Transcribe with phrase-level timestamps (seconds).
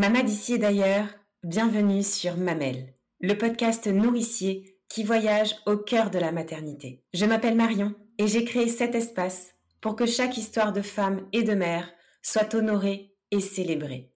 [0.00, 1.08] Maman d'ici et d'ailleurs,
[1.44, 7.04] bienvenue sur Mamel, le podcast nourricier qui voyage au cœur de la maternité.
[7.12, 9.50] Je m'appelle Marion et j'ai créé cet espace
[9.82, 11.92] pour que chaque histoire de femme et de mère
[12.22, 14.10] soit honorée et célébrée.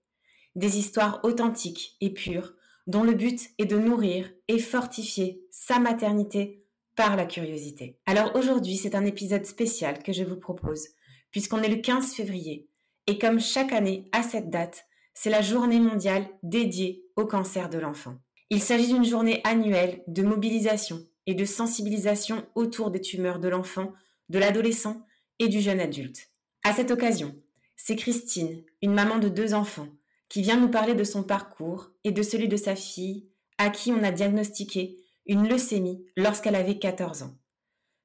[0.56, 2.54] Des histoires authentiques et pures
[2.86, 6.64] dont le but est de nourrir et fortifier sa maternité
[6.96, 7.98] par la curiosité.
[8.06, 10.88] Alors aujourd'hui, c'est un épisode spécial que je vous propose,
[11.30, 12.70] puisqu'on est le 15 février,
[13.06, 17.78] et comme chaque année à cette date, c'est la journée mondiale dédiée au cancer de
[17.78, 18.16] l'enfant.
[18.50, 23.92] Il s'agit d'une journée annuelle de mobilisation et de sensibilisation autour des tumeurs de l'enfant,
[24.28, 25.06] de l'adolescent
[25.38, 26.28] et du jeune adulte.
[26.62, 27.34] À cette occasion,
[27.76, 29.88] c'est Christine, une maman de deux enfants,
[30.28, 33.28] qui vient nous parler de son parcours et de celui de sa fille,
[33.58, 37.34] à qui on a diagnostiqué une leucémie lorsqu'elle avait 14 ans.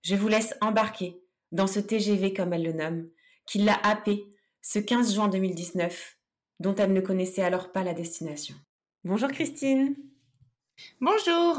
[0.03, 3.09] Je vous laisse embarquer dans ce TGV comme elle le nomme,
[3.45, 4.25] qui l'a happé
[4.61, 6.18] ce 15 juin 2019,
[6.59, 8.55] dont elle ne connaissait alors pas la destination.
[9.03, 9.95] Bonjour Christine.
[11.01, 11.57] Bonjour.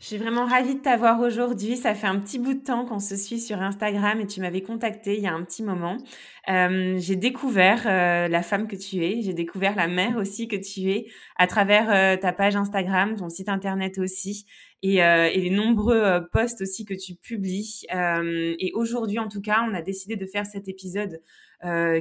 [0.00, 1.78] Je suis vraiment ravie de t'avoir aujourd'hui.
[1.78, 4.60] Ça fait un petit bout de temps qu'on se suit sur Instagram et tu m'avais
[4.60, 5.96] contacté il y a un petit moment.
[6.50, 10.56] Euh, j'ai découvert euh, la femme que tu es, j'ai découvert la mère aussi que
[10.56, 14.44] tu es à travers euh, ta page Instagram, ton site internet aussi
[14.82, 17.86] et, et les nombreux posts aussi que tu publies.
[17.90, 21.22] et aujourd'hui, en tout cas, on a décidé de faire cet épisode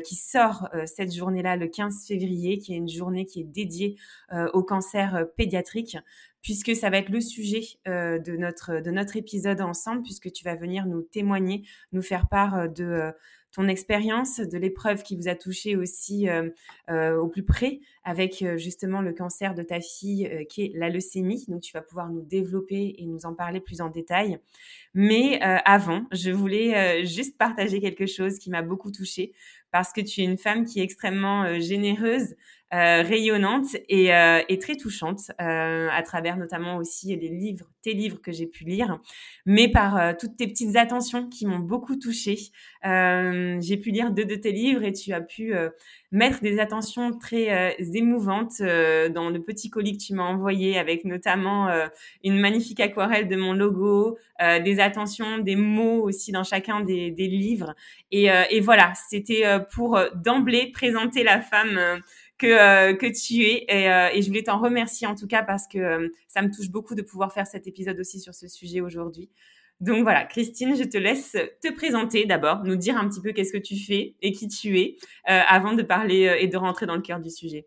[0.03, 3.95] qui sort cette journée-là, le 15 février, qui est une journée qui est dédiée
[4.53, 5.97] au cancer pédiatrique
[6.43, 10.43] puisque ça va être le sujet euh, de, notre, de notre épisode ensemble, puisque tu
[10.43, 11.63] vas venir nous témoigner,
[11.93, 13.11] nous faire part euh, de euh,
[13.53, 16.27] ton expérience, de l'épreuve qui vous a touché aussi
[16.89, 21.45] au plus près avec justement le cancer de ta fille qui est la leucémie.
[21.47, 24.39] Donc tu vas pouvoir nous développer et nous en parler plus en détail.
[24.93, 29.33] Mais avant, je voulais juste partager quelque chose qui m'a beaucoup touchée
[29.71, 32.35] parce que tu es une femme qui est extrêmement généreuse,
[32.73, 37.93] euh, rayonnante et, euh, et, très touchante euh, à travers notamment aussi les livres, tes
[37.93, 38.99] livres que j'ai pu lire,
[39.45, 42.39] mais par toutes tes petites attentions qui m'ont beaucoup touchée.
[42.83, 45.53] j'ai pu lire deux de tes livres et tu as pu
[46.11, 51.67] mettre des attentions très émouvantes dans le petit colis que tu m'as envoyé avec notamment
[52.23, 57.27] une magnifique aquarelle de mon logo, des attentions, des mots aussi dans chacun des, des
[57.27, 57.75] livres.
[58.11, 62.01] Et, et voilà, c'était pour d'emblée présenter la femme
[62.37, 63.65] que, euh, que tu es.
[63.67, 66.51] Et, euh, et je voulais t'en remercier en tout cas parce que euh, ça me
[66.51, 69.29] touche beaucoup de pouvoir faire cet épisode aussi sur ce sujet aujourd'hui.
[69.79, 73.51] Donc voilà, Christine, je te laisse te présenter d'abord, nous dire un petit peu qu'est-ce
[73.51, 74.95] que tu fais et qui tu es,
[75.25, 77.65] avant de parler et de rentrer dans le cœur du sujet.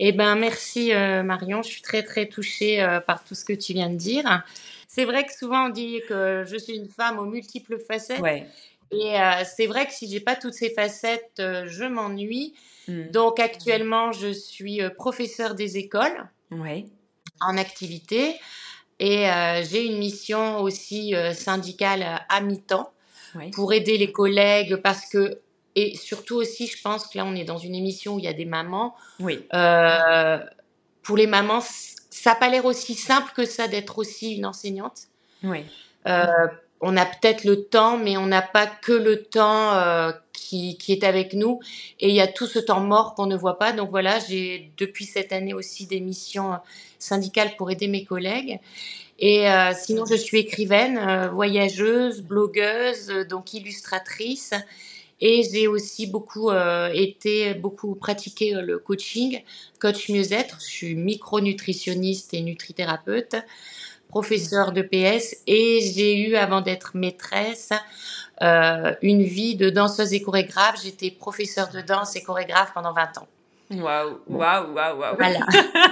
[0.00, 3.90] Eh ben merci Marion, je suis très très touchée par tout ce que tu viens
[3.90, 4.42] de dire.
[4.88, 8.20] C'est vrai que souvent on dit que je suis une femme aux multiples facettes.
[8.20, 8.48] Ouais.
[8.90, 12.54] Et c'est vrai que si j'ai pas toutes ces facettes, je m'ennuie.
[12.88, 13.10] Mm.
[13.10, 16.28] Donc actuellement, je suis euh, professeur des écoles
[17.40, 18.38] en activité
[19.00, 22.92] et euh, j'ai une mission aussi euh, syndicale à mi-temps
[23.52, 25.40] pour aider les collègues parce que
[25.76, 28.28] et surtout aussi, je pense que là, on est dans une émission où il y
[28.28, 28.94] a des mamans.
[29.18, 29.44] Oui.
[31.02, 31.62] pour les mamans,
[32.10, 35.08] ça n'a pas l'air aussi simple que ça d'être aussi une enseignante.
[35.42, 35.64] Oui
[36.86, 41.02] on a peut-être le temps, mais on n'a pas que le temps euh, qui, est
[41.02, 41.60] avec nous.
[41.98, 43.72] Et il y a tout ce temps mort qu'on ne voit pas.
[43.72, 46.56] Donc voilà, j'ai depuis cette année aussi des missions euh,
[46.98, 48.60] syndicales pour aider mes collègues.
[49.18, 54.52] Et euh, sinon, je suis écrivaine, voyageuse, blogueuse, donc illustratrice.
[55.22, 56.50] Et j'ai aussi beaucoup
[56.92, 59.40] été, beaucoup pratiqué le coaching,
[59.78, 60.58] coach mieux-être.
[60.60, 63.36] Je suis micronutritionniste et nutrithérapeute
[64.14, 67.70] professeur de PS et j'ai eu, avant d'être maîtresse,
[68.42, 70.80] euh, une vie de danseuse et chorégraphe.
[70.84, 73.26] J'étais professeur de danse et chorégraphe pendant 20 ans.
[73.72, 75.16] Waouh, waouh, waouh, waouh.
[75.16, 75.40] Voilà.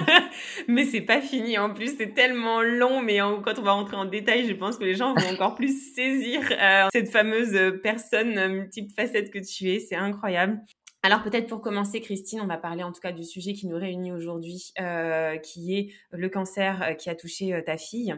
[0.69, 1.57] mais c'est pas fini.
[1.57, 3.01] En plus, c'est tellement long.
[3.01, 5.93] Mais quand on va rentrer en détail, je pense que les gens vont encore plus
[5.93, 9.79] saisir euh, cette fameuse personne multiple facette que tu es.
[9.81, 10.61] C'est incroyable.
[11.05, 13.75] Alors peut-être pour commencer, Christine, on va parler en tout cas du sujet qui nous
[13.77, 18.15] réunit aujourd'hui, euh, qui est le cancer euh, qui a touché euh, ta fille.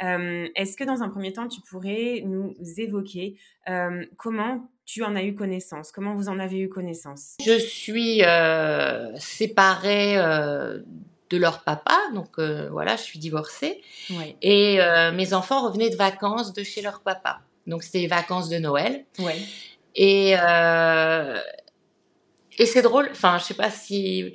[0.00, 3.36] Est-ce que dans un premier temps, tu pourrais nous évoquer
[4.16, 7.34] comment tu en as eu connaissance Comment vous en avez eu connaissance?
[7.44, 8.22] Je suis
[9.20, 10.14] séparée
[11.30, 13.82] de leur papa, donc voilà, je suis divorcée.
[14.40, 14.78] Et
[15.12, 17.40] mes enfants revenaient de vacances de chez leur papa.
[17.66, 19.04] Donc c'était les vacances de Noël.
[19.18, 19.38] Ouais.
[19.96, 20.36] Et
[22.58, 24.34] et c'est drôle, enfin, je sais pas si.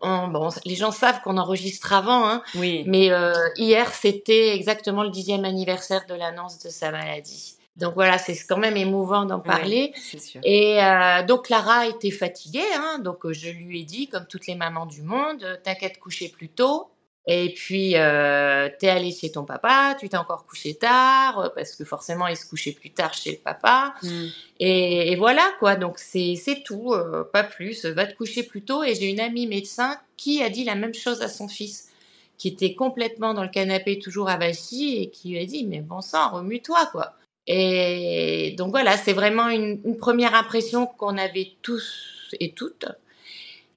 [0.00, 2.84] bon, les gens savent qu'on enregistre avant, hein, oui.
[2.86, 7.56] mais euh, hier, c'était exactement le dixième anniversaire de l'annonce de sa maladie.
[7.76, 9.92] Donc voilà, c'est quand même émouvant d'en parler.
[9.96, 10.40] sûr.
[10.44, 14.54] Et euh, donc Clara était fatiguée, hein, donc je lui ai dit, comme toutes les
[14.54, 16.93] mamans du monde, t'inquiète coucher plus tôt.
[17.26, 21.74] Et puis, euh, t'es allé chez ton papa, tu t'es encore couché tard, euh, parce
[21.74, 23.94] que forcément, il se couchait plus tard chez le papa.
[24.02, 24.26] Mm.
[24.60, 25.76] Et, voilà, quoi.
[25.76, 27.86] Donc, c'est tout, euh, pas plus.
[27.86, 28.84] Va te coucher plus tôt.
[28.84, 31.90] Et j'ai une amie médecin qui a dit la même chose à son fils,
[32.36, 36.02] qui était complètement dans le canapé, toujours abachi, et qui lui a dit, mais bon
[36.02, 37.14] sang, remue-toi, quoi.
[37.46, 42.86] Et donc voilà, c'est vraiment une première impression qu'on avait tous et toutes.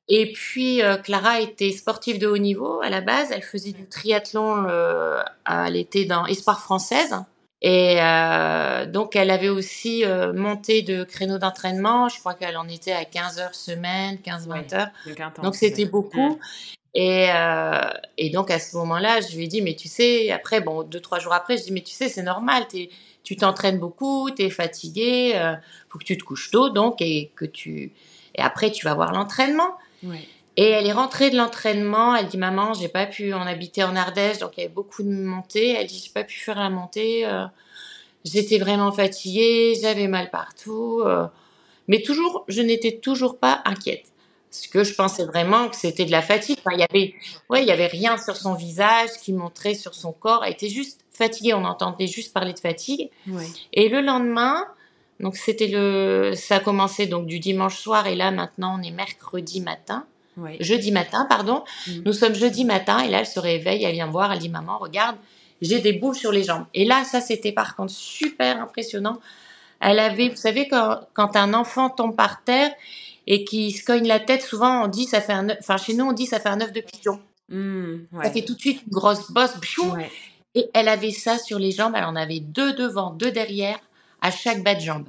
[0.10, 3.30] Et puis euh, Clara était sportive de haut niveau à la base.
[3.32, 4.66] Elle faisait du triathlon.
[4.68, 7.16] Euh, elle était dans Espoir française.
[7.62, 12.08] Et euh, donc elle avait aussi euh, monté de créneaux d'entraînement.
[12.08, 14.90] Je crois qu'elle en était à 15 heures semaine, 15-20 heures.
[15.44, 16.40] Donc c'était beaucoup.
[16.94, 17.28] Et,
[18.18, 21.00] et, donc à ce moment-là, je lui ai dit, mais tu sais, après, bon, deux,
[21.00, 22.66] trois jours après, je dis, mais tu sais, c'est normal,
[23.24, 25.40] tu t'entraînes beaucoup, tu es fatigué,
[25.90, 27.92] faut que tu te couches tôt, donc, et que tu...
[28.34, 29.76] Et après, tu vas voir l'entraînement.
[30.04, 32.16] Et elle est rentrée de l'entraînement.
[32.16, 33.34] Elle dit maman, j'ai pas pu.
[33.34, 35.74] On habitait en Ardèche, donc il y avait beaucoup de montées.
[35.74, 37.26] Elle dit j'ai pas pu faire la montée.
[37.26, 37.46] Euh,
[38.26, 41.02] j'étais vraiment fatiguée, j'avais mal partout.
[41.06, 41.28] Euh.
[41.88, 44.06] mais toujours, je n'étais toujours pas inquiète.
[44.50, 46.58] Parce que je pensais vraiment que c'était de la fatigue.
[46.72, 47.14] il y avait,
[47.50, 50.44] ouais, il y avait rien sur son visage qui montrait sur son corps.
[50.44, 51.54] Elle était juste fatiguée.
[51.54, 53.10] On entendait juste parler de fatigue.
[53.74, 54.66] Et le lendemain,
[55.20, 58.92] donc c'était le, ça a commencé donc du dimanche soir et là maintenant on est
[58.92, 60.06] mercredi matin,
[60.60, 61.64] jeudi matin pardon.
[61.88, 61.92] Mm.
[62.06, 64.50] Nous sommes jeudi matin et là elle se réveille, elle vient me voir, elle dit
[64.50, 65.16] maman regarde
[65.60, 66.66] j'ai des boules sur les jambes.
[66.76, 69.20] Et là ça c'était par contre super impressionnant.
[69.80, 72.72] Elle avait, vous savez quand, quand un enfant tombe par terre
[73.28, 76.06] et qui se cogne la tête, souvent on dit ça fait un, enfin chez nous
[76.06, 77.20] on dit ça fait un œuf de pigeon.
[77.50, 79.54] Mm, ça fait tout de suite une grosse bosse.
[80.54, 83.80] Et elle avait ça sur les jambes, elle en avait deux devant, deux derrière
[84.22, 85.08] à chaque bas de jambe.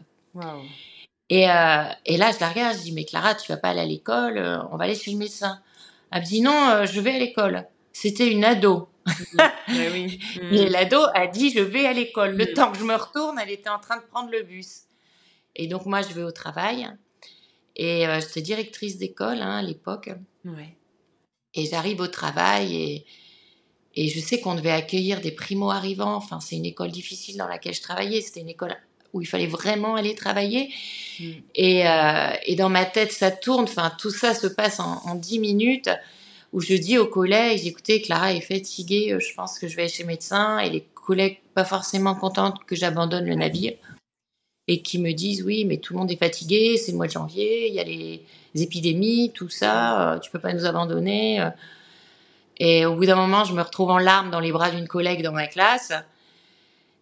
[1.30, 3.80] Et, euh, et, là, je la regarde, je dis, mais Clara, tu vas pas aller
[3.80, 5.60] à l'école, euh, on va aller chez le médecin.
[6.10, 7.66] Elle me dit, non, euh, je vais à l'école.
[7.92, 8.88] C'était une ado.
[9.06, 9.40] Mmh.
[9.92, 10.20] oui.
[10.42, 10.54] Mmh.
[10.54, 12.36] Et l'ado a dit, je vais à l'école.
[12.36, 12.54] Le mmh.
[12.54, 14.82] temps que je me retourne, elle était en train de prendre le bus.
[15.56, 16.88] Et donc, moi, je vais au travail.
[17.76, 20.10] Et j'étais directrice d'école hein, à l'époque.
[20.44, 20.76] Ouais.
[21.54, 23.06] Et j'arrive au travail et,
[23.94, 26.14] et je sais qu'on devait accueillir des primo-arrivants.
[26.14, 28.20] Enfin, c'est une école difficile dans laquelle je travaillais.
[28.20, 28.76] C'était une école
[29.12, 30.72] où il fallait vraiment aller travailler.
[31.18, 31.24] Mm.
[31.54, 33.64] Et, euh, et, dans ma tête, ça tourne.
[33.64, 35.90] Enfin, tout ça se passe en, dix minutes
[36.52, 39.82] où je dis aux collègues, écoutez, Clara est fatiguée, euh, je pense que je vais
[39.82, 40.58] aller chez le médecin.
[40.60, 43.74] Et les collègues, pas forcément contentes que j'abandonne le navire.
[44.70, 47.12] Et qui me disent, oui, mais tout le monde est fatigué, c'est le mois de
[47.12, 48.22] janvier, il y a les,
[48.54, 51.48] épidémies, tout ça, euh, tu peux pas nous abandonner.
[52.58, 55.22] Et au bout d'un moment, je me retrouve en larmes dans les bras d'une collègue
[55.22, 55.92] dans ma classe.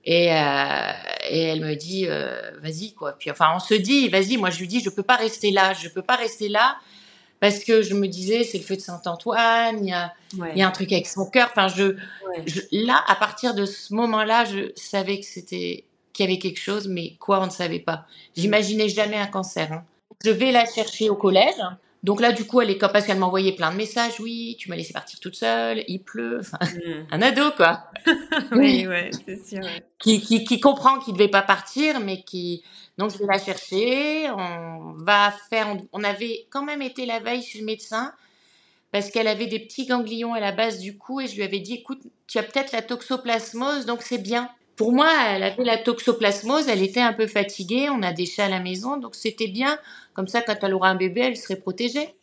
[0.06, 0.93] Et, euh,
[1.29, 3.12] et elle me dit, euh, vas-y, quoi.
[3.19, 5.73] Puis, enfin, on se dit, vas-y, moi, je lui dis, je peux pas rester là,
[5.73, 6.76] je peux pas rester là,
[7.40, 10.14] parce que je me disais, c'est le feu de Saint-Antoine, il y a,
[10.54, 11.49] y a un truc avec son cœur.
[11.50, 11.97] Enfin, je,
[12.71, 16.87] là, à partir de ce moment-là, je savais que c'était, qu'il y avait quelque chose,
[16.87, 17.97] mais quoi, on ne savait pas.
[17.97, 18.40] Mm.
[18.40, 19.73] J'imaginais jamais un cancer.
[19.73, 19.85] Hein.
[20.25, 21.61] Je vais la chercher au collège.
[22.07, 24.21] Donc là, du coup, elle est parce qu'elle m'envoyait plein de messages.
[24.21, 26.39] Oui, tu m'as laissé partir toute seule, il pleut.
[26.39, 27.07] Enfin, hmm.
[27.11, 27.83] un ado, quoi.
[28.53, 29.67] oui, ouais, c'est sûr.
[29.99, 32.63] Qui, qui, qui, comprend qu'il ne devait pas partir, mais qui.
[32.97, 34.31] Donc, je vais la chercher.
[34.31, 35.77] On va faire.
[35.93, 38.13] On, avait quand même été la veille chez le médecin
[38.93, 41.59] parce qu'elle avait des petits ganglions à la base du cou et je lui avais
[41.59, 44.49] dit écoute, tu as peut-être la toxoplasmose, donc c'est bien.
[44.76, 48.45] Pour moi, elle avait la toxoplasmose, elle était un peu fatiguée, on a des chats
[48.45, 49.78] à la maison, donc c'était bien.
[50.12, 52.14] Comme ça, quand elle aura un bébé, elle serait protégée.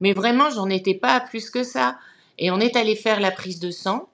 [0.00, 1.98] Mais vraiment, j'en étais pas plus que ça.
[2.38, 4.08] Et on est allé faire la prise de sang.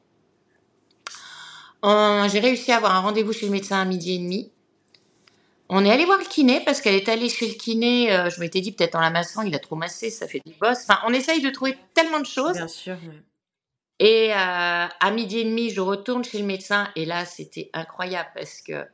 [1.83, 4.50] J'ai réussi à avoir un rendez-vous chez le médecin à midi et demi.
[5.69, 8.12] On est allé voir le kiné parce qu'elle est allée chez le kiné.
[8.12, 10.52] Euh, je m'étais dit peut-être en la massant, il a trop massé, ça fait des
[10.61, 10.85] bosses.
[10.88, 12.55] Enfin, on essaye de trouver tellement de choses.
[12.55, 12.97] Bien sûr.
[14.00, 18.30] Et euh, à midi et demi, je retourne chez le médecin et là, c'était incroyable
[18.35, 18.87] parce que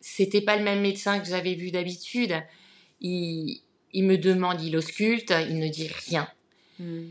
[0.00, 2.34] c'était pas le même médecin que j'avais vu d'habitude.
[3.00, 3.60] Il,
[3.92, 6.28] il, me demande, il ausculte, il ne dit rien.
[6.80, 7.10] Hmm.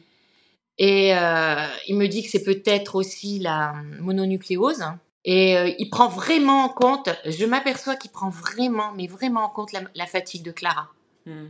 [0.79, 4.84] Et euh, il me dit que c'est peut-être aussi la mononucléose.
[5.24, 9.50] Et euh, il prend vraiment en compte, je m'aperçois qu'il prend vraiment, mais vraiment en
[9.50, 10.89] compte la, fatigue de Clara.
[11.25, 11.48] Hmm.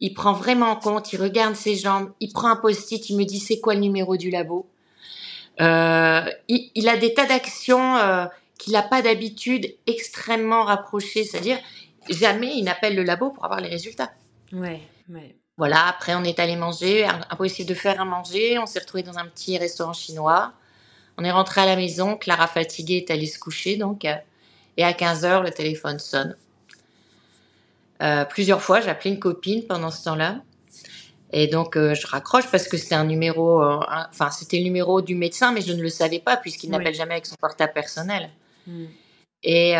[0.00, 3.24] Il prend vraiment en compte, il regarde ses jambes, il prend un post-it, il me
[3.24, 4.66] dit c'est quoi le numéro du labo?
[5.60, 8.26] Euh, il, a des tas d'actions euh,
[8.58, 11.58] qu'il n'a pas d'habitude extrêmement rapprochées, c'est-à-dire
[12.08, 14.10] jamais il n'appelle le labo pour avoir les résultats.
[14.52, 15.36] Ouais, ouais.
[15.56, 19.18] Voilà, après on est allé manger, impossible de faire à manger, on s'est retrouvé dans
[19.18, 20.52] un petit restaurant chinois.
[21.16, 24.04] On est rentré à la maison, Clara fatiguée est allée se coucher donc.
[24.04, 24.14] Euh,
[24.76, 26.36] Et à 15 heures, le téléphone sonne.
[28.30, 30.36] Plusieurs fois, j'ai appelé une copine pendant ce temps-là.
[31.32, 33.80] Et donc, euh, je raccroche parce que c'était un numéro, euh,
[34.10, 37.12] enfin, c'était le numéro du médecin, mais je ne le savais pas puisqu'il n'appelle jamais
[37.12, 38.30] avec son portable personnel.
[38.66, 38.86] Hmm.
[39.42, 39.72] Et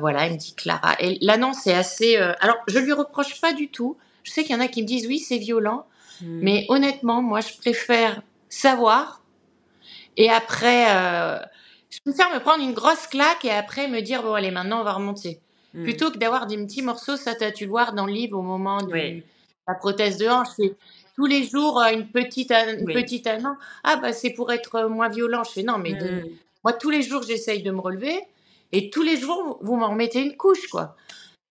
[0.00, 0.96] voilà, il me dit Clara.
[0.98, 2.16] Et l'annonce est assez.
[2.16, 3.96] alors, je lui reproche pas du tout.
[4.22, 5.86] Je sais qu'il y en a qui me disent oui, c'est violent.
[6.22, 6.38] Hmm.
[6.42, 9.20] Mais honnêtement, moi, je préfère savoir
[10.16, 10.86] et après,
[11.90, 14.84] je préfère me prendre une grosse claque et après me dire bon, allez, maintenant, on
[14.84, 15.40] va remonter.
[15.74, 15.82] Hmm.
[15.82, 18.38] Plutôt que d'avoir des petits morceaux, ça, tu as dû le voir dans le livre
[18.38, 19.22] au moment de
[19.66, 20.48] la prothèse de hanche.
[20.56, 20.76] C'est
[21.16, 23.56] tous les jours euh, une petite, une petite annonce.
[23.82, 25.44] Ah, bah, c'est pour être euh, moins violent.
[25.44, 26.24] Je fais non, mais hmm.
[26.62, 28.18] moi, tous les jours, j'essaye de me relever
[28.72, 30.96] et tous les jours, vous m'en remettez une couche, quoi.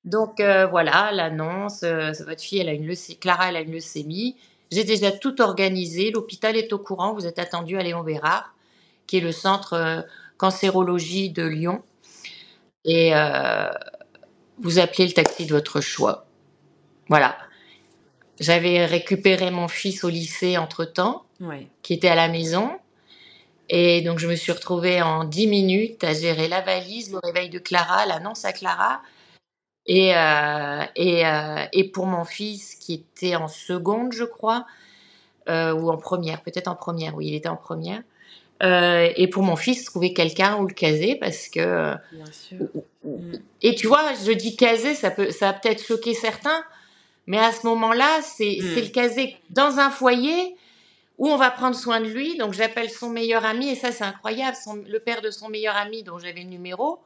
[0.03, 4.36] Donc euh, voilà, l'annonce, votre fille, elle a une leucémie, Clara, elle a une leucémie.
[4.70, 8.53] J'ai déjà tout organisé, l'hôpital est au courant, vous êtes attendu à Léon Bérard,
[9.08, 10.05] qui est le centre
[10.36, 11.84] cancérologie de Lyon.
[12.84, 13.13] Et
[14.60, 16.25] vous appelez le taxi de votre choix.
[17.08, 17.38] Voilà.
[18.40, 21.25] J'avais récupéré mon fils au lycée entre-temps,
[21.82, 22.72] qui était à la maison.
[23.70, 27.50] Et donc, je me suis retrouvée en 10 minutes à gérer la valise, le réveil
[27.50, 29.02] de Clara, l'annonce à Clara.
[29.86, 34.66] Et, euh, et, euh, et, pour mon fils, qui était en seconde, je crois,
[35.50, 38.02] euh, ou en première, peut-être en première, oui, il était en première.
[38.62, 41.96] Et pour mon fils, trouver quelqu'un où le caser parce que.
[42.13, 42.60] Bien sûr.
[43.04, 43.34] Mm.
[43.62, 46.63] Et tu vois, je dis caser, ça peut, ça a peut-être choqué certains,
[47.27, 48.75] mais à ce moment-là, c'est mm.
[48.75, 50.56] le caser dans un foyer
[51.18, 52.38] où on va prendre soin de lui.
[52.38, 56.03] Donc j'appelle son meilleur ami et ça c'est incroyable, le père de son meilleur ami
[56.03, 57.00] dont j'avais le numéro,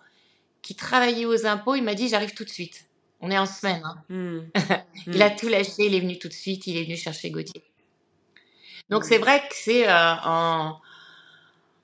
[0.62, 2.86] qui travaillait aux impôts, il m'a dit j'arrive tout de suite.
[3.20, 3.84] On est en semaine.
[3.84, 4.04] Hein.
[4.10, 4.40] Mm.
[5.08, 7.64] il a tout lâché, il est venu tout de suite, il est venu chercher Gauthier.
[8.90, 10.80] Donc c'est vrai que c'est euh, en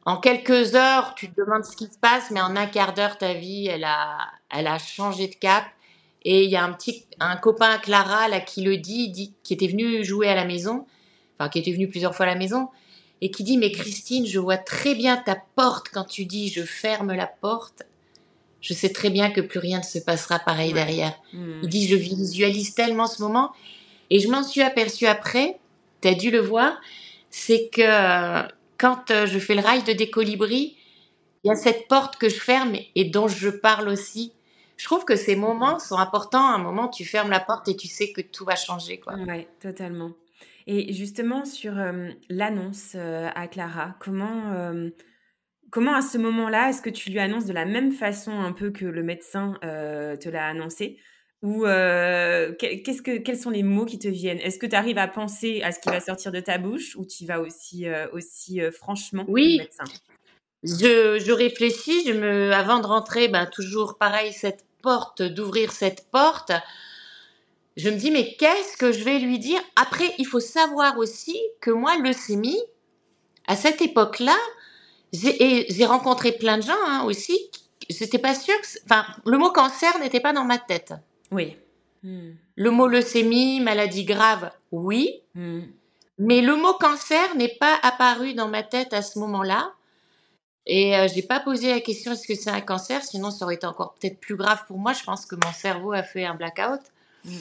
[0.05, 3.17] en quelques heures, tu te demandes ce qui se passe, mais en un quart d'heure,
[3.17, 4.17] ta vie, elle a,
[4.49, 5.63] elle a changé de cap.
[6.25, 9.53] Et il y a un petit, un copain Clara là qui le dit, dit, qui
[9.53, 10.85] était venu jouer à la maison,
[11.37, 12.69] enfin qui était venu plusieurs fois à la maison,
[13.21, 16.63] et qui dit mais Christine, je vois très bien ta porte quand tu dis je
[16.63, 17.83] ferme la porte.
[18.61, 21.13] Je sais très bien que plus rien ne se passera pareil derrière.
[21.33, 21.59] Hmm.
[21.63, 23.51] Il dit je visualise tellement ce moment,
[24.09, 25.57] et je m'en suis aperçue après.
[26.01, 26.79] tu as dû le voir,
[27.29, 30.77] c'est que quand euh, je fais le rail de décolibri,
[31.43, 34.31] il y a cette porte que je ferme et dont je parle aussi.
[34.77, 36.45] Je trouve que ces moments sont importants.
[36.45, 39.01] À un moment, tu fermes la porte et tu sais que tout va changer.
[39.27, 40.11] Oui, totalement.
[40.65, 44.53] Et justement, sur euh, l'annonce euh, à Clara, comment,
[45.71, 48.71] comment à ce moment-là, est-ce que tu lui annonces de la même façon un peu
[48.71, 50.99] que le médecin te l'a annoncé?
[51.43, 54.39] Ou euh, qu'est-ce que, quels sont les mots qui te viennent?
[54.39, 57.05] Est-ce que tu arrives à penser à ce qui va sortir de ta bouche ou
[57.05, 59.61] tu vas aussi, euh, aussi euh, franchement Oui.
[60.63, 66.09] Je, je, réfléchis, je me, avant de rentrer, ben, toujours pareil, cette porte, d'ouvrir cette
[66.11, 66.51] porte.
[67.75, 69.59] Je me dis, mais qu'est-ce que je vais lui dire?
[69.75, 72.61] Après, il faut savoir aussi que moi, leucémie,
[73.47, 74.37] à cette époque-là,
[75.11, 77.37] j'ai rencontré plein de gens hein, aussi.
[77.89, 78.55] J'étais pas sûre.
[78.85, 80.93] Enfin, le mot cancer n'était pas dans ma tête.
[81.31, 81.57] Oui.
[82.03, 82.31] Hmm.
[82.55, 85.21] Le mot leucémie, maladie grave, oui.
[85.35, 85.61] Hmm.
[86.19, 89.73] Mais le mot cancer n'est pas apparu dans ma tête à ce moment-là.
[90.65, 93.55] Et euh, j'ai pas posé la question est-ce que c'est un cancer, sinon ça aurait
[93.55, 94.93] été encore peut-être plus grave pour moi.
[94.93, 96.81] Je pense que mon cerveau a fait un blackout.
[97.25, 97.31] Hmm.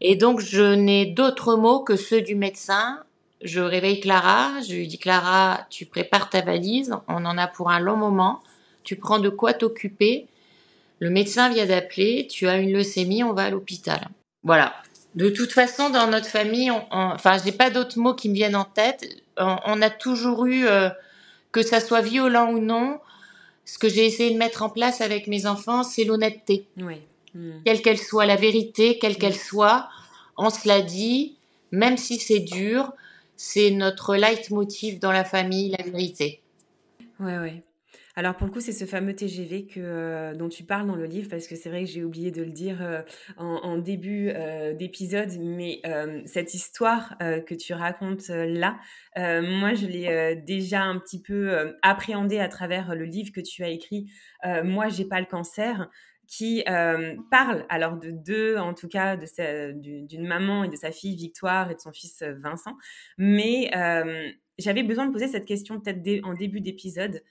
[0.00, 3.02] Et donc je n'ai d'autres mots que ceux du médecin.
[3.42, 7.70] Je réveille Clara, je lui dis Clara, tu prépares ta valise, on en a pour
[7.70, 8.42] un long moment,
[8.84, 10.26] tu prends de quoi t'occuper
[11.04, 14.08] le médecin vient d'appeler, tu as une leucémie, on va à l'hôpital.
[14.42, 14.74] Voilà.
[15.14, 18.34] De toute façon, dans notre famille, on, on, enfin, j'ai pas d'autres mots qui me
[18.34, 19.04] viennent en tête.
[19.36, 20.88] On, a toujours eu, euh,
[21.54, 22.98] que ça soit violent ou non,
[23.64, 26.66] ce que j'ai essayé de mettre en place avec mes enfants, c'est l'honnêteté.
[26.78, 26.96] Oui.
[27.32, 27.62] Hmm.
[27.64, 29.88] Quelle qu'elle soit, la vérité, quelle qu'elle soit,
[30.36, 31.36] on se l'a dit,
[31.70, 32.92] même si c'est dur,
[33.36, 36.40] c'est notre leitmotiv dans la famille, la vérité.
[37.20, 37.62] Ouais, ouais.
[38.16, 41.06] Alors pour le coup, c'est ce fameux TGV que, euh, dont tu parles dans le
[41.06, 43.02] livre, parce que c'est vrai que j'ai oublié de le dire euh,
[43.36, 45.82] en, début euh, d'épisode, mais
[46.26, 48.78] cette histoire que tu racontes là,
[49.16, 53.68] moi je l'ai déjà un petit peu appréhendée à travers le livre que tu as
[53.68, 54.10] écrit.
[54.62, 55.90] moi, j'ai pas le cancer
[56.26, 56.64] qui
[57.30, 61.74] parle alors de deux, en tout cas, d'une maman et de sa fille Victoire et
[61.74, 62.76] de son fils Vincent.
[63.18, 63.70] Mais
[64.58, 67.22] j'avais besoin de poser cette question peut-être en début d'épisode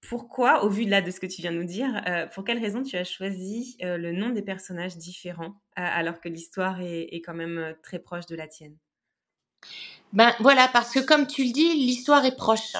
[0.00, 2.44] pourquoi, au vu de là de ce que tu viens de nous dire, euh, pour
[2.44, 7.22] quelle raison tu as choisi euh, le nom des personnages différents alors que l'histoire est,
[7.24, 8.76] quand même euh, très proche de la tienne?
[10.12, 12.74] Ben voilà, parce que comme tu le dis, l'histoire est proche.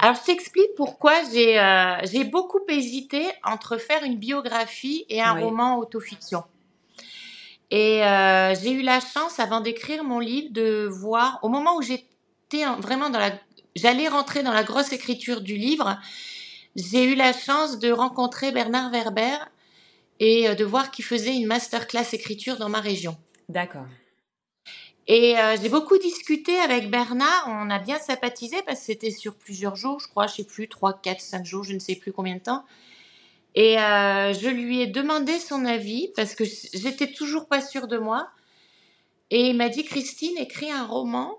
[0.00, 1.60] Alors, je t'explique pourquoi j'ai
[2.04, 6.44] j'ai beaucoup hésité entre faire une biographie et un roman autofiction.
[7.70, 8.00] Et
[8.60, 13.10] j'ai eu la chance, avant d'écrire mon livre, de voir, au moment où j'étais vraiment
[13.10, 13.32] dans la...
[13.74, 15.98] J'allais rentrer dans la grosse écriture du livre,
[16.76, 19.36] j'ai eu la chance de rencontrer Bernard Werber
[20.20, 23.16] et de voir qu'il faisait une masterclass écriture dans ma région.
[23.48, 23.86] D'accord.
[25.08, 29.34] Et euh, j'ai beaucoup discuté avec Bernard, on a bien sympathisé parce que c'était sur
[29.36, 32.12] plusieurs jours, je crois, je sais plus, 3, 4, 5 jours, je ne sais plus
[32.12, 32.64] combien de temps.
[33.54, 37.98] Et euh, je lui ai demandé son avis parce que j'étais toujours pas sûre de
[37.98, 38.28] moi.
[39.30, 41.38] Et il m'a dit, Christine, écris un roman.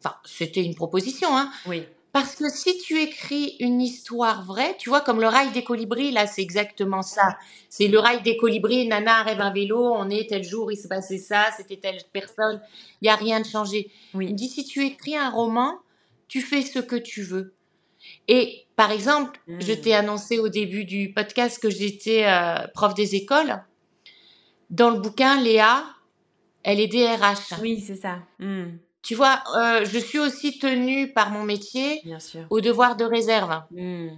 [0.00, 1.50] Enfin, c'était une proposition, hein.
[1.66, 1.84] Oui.
[2.16, 6.12] Parce que si tu écris une histoire vraie, tu vois, comme le rail des colibris,
[6.12, 7.36] là, c'est exactement ça.
[7.68, 10.88] C'est le rail des colibris, Nana rêve un vélo, on est tel jour, il s'est
[10.88, 12.62] passé ça, c'était telle personne,
[13.02, 13.90] il n'y a rien de changé.
[14.14, 14.28] Oui.
[14.30, 15.78] Il dit, si tu écris un roman,
[16.26, 17.52] tu fais ce que tu veux.
[18.28, 19.80] Et par exemple, je hmm.
[19.82, 23.62] t'ai annoncé au début du podcast que j'étais euh, prof des écoles.
[24.70, 25.84] Dans le bouquin, Léa,
[26.62, 27.60] elle est DRH.
[27.60, 28.20] Oui, c'est ça.
[28.38, 28.78] Hmm.
[29.06, 32.02] Tu vois, euh, je suis aussi tenue par mon métier
[32.50, 33.62] au devoir de réserve.
[33.70, 34.08] Mmh.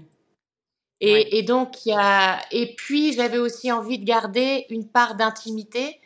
[1.03, 2.41] Et, donc, il y a.
[2.53, 6.01] Et puis, j'avais aussi envie de garder une part d'intimité.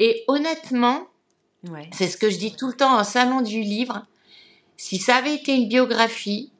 [0.00, 1.06] Et honnêtement,
[1.92, 4.04] c'est ce que je dis tout le temps en salon du livre.
[4.76, 6.50] Si ça avait été une biographie,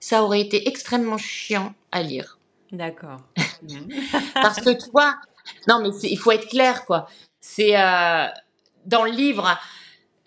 [0.00, 2.38] ça aurait été extrêmement chiant à lire.
[2.70, 3.22] D'accord.
[4.34, 5.16] Parce que tu vois,
[5.68, 7.08] non, mais il faut être clair, quoi.
[7.40, 8.26] C'est euh,
[8.84, 9.58] dans le livre,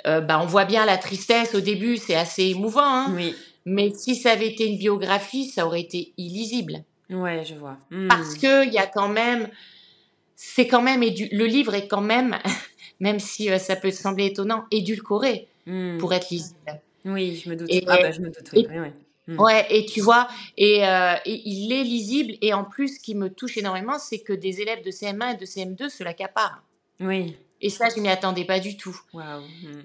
[0.05, 2.83] euh, bah, on voit bien la tristesse au début, c'est assez émouvant.
[2.83, 3.13] Hein.
[3.15, 3.35] oui.
[3.69, 6.85] Mais si ça avait été une biographie, ça aurait été illisible.
[7.09, 7.77] Ouais, je vois.
[7.91, 8.07] Hmm.
[8.07, 9.49] Parce que il y a quand même,
[10.37, 12.37] c'est quand même le livre est quand même,
[13.01, 15.97] même si euh, ça peut sembler étonnant, édulcoré hmm.
[15.97, 16.59] pour être lisible.
[17.03, 17.69] Oui, je me doute.
[17.87, 18.49] ah bah, je me doute.
[18.53, 18.65] Oui.
[19.27, 19.41] Hmm.
[19.41, 22.35] ouais, et tu vois, euh, et, il est lisible.
[22.41, 25.37] Et en plus, ce qui me touche énormément, c'est que des élèves de CM1 et
[25.37, 26.61] de CM2 se l'accaparent.
[27.01, 27.35] Oui.
[27.61, 28.99] Et ça, je m'y attendais pas du tout.
[29.13, 29.21] Hmm.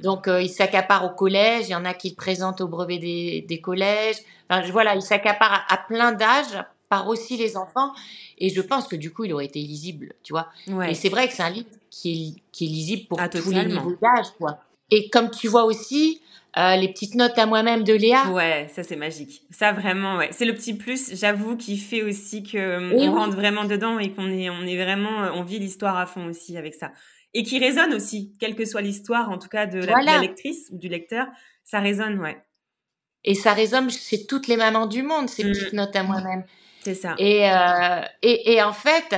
[0.02, 1.68] Donc, euh, il s'accapare au collège.
[1.68, 4.16] Il y en a qui le présentent au brevet des, des collèges.
[4.48, 7.92] Enfin, voilà, il s'accapare à, plein d'âges, par aussi les enfants.
[8.38, 10.48] Et je pense que du coup, il aurait été lisible, tu vois.
[10.86, 13.50] Et c'est vrai que c'est un livre qui est, qui est lisible pour ah, tous
[13.50, 14.58] les niveaux d'âge, quoi.
[14.90, 16.20] Et comme tu vois aussi,
[16.58, 18.28] euh, les petites notes à moi-même de Léa.
[18.30, 19.42] Ouais, ça c'est magique.
[19.50, 20.28] Ça vraiment, ouais.
[20.32, 24.30] C'est le petit plus, j'avoue, qui fait aussi que on rentre vraiment dedans et qu'on
[24.30, 26.92] est, on est vraiment, on vit l'histoire à fond aussi avec ça
[27.34, 30.78] et qui résonne aussi, quelle que soit l'histoire, en tout cas de la, lectrice ou
[30.78, 31.26] du lecteur,
[31.64, 32.42] ça résonne, ouais.
[33.24, 35.52] Et ça résonne chez toutes les mamans du monde, ces mmh.
[35.52, 36.44] petites notes à moi-même.
[36.80, 37.14] C'est ça.
[37.18, 39.14] Et, euh, et, et, en fait,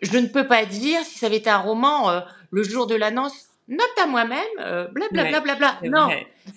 [0.00, 2.94] je ne peux pas dire, si ça avait été un roman, euh, le jour de
[2.94, 5.40] l'annonce, note à moi-même, euh, blablabla.
[5.40, 6.08] Bla, bla, bla, non,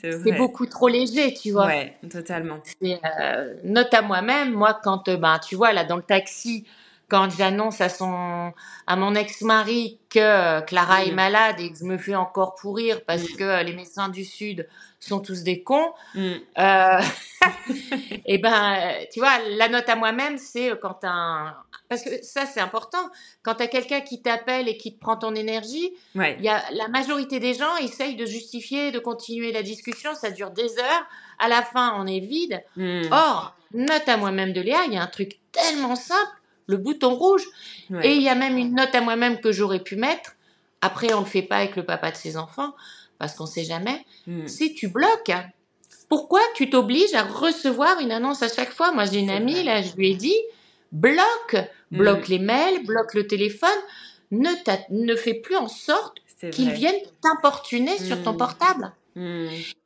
[0.02, 1.68] c'est beaucoup trop léger, tu vois.
[1.68, 2.60] Ouais, totalement.
[2.84, 6.66] Euh, note à moi-même, moi, quand, ben, tu vois, là, dans le taxi,
[7.14, 8.54] quand j'annonce à son
[8.88, 13.28] à mon ex-mari que Clara est malade et que je me fais encore pourrir parce
[13.28, 14.68] que les médecins du sud
[15.00, 16.32] sont tous des cons, mm.
[16.58, 17.02] euh,
[17.70, 21.56] et eh ben tu vois la note à moi-même c'est quand un
[21.88, 23.12] parce que ça c'est important
[23.44, 26.64] quand tu as quelqu'un qui t'appelle et qui te prend ton énergie, il y a
[26.72, 31.06] la majorité des gens essayent de justifier, de continuer la discussion, ça dure des heures,
[31.38, 32.64] à la fin on est vide.
[32.76, 33.04] Mm.
[33.12, 37.16] Or note à moi-même de Léa, il y a un truc tellement simple le bouton
[37.16, 37.44] rouge.
[38.02, 40.36] Et il y a même une note à moi-même que j'aurais pu mettre.
[40.82, 42.74] Après, on le fait pas avec le papa de ses enfants
[43.20, 44.06] parce qu'on sait jamais.
[44.28, 44.48] Hmm.
[44.48, 45.32] Si tu bloques,
[46.10, 48.92] pourquoi tu t'obliges à recevoir une annonce à chaque fois?
[48.92, 50.36] Moi, j'ai une amie, là, je lui ai dit,
[50.92, 51.56] bloque,
[51.92, 52.32] bloque hmm.
[52.32, 53.70] les mails, bloque le téléphone,
[54.32, 54.50] ne,
[54.90, 56.18] ne fais plus en sorte
[56.52, 58.38] qu'ils viennent t'importuner sur ton hmm.
[58.38, 58.92] portable.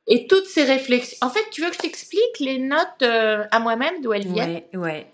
[0.08, 1.18] Et toutes ces réflexions.
[1.22, 4.62] En fait, tu veux que je t'explique les notes euh, à moi-même d'où elles viennent?
[4.74, 5.06] Ouais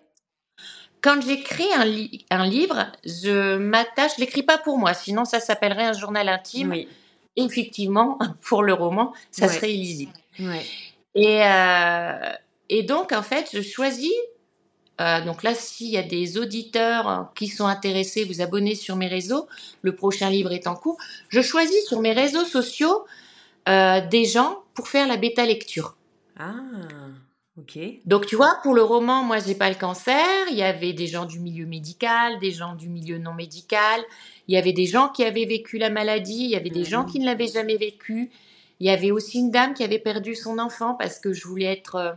[1.03, 1.85] quand j'écris un,
[2.31, 6.71] un, livre, je m'attache, je l'écris pas pour moi, sinon ça s'appellerait un journal intime.
[6.71, 6.87] Oui.
[7.35, 10.13] Effectivement, pour le roman, ça serait illisible.
[11.15, 12.29] Et, euh,
[12.69, 14.13] et donc, en fait, je choisis.
[15.01, 19.07] Euh, donc là, s'il y a des auditeurs qui sont intéressés, vous abonnez sur mes
[19.07, 19.47] réseaux.
[19.81, 20.97] Le prochain livre est en cours.
[21.29, 23.05] Je choisis sur mes réseaux sociaux
[23.67, 25.95] euh, des gens pour faire la bêta lecture.
[26.39, 26.53] Ah.
[28.05, 30.25] Donc tu vois, pour le roman, moi j'ai pas le cancer.
[30.49, 34.01] Il y avait des gens du milieu médical, des gens du milieu non médical.
[34.47, 36.45] Il y avait des gens qui avaient vécu la maladie.
[36.45, 38.31] Il y avait des gens qui ne l'avaient jamais vécu.
[38.79, 41.71] Il y avait aussi une dame qui avait perdu son enfant parce que je voulais
[41.71, 42.13] être, euh,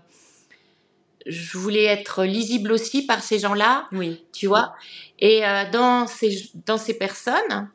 [1.26, 3.88] je voulais être lisible aussi par ces gens-là.
[3.92, 4.24] Oui.
[4.32, 4.74] Tu vois.
[5.18, 7.68] Et euh, dans ces dans ces personnes,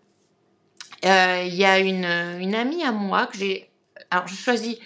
[1.06, 2.06] euh, il y a une
[2.42, 3.70] une amie à moi que j'ai.
[4.10, 4.80] Alors je choisis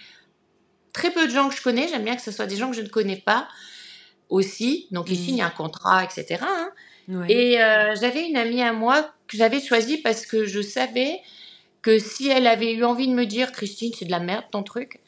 [0.96, 1.88] très peu de gens que je connais.
[1.88, 3.48] J'aime bien que ce soit des gens que je ne connais pas
[4.30, 4.88] aussi.
[4.92, 5.24] Donc, ils mmh.
[5.24, 6.42] signent un contrat, etc.
[6.42, 6.72] Hein.
[7.30, 11.20] Et euh, j'avais une amie à moi que j'avais choisie parce que je savais
[11.82, 14.64] que si elle avait eu envie de me dire, Christine, c'est de la merde ton
[14.64, 15.02] truc,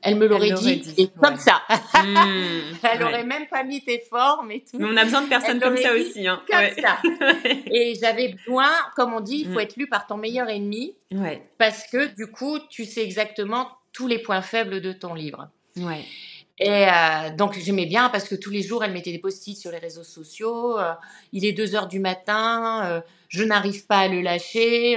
[0.00, 1.62] elle me l'aurait dit, et comme ça.
[1.94, 4.78] Hmm, elle aurait même pas mis tes formes et tout.
[4.78, 6.26] Mais on a besoin de personnes comme ça aussi.
[6.26, 6.42] Hein.
[6.50, 6.98] Comme ça.
[7.66, 9.60] et j'avais besoin, comme on dit, il faut hmm.
[9.60, 10.94] être lu par ton meilleur ennemi.
[11.58, 15.48] Parce que du coup, tu sais exactement tous les points faibles de ton livre.
[15.76, 16.04] Ouais.
[16.58, 19.70] Et euh, donc j'aimais bien parce que tous les jours, elle mettait des post-it sur
[19.72, 20.78] les réseaux sociaux.
[20.78, 20.92] Euh,
[21.32, 24.96] il est 2 heures du matin, euh, je n'arrive pas à le lâcher.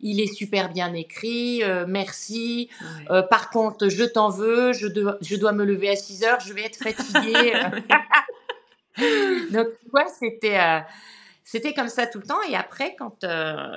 [0.00, 2.70] il est super bien écrit, merci.
[3.30, 4.86] par contre, je t'en veux, je,
[5.20, 7.52] je, dois me lever à 6 heures, je vais être fatiguée.
[9.52, 10.58] donc tu vois, c'était
[11.44, 12.42] c'était comme ça tout le temps.
[12.48, 13.24] Et après, quand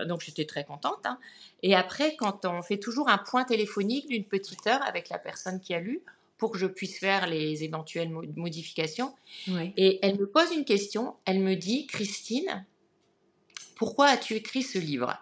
[0.08, 1.06] donc j'étais très contente.
[1.06, 1.20] Hein.
[1.62, 5.60] Et après, quand on fait toujours un point téléphonique d'une petite heure avec la personne
[5.60, 6.02] qui a lu,
[6.38, 9.14] pour que je puisse faire les éventuelles modifications.
[9.76, 12.66] Et elle me pose une question, elle me dit, Christine,
[13.76, 15.18] pourquoi as-tu écrit ce livre?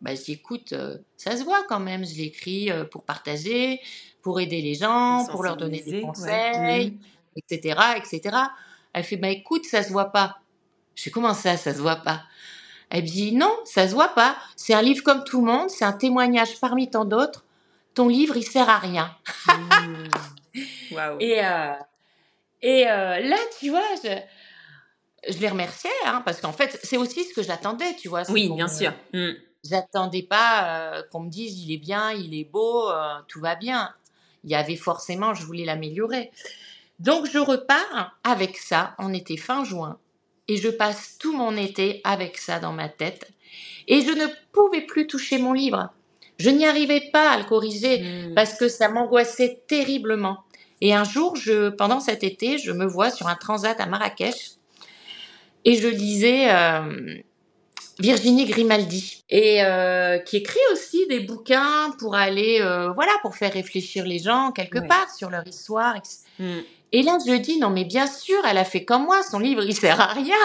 [0.00, 3.04] Bah, Je dis, écoute, euh, ça se voit quand même, je l'ai écrit euh, pour
[3.04, 3.80] partager,
[4.22, 6.98] pour aider les gens, pour leur donner des conseils,
[7.36, 8.36] etc., etc.
[8.92, 10.39] Elle fait, bah écoute, ça se voit pas.
[11.00, 12.24] Je fais, comment ça, ça se voit pas?
[12.90, 14.36] Elle me dit, non, ça se voit pas.
[14.54, 17.42] C'est un livre comme tout le monde, c'est un témoignage parmi tant d'autres
[17.94, 19.16] ton livre, il sert à rien.
[19.48, 20.94] Mmh.
[21.20, 21.72] Et, euh,
[22.62, 27.24] et euh, là, tu vois, je, je les remerciais, hein, parce qu'en fait, c'est aussi
[27.24, 28.22] ce que j'attendais, tu vois.
[28.30, 28.92] Oui, bien sûr.
[29.14, 29.30] Mmh.
[29.64, 32.90] J'attendais pas euh, qu'on me dise il est bien, il est beau,
[33.26, 33.94] tout va bien.
[34.44, 36.30] Il y avait forcément, je voulais l'améliorer.
[36.98, 38.94] Donc, je repars avec ça.
[38.98, 39.98] On était fin juin.
[40.50, 43.30] Et je passe tout mon été avec ça dans ma tête.
[43.86, 45.90] Et je ne pouvais plus toucher mon livre.
[46.38, 48.34] Je n'y arrivais pas à le corriger hmm.
[48.34, 50.38] parce que ça m'angoissait terriblement.
[50.80, 54.56] Et un jour, je, pendant cet été, je me vois sur un transat à Marrakech
[55.64, 57.14] et je lisais euh,
[58.00, 63.52] Virginie Grimaldi et euh, qui écrit aussi des bouquins pour aller, euh, voilà, pour faire
[63.52, 65.94] réfléchir les gens quelque part sur leur histoire.
[66.92, 69.22] Et là, je dis non, mais bien sûr, elle a fait comme moi.
[69.22, 70.36] Son livre, il sert à rien.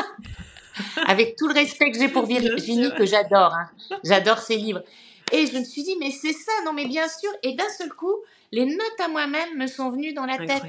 [1.08, 3.70] Avec tout le respect que j'ai pour Virginie, que j'adore, hein.
[4.04, 4.84] j'adore ses livres.
[5.32, 7.32] Et je me suis dit, mais c'est ça, non, mais bien sûr.
[7.44, 8.16] Et d'un seul coup,
[8.52, 10.64] les notes à moi-même me sont venues dans la tête.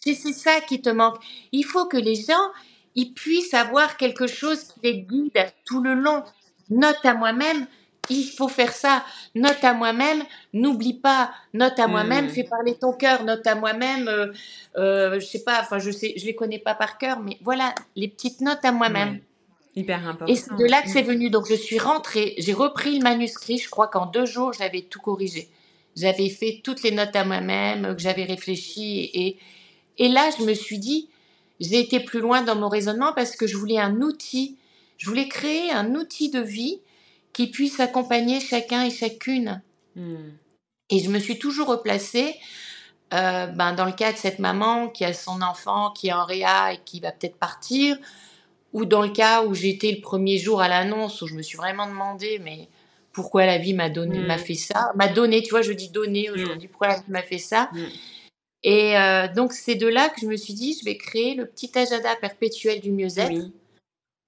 [0.00, 1.16] C'est ça qui te manque.
[1.52, 2.50] Il faut que les gens,
[2.94, 6.22] ils puissent avoir quelque chose qui les guide tout le long.
[6.70, 7.66] Note à moi-même,
[8.10, 9.04] il faut faire ça.
[9.34, 11.30] Note à moi-même, n'oublie pas.
[11.54, 12.30] Note à moi-même, hmm.
[12.30, 13.24] fais parler ton cœur.
[13.24, 14.32] Note à moi-même, euh,
[14.76, 17.74] euh, je sais pas, enfin je sais, je les connais pas par cœur, mais voilà,
[17.94, 19.20] les petites notes à moi-même.
[19.76, 20.32] Hyper important.
[20.32, 21.28] Et c'est de là que c'est venu.
[21.28, 23.58] Donc, je suis rentrée, j'ai repris le manuscrit.
[23.58, 25.48] Je crois qu'en deux jours, j'avais tout corrigé.
[25.94, 29.10] J'avais fait toutes les notes à moi-même, que j'avais réfléchi.
[29.12, 29.36] Et,
[29.98, 31.10] et là, je me suis dit,
[31.60, 34.56] j'ai été plus loin dans mon raisonnement parce que je voulais un outil.
[34.96, 36.80] Je voulais créer un outil de vie
[37.36, 39.60] qui puisse accompagner chacun et chacune.
[39.94, 40.30] Hmm.
[40.88, 42.34] Et je me suis toujours replacée
[43.12, 46.24] euh, ben, dans le cas de cette maman qui a son enfant qui est en
[46.24, 47.98] réa et qui va peut-être partir,
[48.72, 51.58] ou dans le cas où j'étais le premier jour à l'annonce, où je me suis
[51.58, 52.68] vraiment demandé, mais
[53.12, 54.40] pourquoi la vie m'a donné, m'a mm.
[54.40, 56.70] fait ça, m'a donné, tu vois, je dis donné aujourd'hui, mm.
[56.70, 57.68] pourquoi la vie m'a fait ça?
[58.62, 61.44] Et euh, donc c'est de là que je me suis dit, je vais créer le
[61.44, 63.50] petit agenda perpétuel du mieux-être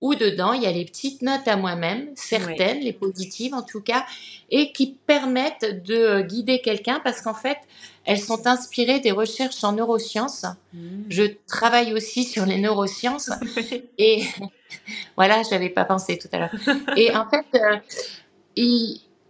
[0.00, 3.80] où dedans, il y a les petites notes à moi-même, certaines, les positives en tout
[3.80, 4.06] cas,
[4.50, 7.58] et qui permettent de euh, guider quelqu'un parce qu'en fait,
[8.04, 10.46] elles sont inspirées des recherches en neurosciences.
[10.72, 10.78] Mmh.
[11.08, 13.30] Je travaille aussi sur les neurosciences
[13.98, 14.22] et
[15.16, 16.54] voilà, je n'avais pas pensé tout à l'heure.
[16.96, 17.76] Et en fait, euh,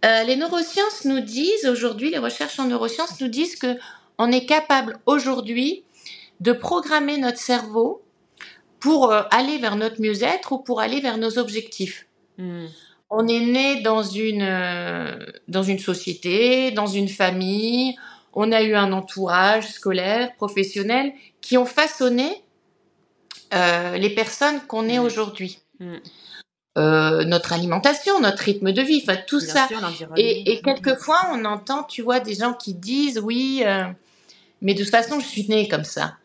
[0.05, 3.77] euh, les neurosciences nous disent aujourd'hui, les recherches en neurosciences nous disent que
[4.17, 5.83] on est capable aujourd'hui
[6.41, 8.01] de programmer notre cerveau
[8.79, 12.07] pour euh, aller vers notre mieux-être ou pour aller vers nos objectifs.
[12.37, 12.67] Hmm.
[13.09, 17.95] On est né dans une, euh, dans une société, dans une famille,
[18.33, 22.43] on a eu un entourage scolaire, professionnel, qui ont façonné
[23.53, 25.03] euh, les personnes qu'on est hmm.
[25.03, 25.59] aujourd'hui.
[25.79, 25.95] Hmm.
[26.75, 29.67] notre alimentation, notre rythme de vie, enfin tout ça.
[30.17, 33.63] et, et, quelquefois, on entend, tu vois, des gens qui disent oui,
[34.61, 36.15] mais de toute façon, je suis né comme ça.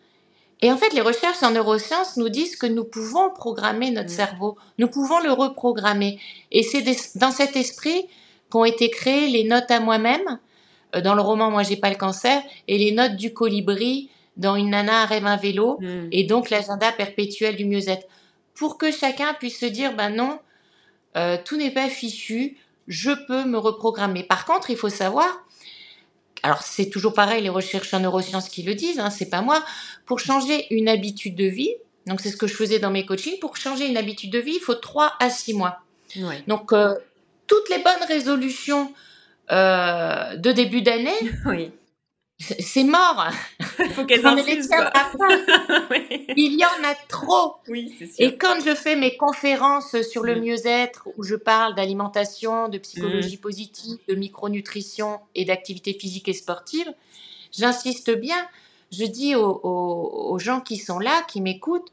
[0.64, 4.16] Et en fait, les recherches en neurosciences nous disent que nous pouvons programmer notre mm.
[4.16, 6.18] cerveau, nous pouvons le reprogrammer.
[6.52, 6.82] Et c'est
[7.16, 8.06] dans cet esprit
[8.48, 10.38] qu'ont été créées les notes à moi-même
[10.96, 14.56] euh, dans le roman Moi j'ai pas le cancer et les notes du colibri dans
[14.56, 16.08] Une nana rêve un vélo mm.
[16.12, 18.06] et donc l'agenda perpétuel du mieux-être
[18.54, 20.38] pour que chacun puisse se dire ben non,
[21.18, 22.56] euh, tout n'est pas fichu,
[22.88, 24.22] je peux me reprogrammer.
[24.22, 25.26] Par contre, il faut savoir
[26.44, 29.64] alors c'est toujours pareil, les recherches en neurosciences qui le disent, hein, c'est pas moi,
[30.04, 31.74] pour changer une habitude de vie,
[32.06, 34.56] donc c'est ce que je faisais dans mes coachings, pour changer une habitude de vie,
[34.56, 35.80] il faut 3 à 6 mois.
[36.46, 36.94] Donc euh,
[37.46, 38.92] toutes les bonnes résolutions
[39.50, 41.72] euh, de début d'année, oui
[42.58, 43.26] c'est mort.
[43.78, 44.36] Il faut qu'elles en
[46.36, 47.56] Il y en a trop.
[47.68, 48.08] Oui, sûr.
[48.18, 50.40] Et quand je fais mes conférences sur le mm.
[50.40, 53.40] mieux-être, où je parle d'alimentation, de psychologie mm.
[53.40, 56.92] positive, de micronutrition et d'activité physique et sportive,
[57.52, 58.46] j'insiste bien.
[58.92, 61.92] Je dis aux, gens qui sont là, qui m'écoutent,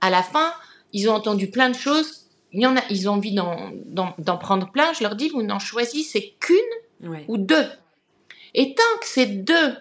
[0.00, 0.52] à la fin,
[0.92, 2.26] ils ont entendu plein de choses.
[2.52, 4.92] Il y en a, ils ont envie d'en prendre plein.
[4.92, 6.58] Je leur dis, vous n'en choisissez qu'une
[7.28, 7.66] ou deux
[8.54, 9.74] et tant que ces deux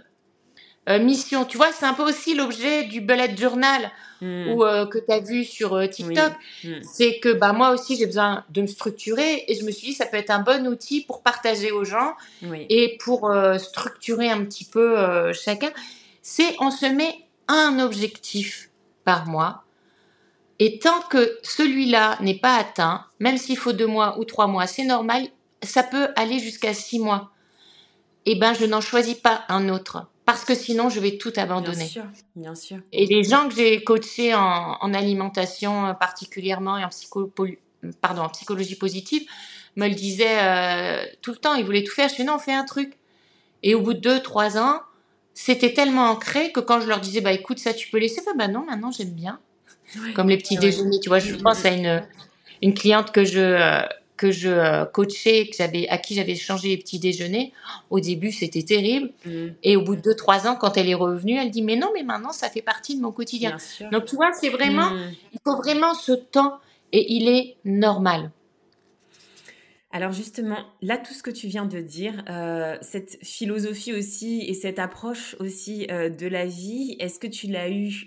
[0.89, 4.47] euh, missions, tu vois, c'est un peu aussi l'objet du bullet journal hmm.
[4.49, 6.81] ou euh, que tu as vu sur euh, TikTok, hmm.
[6.81, 9.93] c'est que bah, moi aussi j'ai besoin de me structurer et je me suis dit
[9.93, 12.13] ça peut être un bon outil pour partager aux gens
[12.69, 15.69] et pour structurer un petit peu chacun.
[16.21, 17.13] C'est on se met
[17.47, 18.69] un objectif
[19.05, 19.63] par mois
[20.59, 24.67] et tant que celui-là n'est pas atteint, même s'il faut deux mois ou trois mois,
[24.67, 25.27] c'est normal,
[25.63, 27.31] ça peut aller jusqu'à six mois
[28.31, 30.07] eh ben, je n'en choisis pas un autre.
[30.25, 31.77] Parce que sinon, je vais tout abandonner.
[31.77, 32.77] Bien sûr, bien sûr.
[32.91, 36.89] Et les gens que j'ai coachés en, alimentation euh, particulièrement et en,
[38.01, 39.23] pardon, en psychologie positive
[39.75, 41.55] me le disaient euh, tout le temps.
[41.55, 42.09] Ils voulaient tout faire.
[42.09, 42.93] Je suis non, on fait un truc.
[43.63, 44.81] Et au bout de deux, trois ans,
[45.33, 48.33] c'était tellement ancré que quand je leur disais, bah écoute, ça tu peux laisser, bah,
[48.37, 49.39] bah non, maintenant j'aime bien.
[50.13, 52.03] Comme les petits déjeuners, tu vois, je pense à une,
[52.61, 53.81] une cliente que je, euh,
[54.19, 57.53] que je euh, coachais, que j'avais, à qui j'avais changé les petits déjeuners,
[57.89, 59.11] au début c'était terrible.
[59.25, 59.47] Mm.
[59.63, 62.03] Et au bout de 2-3 ans, quand elle est revenue, elle dit Mais non, mais
[62.03, 63.55] maintenant ça fait partie de mon quotidien.
[63.93, 65.11] Donc tu vois, c'est vraiment, mm.
[65.33, 66.59] il faut vraiment ce temps
[66.91, 68.31] et il est normal.
[69.91, 74.53] Alors justement, là, tout ce que tu viens de dire, euh, cette philosophie aussi et
[74.53, 78.05] cette approche aussi euh, de la vie, est-ce que tu l'as eu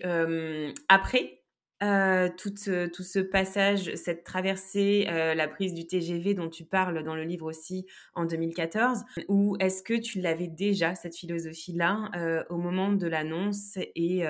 [0.88, 1.42] après?
[1.83, 2.55] Euh, tout,
[2.92, 7.25] tout, ce passage, cette traversée, euh, la prise du TGV dont tu parles dans le
[7.25, 12.92] livre aussi en 2014, ou est-ce que tu l'avais déjà, cette philosophie-là, euh, au moment
[12.92, 14.25] de l'annonce et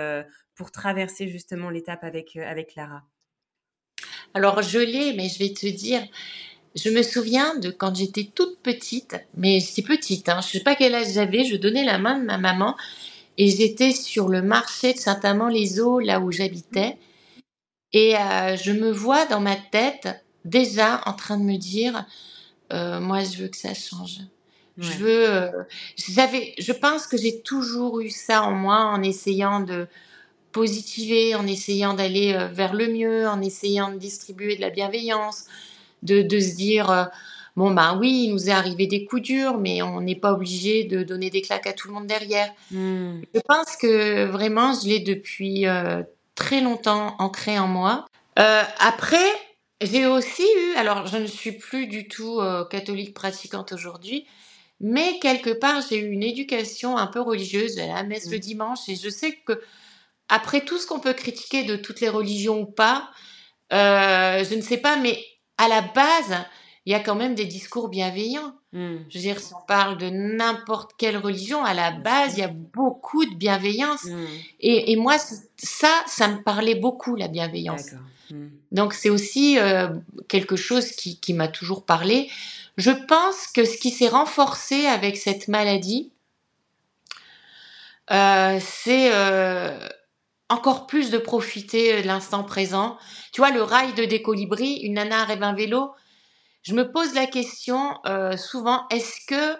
[0.54, 3.02] pour traverser justement l'étape avec, avec Clara
[4.34, 6.02] Alors je l'ai, mais je vais te dire,
[6.74, 10.64] je me souviens de quand j'étais toute petite, mais c'est petite, hein, je ne sais
[10.64, 12.76] pas quel âge j'avais, je donnais la main de ma maman
[13.38, 16.96] et j'étais sur le marché de Saint-Amand-les-Eaux, là où j'habitais.
[17.92, 20.08] Et euh, je me vois dans ma tête
[20.44, 22.06] déjà en train de me dire,
[22.72, 24.20] euh, moi je veux que ça change.
[24.78, 25.64] Je veux, euh,
[25.96, 29.86] j'avais, je pense que j'ai toujours eu ça en moi en essayant de
[30.50, 35.44] positiver, en essayant d'aller vers le mieux, en essayant de distribuer de la bienveillance,
[36.02, 37.10] de, de se dire,
[37.54, 40.84] bon ben oui, il nous est arrivé des coups durs, mais on n'est pas obligé
[40.84, 42.50] de donner des claques à tout le monde derrière.
[42.70, 43.20] Hmm.
[43.34, 45.66] Je pense que vraiment, je l'ai depuis
[46.42, 48.04] très longtemps ancré en moi.
[48.40, 49.30] Euh, après,
[49.80, 54.26] j'ai aussi eu, alors je ne suis plus du tout euh, catholique pratiquante aujourd'hui,
[54.80, 58.88] mais quelque part j'ai eu une éducation un peu religieuse, à la messe le dimanche,
[58.88, 59.62] et je sais que
[60.28, 63.08] après tout ce qu'on peut critiquer de toutes les religions ou pas,
[63.72, 65.24] euh, je ne sais pas, mais
[65.58, 66.34] à la base,
[66.84, 68.54] il y a quand même des discours bienveillants.
[68.72, 68.96] Hmm.
[69.08, 72.44] Je veux dire, si on parle de n'importe quelle religion, à la base, il y
[72.44, 74.04] a beaucoup de bienveillance.
[74.04, 74.26] Hmm.
[74.60, 75.16] Et, moi,
[75.56, 77.92] ça, ça me parlait beaucoup, la bienveillance.
[78.30, 78.48] Hmm.
[78.72, 79.88] Donc, c'est aussi euh,
[80.28, 82.28] quelque chose qui, m'a toujours parlé.
[82.76, 86.10] Je pense que ce qui s'est renforcé avec cette maladie,
[88.10, 89.88] euh, c'est euh,
[90.48, 92.98] encore plus de profiter de l'instant présent.
[93.32, 95.92] Tu vois, le rail de décolibri, une nana rêve un vélo,
[96.62, 99.58] je me pose la question euh, souvent, est-ce que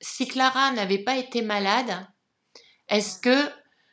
[0.00, 2.06] si Clara n'avait pas été malade,
[2.88, 3.50] est-ce que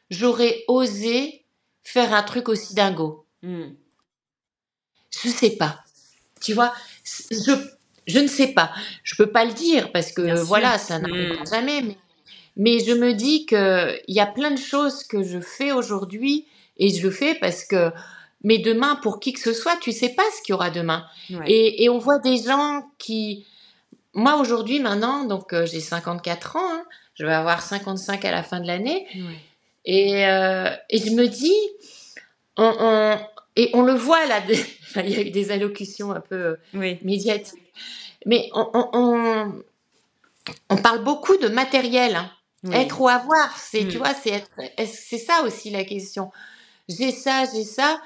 [0.10, 1.46] j'aurais osé
[1.84, 3.26] faire un truc aussi dingo?
[3.44, 3.74] Hmm.
[5.22, 5.80] Je ne sais pas.
[6.42, 6.74] Tu vois,
[7.04, 7.52] je,
[8.08, 8.72] je ne sais pas.
[9.04, 11.48] Je peux pas le dire parce que voilà, ça n'arrivera hmm.
[11.48, 11.82] jamais.
[11.82, 11.98] Mais,
[12.58, 16.90] mais, je me dis qu'il y a plein de choses que je fais aujourd'hui et
[16.90, 17.92] je le fais parce que
[18.44, 21.06] mais demain, pour qui que ce soit, tu sais pas ce qu'il y aura demain.
[21.46, 23.46] Et, et, on voit des gens qui...
[24.14, 28.44] Moi, aujourd'hui, maintenant, donc euh, j'ai 54 ans, hein, je vais avoir 55 à la
[28.44, 29.08] fin de l'année.
[29.86, 31.56] Et, euh, et, je me dis,
[32.58, 33.20] on, on,
[33.56, 34.42] et on le voit là,
[34.98, 37.60] il y a eu des allocutions un peu euh, médiatiques,
[38.26, 39.64] mais on, on,
[40.70, 42.16] on, parle beaucoup de matériel.
[42.16, 42.32] Hein.
[42.74, 44.00] Être ou avoir, c'est, tu mm.
[44.00, 44.44] vois, c'est
[44.86, 46.32] c'est ça aussi la question.
[46.88, 48.00] J'ai ça, j'ai ça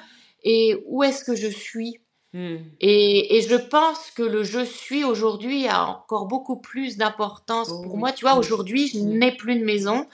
[0.45, 1.99] et où est-ce que je suis
[2.35, 2.57] Hmm.
[2.81, 7.93] Et, et, je pense que le je suis aujourd'hui a encore beaucoup plus d'importance pour
[7.93, 8.11] oh moi.
[8.11, 10.05] Tu vois, aujourd'hui, je n'ai plus de maison.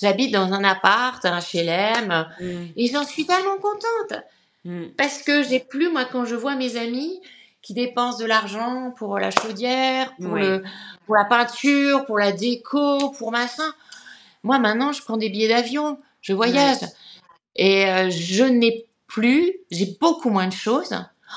[0.00, 2.66] J'habite dans un appart, un HLM, hmm.
[2.76, 4.22] et j'en suis tellement contente.
[4.64, 4.84] Hmm.
[4.96, 7.20] Parce que j'ai plus, moi, quand je vois mes amis
[7.60, 10.62] qui dépensent de l'argent pour la chaudière, pour, le,
[11.04, 13.70] pour la peinture, pour la déco, pour machin.
[14.44, 16.78] Moi, maintenant, je prends des billets d'avion, je voyage.
[17.54, 20.92] Et euh, je n'ai plus, j'ai beaucoup moins de choses.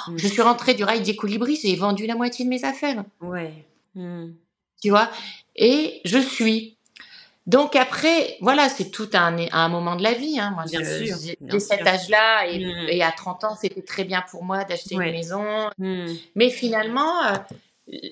[0.08, 0.18] Mmh.
[0.18, 3.04] Je suis rentrée du rail des colibris, j'ai vendu la moitié de mes affaires.
[3.22, 3.54] Ouais.
[3.96, 4.28] Mmh.
[4.82, 5.10] Tu vois?
[5.56, 6.78] Et je suis.
[7.48, 10.40] Donc après, voilà, c'est tout un, un moment de la vie.
[10.40, 10.52] Hein.
[10.52, 12.90] Moi, j'ai cet âge-là mmh.
[12.90, 15.70] et, à 30 ans, c'était très bien pour moi d'acheter une maison.
[16.36, 17.38] Mais finalement, euh,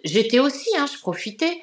[0.03, 1.61] j'étais aussi, hein, je profitais.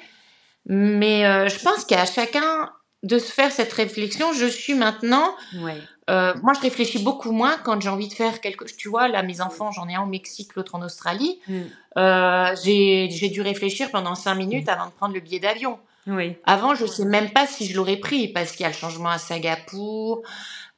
[0.67, 2.71] Mais euh, je pense qu'à chacun
[3.05, 4.33] de se faire cette réflexion.
[4.33, 5.35] Je suis maintenant.
[6.09, 8.77] Euh, moi, je réfléchis beaucoup moins quand j'ai envie de faire quelque chose.
[8.77, 11.39] Tu vois, là, mes enfants, j'en ai un au Mexique, l'autre en Australie.
[11.47, 11.61] Mm.
[11.97, 15.79] Euh, j'ai dû réfléchir pendant cinq minutes avant de prendre le billet d'avion.
[16.07, 16.35] Oui.
[16.45, 18.75] Avant, je ne sais même pas si je l'aurais pris parce qu'il y a le
[18.75, 20.21] changement à Singapour,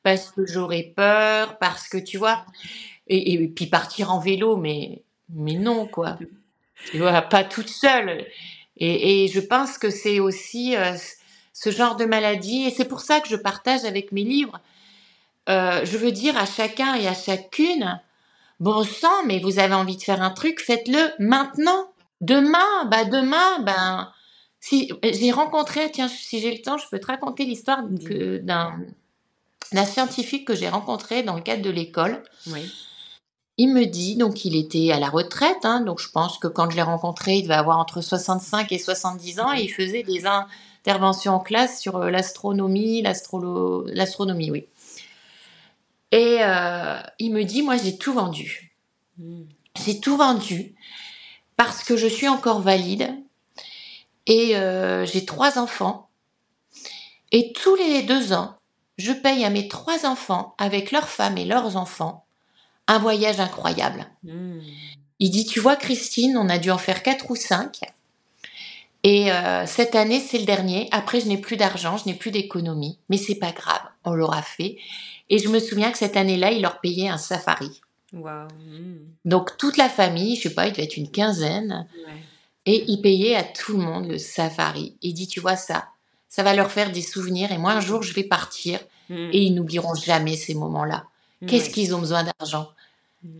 [0.02, 2.46] parce que j'aurais peur, parce que tu vois.
[3.10, 6.18] Et, puis partir en vélo, mais, mais non, quoi.
[6.92, 8.26] Tu vois, pas toute seule.
[8.78, 10.76] Et, et je pense que c'est aussi.
[10.78, 10.94] Euh,
[11.58, 12.66] ce genre de maladie.
[12.66, 14.60] Et c'est pour ça que je partage avec mes livres.
[15.50, 18.02] Euh, je veux dire à chacun et à chacune,
[18.60, 21.92] bon sang, mais vous avez envie de faire un truc, faites-le maintenant.
[22.20, 24.12] Demain, bah demain, ben
[24.60, 28.74] si j'ai rencontré, tiens, si j'ai le temps, je peux te raconter l'histoire d'un
[29.74, 32.24] d'un scientifique que j'ai rencontré dans le cadre de l'école.
[32.48, 32.72] Oui.
[33.58, 36.70] Il me dit, donc il était à la retraite, hein, donc je pense que quand
[36.70, 40.26] je l'ai rencontré, il devait avoir entre 65 et 70 ans, et il faisait des,
[40.88, 44.66] intervention en classe sur euh, l'astronomie, l'astronomie, oui.
[46.12, 48.76] Et euh, il me dit, moi j'ai tout vendu.
[49.18, 49.44] Hmm.
[49.86, 50.76] J'ai tout vendu
[51.56, 53.14] parce que je suis encore valide
[54.26, 56.10] et euh, j'ai trois enfants.
[57.32, 58.56] Et tous les deux ans,
[58.98, 62.26] je paye à mes trois enfants, avec leurs femmes et leurs enfants,
[62.88, 64.08] un voyage incroyable.
[64.24, 64.60] Hmm.
[65.20, 67.82] Il dit, tu vois Christine, on a dû en faire quatre ou cinq.
[69.04, 70.88] Et euh, cette année, c'est le dernier.
[70.92, 74.42] Après, je n'ai plus d'argent, je n'ai plus d'économie, mais c'est pas grave, on l'aura
[74.42, 74.78] fait.
[75.30, 77.82] Et je me souviens que cette année-là, il leur payait un safari.
[78.14, 78.48] Wow.
[79.26, 81.88] Donc toute la famille, je sais pas, il devait être une quinzaine,
[82.66, 84.96] et il payait à tout le monde le safari.
[85.02, 85.88] Il dit, tu vois ça,
[86.30, 87.52] ça va leur faire des souvenirs.
[87.52, 89.30] Et moi, un jour, je vais partir, mm.
[89.34, 91.06] et ils n'oublieront jamais ces moments-là.
[91.46, 92.70] Qu'est-ce qu'ils ont besoin d'argent?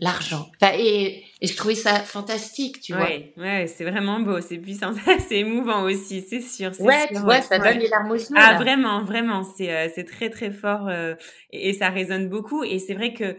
[0.00, 0.50] L'argent.
[0.62, 3.08] et, je trouvais ça fantastique, tu vois.
[3.36, 4.92] Ouais, c'est vraiment beau, c'est puissant,
[5.28, 6.72] c'est émouvant aussi, c'est sûr.
[6.80, 8.36] Ouais, tu vois, ça donne les larmes aux yeux.
[8.36, 11.14] Ah, vraiment, vraiment, c'est euh, c'est très très fort euh,
[11.50, 12.64] et, ça résonne beaucoup.
[12.64, 13.36] Et c'est vrai que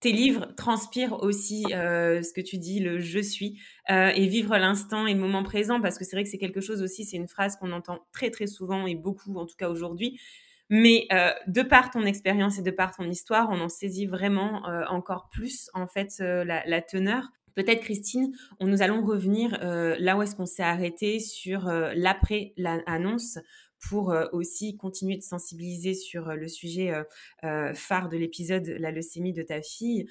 [0.00, 5.06] tes livres transpirent aussi euh, ce que tu dis, le je suis, et vivre l'instant
[5.06, 7.28] et le moment présent, parce que c'est vrai que c'est quelque chose aussi, c'est une
[7.28, 10.20] phrase qu'on entend très très souvent et beaucoup, en tout cas aujourd'hui.
[10.70, 14.68] Mais euh, de par ton expérience et de par ton histoire, on en saisit vraiment
[14.68, 17.24] euh, encore plus en fait euh, la, teneur.
[17.56, 23.38] Peut-être Christine, on nous allons revenir là où est-ce qu'on s'est arrêté sur l'après l'annonce
[23.80, 26.94] pour aussi continuer de sensibiliser sur le sujet
[27.42, 30.06] phare de l'épisode, la leucémie de ta fille.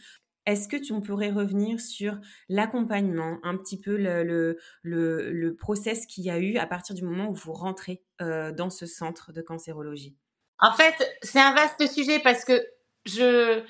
[0.45, 2.19] Est-ce que tu pourrais revenir sur
[2.49, 6.93] l'accompagnement, un petit peu le, le, le, le process qu'il y a eu à partir
[6.93, 10.17] du moment où vous rentrez dans ce centre de cancérologie?
[10.61, 12.65] En fait, c'est un vaste sujet parce que
[13.05, 13.61] je,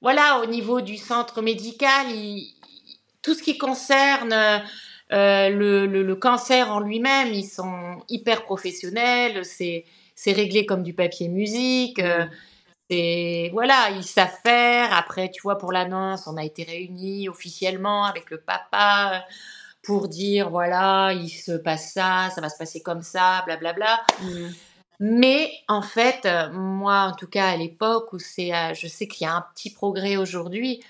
[0.00, 2.06] voilà, au niveau du centre médical,
[3.22, 4.32] tout ce qui concerne
[5.12, 9.44] euh, le, le, cancer en lui-même, ils sont hyper professionnels.
[9.44, 12.00] C'est, c'est réglé comme du papier musique.
[12.00, 12.26] Euh,
[12.90, 14.92] c'est voilà, ils savent faire.
[14.92, 19.24] Après, tu vois, pour l'annonce, on a été réunis officiellement avec le papa
[19.82, 24.02] pour dire voilà, il se passe ça, ça va se passer comme ça, blablabla.
[24.18, 24.28] Bla, bla.
[24.28, 24.52] Mmh.
[25.00, 29.08] Mais en fait, euh, moi, en tout cas, à l'époque où c'est, euh, je sais
[29.08, 30.82] qu'il y a un petit progrès aujourd'hui,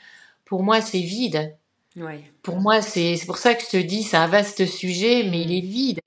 [0.45, 1.57] pour moi, c'est vide.
[1.97, 2.23] Ouais.
[2.43, 5.53] Pour moi, c'est, pour ça que je te dis, c'est un vaste sujet, mais il
[5.53, 6.01] est vide.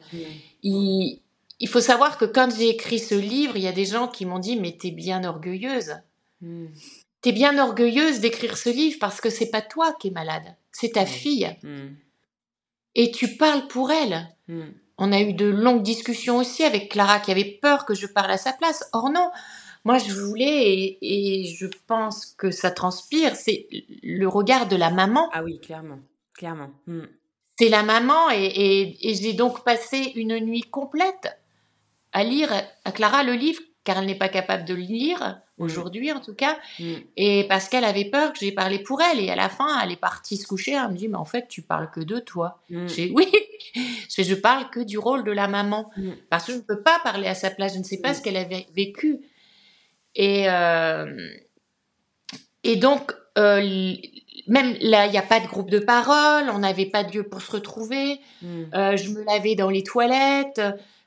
[0.63, 1.21] Il,
[1.59, 4.25] il, faut savoir que quand j'ai écrit ce livre, il y a des gens qui
[4.25, 5.95] m'ont dit, mais t'es bien orgueilleuse.
[6.41, 6.67] Mm.
[7.21, 10.93] T'es bien orgueilleuse d'écrire ce livre parce que c'est pas toi qui es malade, c'est
[10.93, 11.55] ta fille.
[11.63, 11.95] Mm.
[12.95, 14.27] Et tu parles pour elle.
[14.47, 14.69] Mm.
[14.97, 18.31] On a eu de longues discussions aussi avec Clara qui avait peur que je parle
[18.31, 18.89] à sa place.
[18.93, 19.29] Or non,
[19.85, 23.67] moi je voulais et, je pense que ça transpire, c'est
[24.03, 25.29] le regard de la maman.
[25.33, 25.99] Ah oui, clairement,
[26.33, 26.71] clairement.
[26.87, 27.05] Hmm.
[27.59, 31.39] C'est la maman et, j'ai donc passé une nuit complète
[32.11, 32.51] à lire
[32.85, 36.33] à Clara le livre car elle n'est pas capable de le lire aujourd'hui en tout
[36.33, 36.57] cas.
[37.15, 39.19] Et parce qu'elle avait peur que j'ai parlé pour elle.
[39.19, 40.73] Et à la fin, elle est partie se coucher.
[40.73, 42.61] Elle me dit, mais en fait, tu parles que de toi.
[42.69, 43.31] J'ai oui,
[43.75, 45.91] je, je parle que du rôle de la maman.
[46.29, 47.73] Parce que je ne peux pas parler à sa place.
[47.73, 49.19] Je ne sais pas ce qu'elle avait vécu.
[50.15, 51.15] Et, euh,
[52.63, 53.93] et donc, euh,
[54.47, 57.23] même là, il n'y a pas de groupe de parole, on n'avait pas de lieu
[57.23, 58.19] pour se retrouver.
[58.73, 60.61] Euh, je me lavais dans les toilettes.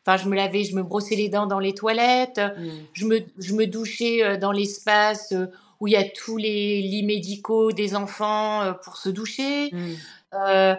[0.06, 2.40] Enfin, je me lavais, je me brossais les dents dans les toilettes.
[2.40, 2.70] Hmm.
[2.92, 5.34] Je, me, je me douchais euh, dans l'espace
[5.80, 9.70] où il y a tous les lits médicaux des enfants pour se doucher.
[9.72, 10.74] Hmm.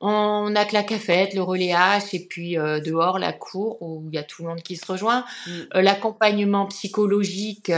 [0.00, 4.14] on a que la cafette, le relais H, et puis dehors, la cour, où il
[4.16, 5.24] y a tout le monde qui se rejoint.
[5.72, 7.70] L'accompagnement psychologique.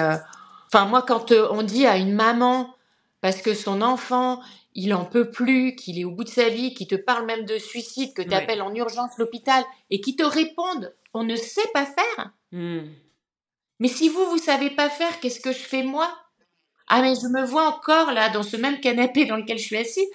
[0.72, 2.74] Enfin, moi, quand on dit à une maman
[3.22, 4.40] parce que son enfant,
[4.74, 7.44] il en peut plus, qu'il est au bout de sa vie, qu'il te parle même
[7.44, 11.68] de suicide, que tu appelles en urgence l'hôpital et qu'il te répondent on ne sait
[11.74, 12.32] pas faire.
[12.52, 12.88] Hmm.
[13.80, 16.08] Mais si vous, vous savez pas faire, qu'est-ce que je fais moi?
[16.88, 19.76] Ah mais je me vois encore là dans ce même canapé dans lequel je suis
[19.76, 20.08] assise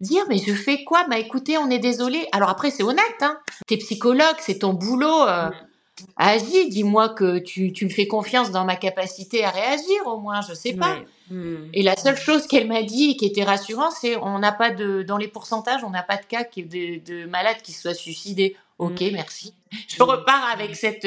[0.00, 1.06] dire mais je fais quoi?
[1.08, 2.26] Bah écoutez, on est désolé.
[2.32, 3.38] Alors après c'est honnête, hein.
[3.66, 5.22] T'es psychologue, c'est ton boulot.
[5.22, 5.52] Euh, hmm.
[6.16, 10.40] Agis, dis-moi que tu, tu, me fais confiance dans ma capacité à réagir au moins,
[10.40, 10.98] je sais pas.
[11.30, 11.68] Hmm.
[11.72, 15.02] Et la seule chose qu'elle m'a dit qui était rassurante, c'est on n'a pas de
[15.02, 18.56] dans les pourcentages, on n'a pas de cas de, de malades qui soient suicidés.
[18.78, 19.12] Ok, hmm.
[19.12, 19.54] merci.
[19.88, 21.06] Je repars avec cette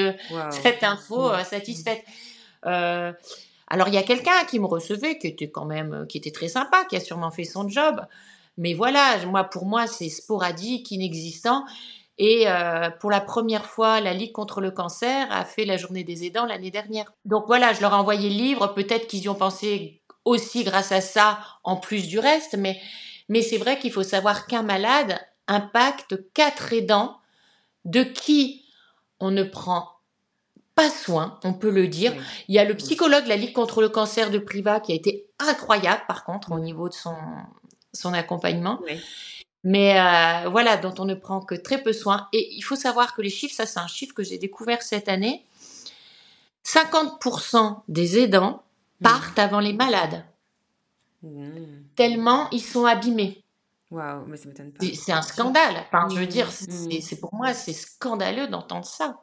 [0.51, 2.03] cette info euh, satisfaite.
[2.65, 3.11] Euh,
[3.67, 6.47] alors il y a quelqu'un qui me recevait, qui était quand même, qui était très
[6.47, 8.05] sympa, qui a sûrement fait son job.
[8.57, 11.65] Mais voilà, moi pour moi c'est sporadique, inexistant.
[12.17, 16.03] Et euh, pour la première fois, la Ligue contre le cancer a fait la journée
[16.03, 17.11] des aidants l'année dernière.
[17.25, 18.67] Donc voilà, je leur ai envoyé le livre.
[18.67, 22.55] Peut-être qu'ils y ont pensé aussi grâce à ça, en plus du reste.
[22.57, 22.79] Mais,
[23.29, 27.17] mais c'est vrai qu'il faut savoir qu'un malade impacte quatre aidants
[27.85, 28.65] de qui
[29.19, 29.89] on ne prend
[30.75, 32.13] pas soin, on peut le dire.
[32.47, 34.95] Il y a le psychologue de la Ligue contre le cancer de Priva qui a
[34.95, 37.15] été incroyable, par contre, au niveau de son,
[37.93, 38.79] son accompagnement.
[38.83, 38.99] Oui
[39.67, 42.29] mais euh, voilà, dont on ne prend que très peu soin.
[42.31, 45.09] Et il faut savoir que les chiffres, ça c'est un chiffre que j'ai découvert cette
[45.09, 45.43] année,
[46.65, 48.63] 50% des aidants
[49.01, 49.03] mmh.
[49.03, 50.23] partent avant les malades.
[51.21, 51.49] Mmh.
[51.97, 53.43] Tellement ils sont abîmés.
[53.91, 54.85] Waouh, mais ça m'étonne pas.
[54.93, 55.75] C'est un scandale.
[55.87, 57.01] Enfin, je veux dire, mmh.
[57.01, 59.19] c'est pour moi, c'est scandaleux d'entendre ça.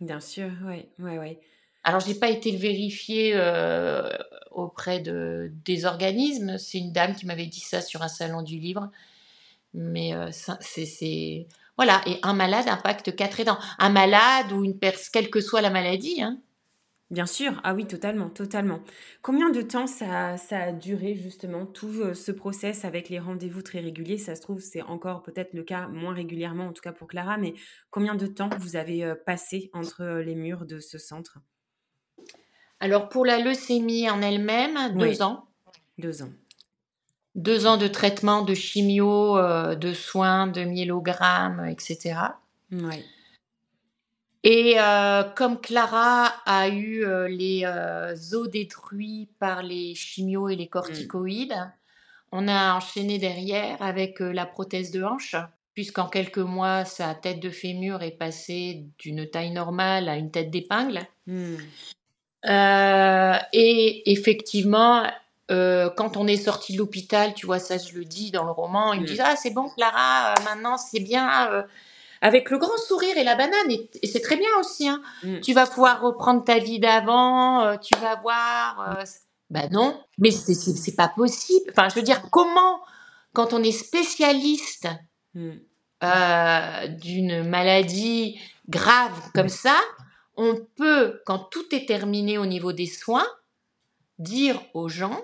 [0.00, 1.38] Bien sûr, oui, oui, oui.
[1.84, 4.10] Alors, j'ai pas été le vérifier euh,
[4.50, 6.58] auprès de, des organismes.
[6.58, 8.90] C'est une dame qui m'avait dit ça sur un salon du livre.
[9.76, 11.46] Mais euh, c'est.
[11.76, 13.58] Voilà, et un malade impacte quatre aidants.
[13.78, 16.22] Un malade ou une personne, quelle que soit la maladie.
[16.22, 16.40] Hein.
[17.10, 18.80] Bien sûr, ah oui, totalement, totalement.
[19.22, 23.78] Combien de temps ça, ça a duré justement tout ce process avec les rendez-vous très
[23.78, 24.18] réguliers?
[24.18, 27.36] Ça se trouve, c'est encore peut-être le cas moins régulièrement, en tout cas pour Clara,
[27.36, 27.54] mais
[27.90, 31.38] combien de temps vous avez passé entre les murs de ce centre?
[32.80, 35.44] Alors pour la leucémie en elle-même, deux ans.
[35.98, 36.32] Deux ans
[37.36, 42.16] deux ans de traitement, de chimio, euh, de soins, de myélogrammes, etc.
[42.72, 43.04] Oui.
[44.42, 47.66] Et euh, comme Clara a eu euh, les
[48.32, 51.56] os détruits par les chimios et les corticoïdes,
[52.32, 55.36] on a enchaîné derrière avec la prothèse de hanche,
[55.74, 60.50] puisqu'en quelques mois, sa tête de fémur est passée d'une taille normale à une tête
[60.50, 61.02] d'épingle.
[61.26, 61.56] Hmm.
[63.52, 65.06] et effectivement,
[65.50, 68.50] euh, quand on est sorti de l'hôpital, tu vois, ça je le dis dans le
[68.50, 69.08] roman, ils me mm.
[69.08, 71.50] disent Ah, c'est bon, Clara, euh, maintenant c'est bien.
[71.52, 71.62] Euh,
[72.22, 74.88] avec le grand sourire et la banane, et, c'est très bien aussi.
[74.88, 75.02] Hein.
[75.22, 75.40] Mm.
[75.40, 78.98] Tu vas pouvoir reprendre ta vie d'avant, tu vas voir.
[79.50, 81.70] ben non, mais c'est pas possible.
[81.70, 82.80] Enfin, je veux dire, comment,
[83.32, 84.88] quand on est spécialiste
[85.34, 85.50] mm.
[86.98, 89.78] d'une maladie grave comme ça,
[90.36, 93.26] on peut, quand tout est terminé au niveau des soins,
[94.18, 95.22] dire aux gens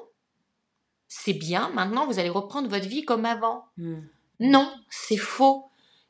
[1.14, 3.64] c'est bien, maintenant vous allez reprendre votre vie comme avant.
[3.76, 4.00] Hmm.
[4.40, 5.66] Non, c'est faux.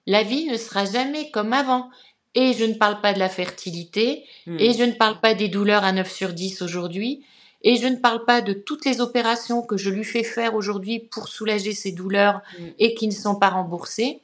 [0.06, 1.90] La vie ne sera jamais comme avant.
[2.34, 4.56] Et je ne parle pas de la fertilité, hmm.
[4.58, 7.22] et je ne parle pas des douleurs à 9 sur 10 aujourd'hui,
[7.60, 10.98] et je ne parle pas de toutes les opérations que je lui fais faire aujourd'hui
[10.98, 12.68] pour soulager ses douleurs hmm.
[12.78, 14.20] et qui ne sont pas remboursées.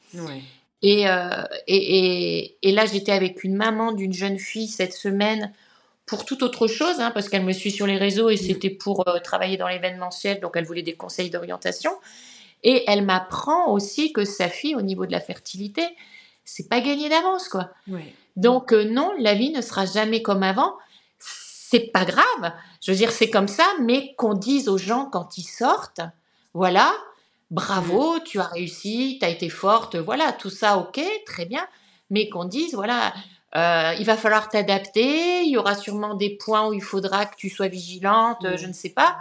[0.85, 5.53] Euh, et, et, là, j'étais avec une maman d'une jeune fille cette semaine
[6.09, 9.07] pour toute autre chose, hein, parce qu'elle me suit sur les réseaux et c'était pour
[9.07, 11.93] euh, travailler dans l'événementiel, donc elle voulait des conseils d'orientation.
[12.65, 15.83] Et elle m'apprend aussi que sa fille, au niveau de la fertilité,
[16.45, 17.71] c'est pas gagné d'avance, quoi.
[18.37, 20.75] Donc euh, non, la vie ne sera jamais comme avant.
[21.19, 22.53] C'est pas grave.
[22.83, 26.01] Je veux dire, c'est comme ça, mais qu'on dise aux gens quand ils sortent,
[26.55, 26.91] voilà,
[27.51, 31.67] bravo, tu as réussi, tu as été forte, voilà, tout ça, ok, très bien.
[32.11, 33.13] Mais qu'on dise, voilà,
[33.57, 35.43] Euh, il va falloir t'adapter.
[35.43, 38.73] Il y aura sûrement des points où il faudra que tu sois vigilante, je ne
[38.73, 39.19] sais pas.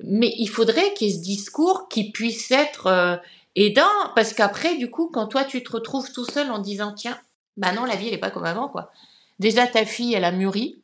[0.00, 3.16] Mais il faudrait qu'il y ait ce discours qui puisse être euh,
[3.54, 7.18] aidant, parce qu'après, du coup, quand toi tu te retrouves tout seul en disant tiens,
[7.56, 8.90] bah non, la vie elle est pas comme avant quoi.
[9.38, 10.82] Déjà ta fille elle a mûri,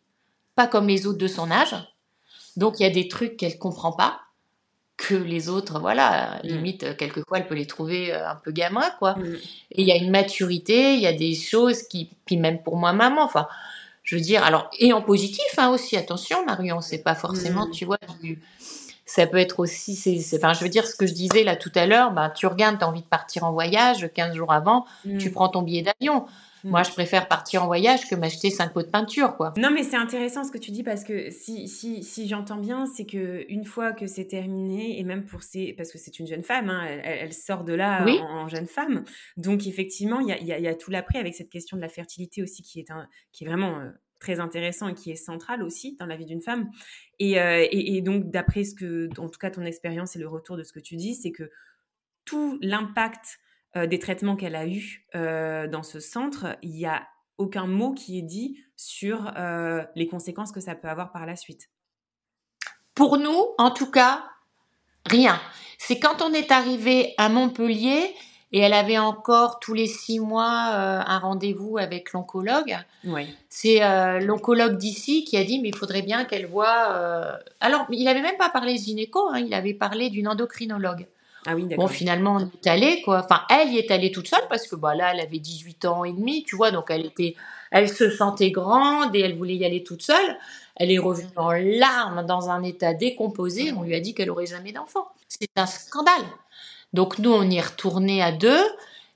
[0.56, 1.76] pas comme les autres de son âge,
[2.56, 4.20] donc il y a des trucs qu'elle comprend pas
[4.96, 6.46] que les autres, voilà, mm.
[6.46, 9.14] limite, quelquefois, elle peut les trouver euh, un peu gamins, quoi.
[9.14, 9.34] Mm.
[9.72, 12.76] Et il y a une maturité, il y a des choses qui, puis même pour
[12.76, 13.48] moi, maman, enfin,
[14.02, 17.70] je veux dire, alors, et en positif, hein, aussi, attention, Marion, c'est pas forcément, mm.
[17.72, 17.98] tu vois,
[19.06, 21.72] ça peut être aussi, c'est, enfin, je veux dire, ce que je disais là tout
[21.74, 24.86] à l'heure, bah, tu regardes, tu as envie de partir en voyage, 15 jours avant,
[25.18, 26.26] tu prends ton billet d'avion.
[26.64, 26.84] Moi, mm.
[26.84, 29.52] je préfère partir en voyage que m'acheter cinq pots de peinture, quoi.
[29.56, 32.86] Non, mais c'est intéressant ce que tu dis parce que si, si, si j'entends bien,
[32.86, 36.26] c'est que une fois que c'est terminé, et même pour ces, parce que c'est une
[36.26, 39.04] jeune femme, hein, elle, sort de là en, jeune femme.
[39.36, 42.42] Donc, effectivement, il y a, y a, tout l'après avec cette question de la fertilité
[42.42, 43.90] aussi qui est, un, qui est vraiment euh,
[44.20, 46.70] très intéressant et qui est central aussi dans la vie d'une femme.
[47.18, 50.28] Et, euh, et, et donc, d'après ce que, en tout cas, ton expérience et le
[50.28, 51.50] retour de ce que tu dis, c'est que
[52.24, 53.40] tout l'impact
[53.74, 57.06] euh, des traitements qu'elle a eus euh, dans ce centre, il n'y a
[57.38, 61.36] aucun mot qui est dit sur euh, les conséquences que ça peut avoir par la
[61.36, 61.70] suite.
[62.94, 64.24] Pour nous, en tout cas,
[65.06, 65.40] rien.
[65.78, 68.14] C'est quand on est arrivé à Montpellier
[68.52, 72.76] et elle avait encore tous les six mois un rendez-vous avec l'oncologue.
[73.04, 73.34] Oui.
[73.48, 73.80] C'est
[74.20, 77.40] l'oncologue d'ici qui a dit mais il faudrait bien qu'elle voit.
[77.60, 81.06] Alors il n'avait même pas parlé gynéco, hein, il avait parlé d'une endocrinologue.
[81.46, 83.22] Ah oui, bon, finalement, on est allé, quoi.
[83.24, 86.04] Enfin, elle y est allée toute seule parce que bah, là, elle avait 18 ans
[86.04, 87.34] et demi, tu vois, donc elle était,
[87.70, 90.36] elle se sentait grande et elle voulait y aller toute seule.
[90.76, 93.72] Elle est revenue en larmes dans un état décomposé.
[93.72, 95.08] On lui a dit qu'elle aurait jamais d'enfant.
[95.28, 96.22] C'est un scandale.
[96.92, 98.62] Donc nous, on y est retourné à deux.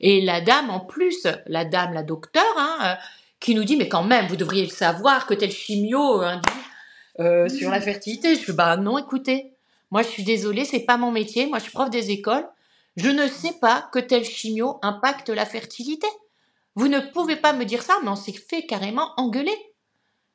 [0.01, 2.95] Et la dame, en plus, la dame, la docteure, hein, euh,
[3.41, 6.43] qui nous dit, mais quand même, vous devriez le savoir que tel chimio hein,
[7.21, 8.35] euh, sur la fertilité.
[8.35, 9.56] Je fais, bah non, écoutez,
[9.91, 11.47] moi, je suis désolée, c'est pas mon métier.
[11.47, 12.49] Moi, je suis prof des écoles.
[12.97, 16.07] Je ne sais pas que tel chimio impacte la fertilité.
[16.75, 19.57] Vous ne pouvez pas me dire ça, mais on s'est fait carrément engueuler.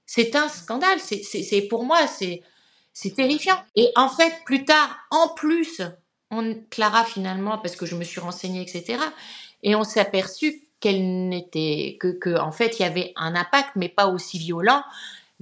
[0.06, 1.00] C'est un scandale.
[1.00, 2.42] C'est pour moi, c'est
[2.94, 3.58] c'est terrifiant.
[3.76, 5.82] Et en fait, plus tard, en plus,
[6.30, 9.02] on Clara finalement, parce que je me suis renseignée, etc.
[9.64, 13.72] Et on s'est aperçu qu'elle n'était que, que en fait, il y avait un impact,
[13.76, 14.84] mais pas aussi violent.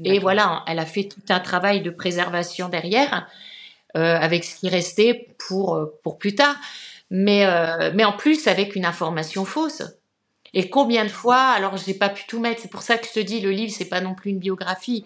[0.03, 3.27] Et voilà, elle a fait tout un travail de préservation derrière.
[3.97, 6.55] Euh, avec ce qui restait pour, euh, pour plus tard.
[7.09, 9.81] Mais, euh, mais en plus, avec une information fausse.
[10.53, 13.13] Et combien de fois, alors j'ai pas pu tout mettre, c'est pour ça que je
[13.13, 15.05] te dis, le livre, c'est pas non plus une biographie.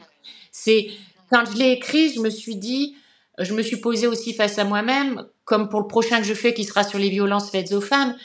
[0.51, 0.89] C'est,
[1.31, 2.97] quand je l'ai écrit, je me suis dit,
[3.39, 6.53] je me suis posée aussi face à moi-même, comme pour le prochain que je fais
[6.53, 8.17] qui sera sur les violences faites aux femmes.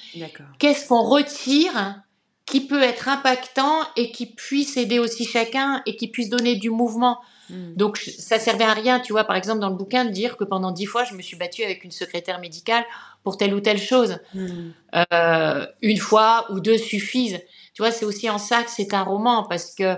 [0.58, 2.02] Qu'est-ce qu'on retire
[2.46, 6.70] qui peut être impactant et qui puisse aider aussi chacun et qui puisse donner du
[6.70, 7.20] mouvement?
[7.50, 7.74] Hmm.
[7.74, 10.44] Donc ça servait à rien, tu vois, par exemple dans le bouquin, de dire que
[10.44, 12.84] pendant dix fois, je me suis battue avec une secrétaire médicale
[13.22, 14.18] pour telle ou telle chose.
[14.34, 14.70] Hmm.
[15.12, 17.40] Euh, une fois ou deux suffisent.
[17.74, 19.96] Tu vois, c'est aussi en ça que c'est un roman, parce que,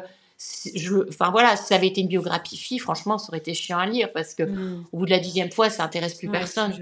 [0.75, 3.87] je, enfin voilà, si ça avait été une biographie, franchement, ça aurait été chiant à
[3.87, 4.85] lire, parce que hmm.
[4.93, 6.75] au bout de la dixième fois, ça intéresse plus personne.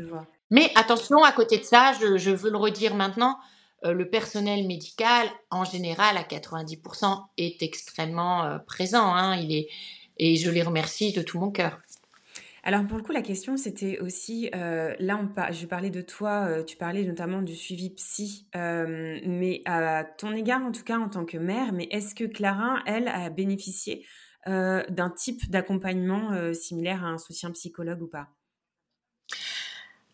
[0.50, 3.38] Mais attention, à côté de ça, je, veux le redire maintenant,
[3.84, 9.14] euh, le personnel médical, en général, à 90%, est extrêmement euh, présent.
[9.14, 9.36] Hein.
[9.36, 9.68] Il est
[10.18, 11.80] et je les remercie de tout mon cœur.
[12.68, 16.46] Alors pour le coup, la question c'était aussi, euh, là on je parlais de toi,
[16.48, 20.98] euh, tu parlais notamment du suivi psy, euh, mais à ton égard en tout cas
[20.98, 24.04] en tant que mère, mais est-ce que Clara, elle, a bénéficié
[24.46, 28.28] d'un type d'accompagnement similaire à un soutien psychologue ou pas?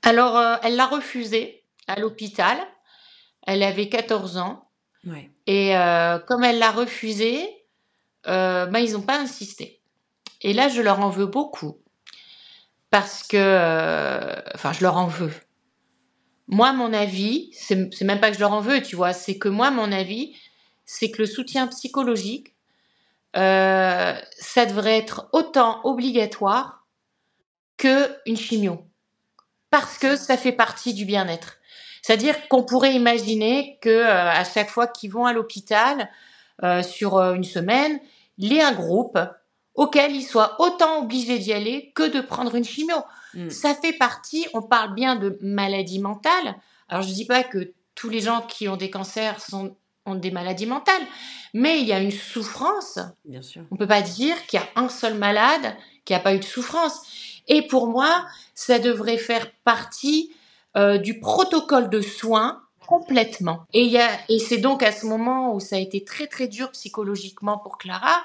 [0.03, 2.59] Alors elle l'a refusé à l'hôpital,
[3.47, 4.69] elle avait 14 ans,
[5.07, 5.31] ouais.
[5.47, 5.75] et
[6.27, 7.49] comme elle l'a refusé,
[8.25, 9.84] ben, ils n'ont pas insisté.
[10.45, 11.79] Et là, je leur en veux beaucoup.
[12.91, 15.33] Parce que, euh, enfin, je leur en veux.
[16.47, 19.49] Moi, mon avis, c'est même pas que je leur en veux, tu vois, c'est que
[19.49, 20.37] moi, mon avis,
[20.85, 22.55] c'est que le soutien psychologique,
[23.37, 26.87] euh, ça devrait être autant obligatoire
[27.79, 28.87] que une chimio.
[29.71, 31.57] Parce que ça fait partie du bien-être.
[32.03, 36.11] C'est-à-dire qu'on pourrait imaginer que euh, à chaque fois qu'ils vont à l'hôpital
[36.83, 37.99] sur une semaine,
[38.39, 39.19] il y ait un groupe
[39.75, 42.97] auquel ils soient autant obligés d'y aller que de prendre une chimio.
[43.35, 43.51] Hmm.
[43.51, 46.57] Ça fait partie, on parle bien de maladie mentale.
[46.89, 50.15] Alors je ne dis pas que tous les gens qui ont des cancers sont, ont
[50.15, 51.03] des maladies mentales,
[51.53, 52.99] mais il y a une souffrance.
[53.25, 53.63] Bien sûr.
[53.71, 56.39] On ne peut pas dire qu'il y a un seul malade qui n'a pas eu
[56.39, 57.01] de souffrance.
[57.49, 60.33] Et pour moi, ça devrait faire partie
[60.77, 63.65] euh, du protocole de soins complètement.
[63.73, 66.49] Et, y a, et c'est donc à ce moment où ça a été très très
[66.49, 68.23] dur psychologiquement pour Clara,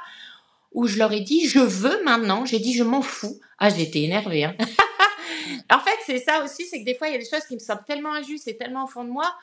[0.72, 3.40] où je leur ai dit, je veux maintenant, j'ai dit, je m'en fous.
[3.58, 4.46] Ah, j'étais énervée.
[4.46, 4.56] Hein.
[5.72, 7.56] en fait, c'est ça aussi, c'est que des fois, il y a des choses qui
[7.56, 9.36] me semblent tellement injustes et tellement au fond de moi,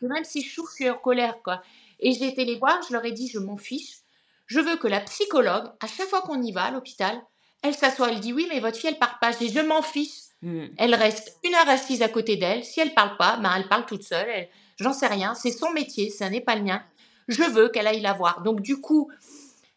[0.00, 1.62] que même si je souffre, je suis en colère, quoi.
[2.00, 3.98] Et j'ai été les voir, je leur ai dit, je m'en fiche.
[4.46, 7.22] Je veux que la psychologue, à chaque fois qu'on y va à l'hôpital,
[7.62, 9.30] elle s'assoit, elle dit, oui, mais votre fille, elle part pas.
[9.30, 10.32] Je dis, je m'en fiche.
[10.42, 10.66] Hmm.
[10.76, 12.64] Elle reste une heure assise à côté d'elle.
[12.64, 14.48] Si elle parle pas, ben elle parle toute seule.
[14.80, 15.34] J'en sais rien.
[15.34, 16.82] C'est son métier, ça n'est pas le mien.
[17.28, 18.42] Je veux qu'elle aille la voir.
[18.42, 19.08] Donc du coup,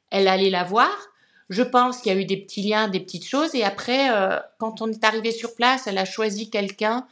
[0.09, 0.91] elle allait la voir.
[1.49, 3.53] Je pense qu'il y a eu des petits liens, des petites choses.
[3.53, 7.05] Et après, euh, quand on est arrivé sur place, elle a choisi quelqu'un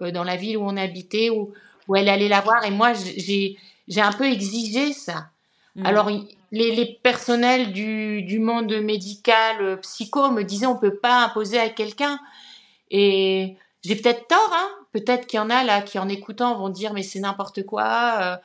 [0.00, 1.52] euh, dans la ville où on habitait, où,
[1.88, 2.64] où elle allait la voir.
[2.64, 3.56] Et moi, j'ai
[4.00, 5.28] un peu exigé ça.
[5.76, 5.86] Hmm.
[5.86, 6.10] Alors,
[6.52, 11.58] les, les, personnels du, du monde médical, euh, psycho, me disaient on peut pas imposer
[11.58, 12.18] à quelqu'un.
[12.90, 16.68] Et j'ai peut-être tort, hein peut-être qu'il y en a là qui en écoutant vont
[16.70, 18.16] dire mais c'est n'importe quoi.
[18.20, 18.36] Euh,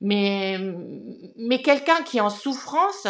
[0.00, 0.58] mais
[1.36, 3.06] mais quelqu'un qui est en souffrance,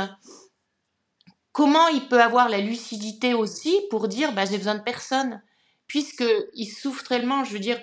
[1.52, 5.42] comment il peut avoir la lucidité aussi pour dire bah j'ai besoin de personne?
[5.86, 6.24] Puisque
[6.54, 7.44] il souffre tellement.
[7.44, 7.80] Je veux dire,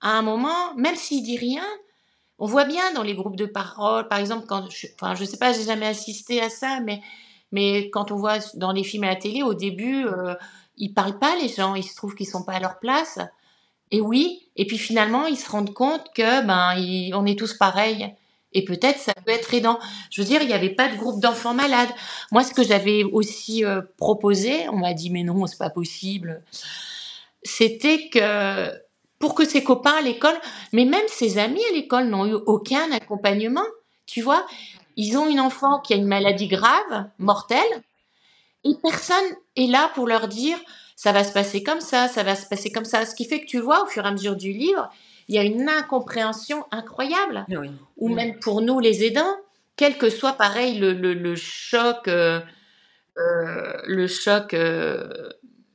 [0.00, 1.64] à un moment, même s'il dit rien,
[2.38, 5.38] on voit bien dans les groupes de parole, par exemple, quand, je, enfin, je sais
[5.38, 7.00] pas, j'ai jamais assisté à ça, mais
[7.52, 10.34] mais quand on voit dans les films à la télé, au début, euh,
[10.76, 13.18] ils parlent pas les gens, ils se trouvent qu'ils sont pas à leur place.
[13.90, 16.74] Et oui, et puis finalement, ils se rendent compte que ben
[17.16, 18.14] on est tous pareils.
[18.52, 19.78] Et peut-être ça peut être aidant.
[20.10, 21.90] Je veux dire, il n'y avait pas de groupe d'enfants malades.
[22.32, 26.42] Moi, ce que j'avais aussi euh, proposé, on m'a dit mais non, c'est pas possible.
[27.42, 28.70] C'était que
[29.18, 30.36] pour que ses copains à l'école,
[30.72, 33.66] mais même ses amis à l'école n'ont eu aucun accompagnement.
[34.06, 34.46] Tu vois,
[34.96, 37.82] ils ont une enfant qui a une maladie grave, mortelle,
[38.64, 39.16] et personne
[39.56, 40.58] est là pour leur dire
[40.96, 43.06] ça va se passer comme ça, ça va se passer comme ça.
[43.06, 44.90] Ce qui fait que tu vois, au fur et à mesure du livre,
[45.28, 47.46] il y a une incompréhension incroyable.
[47.98, 49.36] Ou même pour nous, les aidants,
[49.76, 52.40] quel que soit pareil le, le, choc, euh,
[53.18, 55.30] euh, le choc, euh,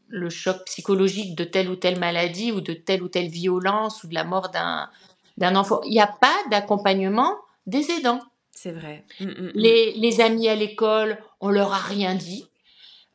[0.08, 4.08] le choc psychologique de telle ou telle maladie ou de telle ou telle violence ou
[4.08, 4.90] de la mort d'un
[5.38, 7.36] d'un enfant, il n'y a pas d'accompagnement
[7.66, 8.22] des aidants.
[8.52, 9.04] C'est vrai.
[9.20, 9.52] Mmh, mmh, mmh.
[9.56, 12.48] Les, les amis à l'école, on leur a rien dit.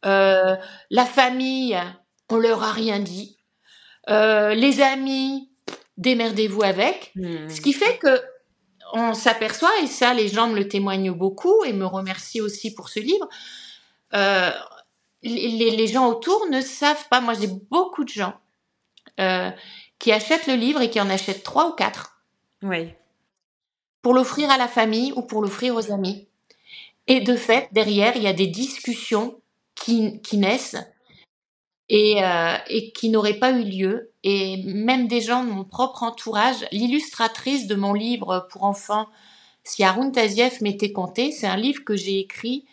[0.02, 1.78] La famille,
[2.28, 3.36] on leur a rien dit.
[4.08, 5.47] Les amis,
[5.98, 7.12] démerdez-vous avec.
[7.14, 7.48] Hmm.
[7.48, 8.22] Ce qui fait que
[8.94, 12.88] on s'aperçoit, et ça les gens me le témoignent beaucoup et me remercient aussi pour
[12.88, 13.28] ce livre,
[14.14, 14.50] euh,
[15.22, 17.20] les, les, gens autour ne savent pas.
[17.20, 18.34] Moi j'ai beaucoup de gens
[19.98, 22.22] qui achètent le livre et qui en achètent trois ou quatre.
[22.62, 22.94] Oui.
[24.02, 26.28] Pour l'offrir à la famille ou pour l'offrir aux amis.
[27.06, 29.40] Et de fait, derrière, il y a des discussions
[29.74, 30.76] qui, qui naissent
[31.88, 34.12] et, euh, et qui n'auraient pas eu lieu.
[34.24, 39.06] Et même des gens de mon propre entourage, l'illustratrice de mon livre pour enfants,
[39.64, 42.64] si Arun Taziev m'était compté, c'est un livre que j'ai écrit,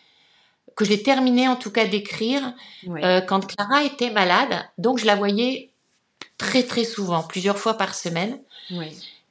[0.76, 2.54] que j'ai terminé en tout cas d'écrire
[2.88, 4.68] euh, quand Clara était malade.
[4.78, 5.70] Donc je la voyais
[6.38, 8.40] très très souvent, plusieurs fois par semaine.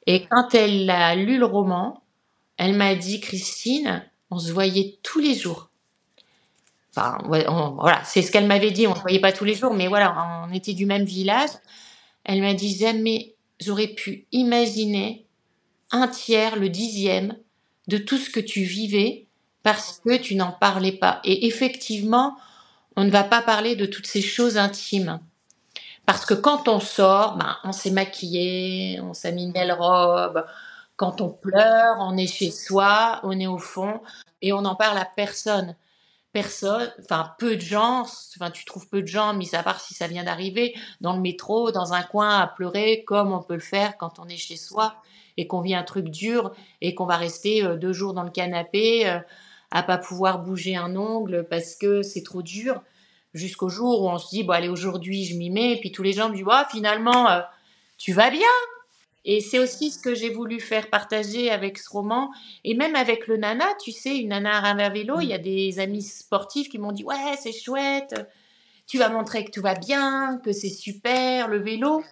[0.06, 2.02] Et quand elle a lu le roman,
[2.56, 5.68] elle m'a dit, Christine, on se voyait tous les jours.
[6.90, 8.86] Enfin, voilà, c'est ce qu'elle m'avait dit.
[8.86, 11.50] On ne voyait pas tous les jours, mais voilà, on était du même village.
[12.26, 15.24] Elle m'a dit jamais j'aurais pu imaginer
[15.92, 17.36] un tiers, le dixième
[17.86, 19.26] de tout ce que tu vivais
[19.62, 21.20] parce que tu n'en parlais pas.
[21.24, 22.36] Et effectivement,
[22.96, 25.20] on ne va pas parler de toutes ces choses intimes.
[26.04, 30.44] Parce que quand on sort, ben, on s'est maquillé, on s'est mis une belle robe.
[30.96, 34.00] Quand on pleure, on est chez soi, on est au fond
[34.42, 35.76] et on n'en parle à personne
[36.36, 39.94] personne, enfin peu de gens, enfin tu trouves peu de gens, mis à part si
[39.94, 43.60] ça vient d'arriver, dans le métro, dans un coin à pleurer, comme on peut le
[43.60, 44.96] faire quand on est chez soi
[45.38, 48.28] et qu'on vit un truc dur et qu'on va rester euh, deux jours dans le
[48.28, 49.18] canapé euh,
[49.70, 52.82] à pas pouvoir bouger un ongle parce que c'est trop dur,
[53.32, 56.02] jusqu'au jour où on se dit bon allez aujourd'hui je m'y mets, et puis tous
[56.02, 57.40] les gens me disent ah, finalement euh,
[57.96, 58.42] tu vas bien,
[59.28, 62.30] et c'est aussi ce que j'ai voulu faire partager avec ce roman.
[62.62, 65.80] Et même avec le nana, tu sais, une nana à vélo, il y a des
[65.80, 68.14] amis sportifs qui m'ont dit Ouais, c'est chouette,
[68.86, 72.04] tu vas montrer que tout va bien, que c'est super, le vélo.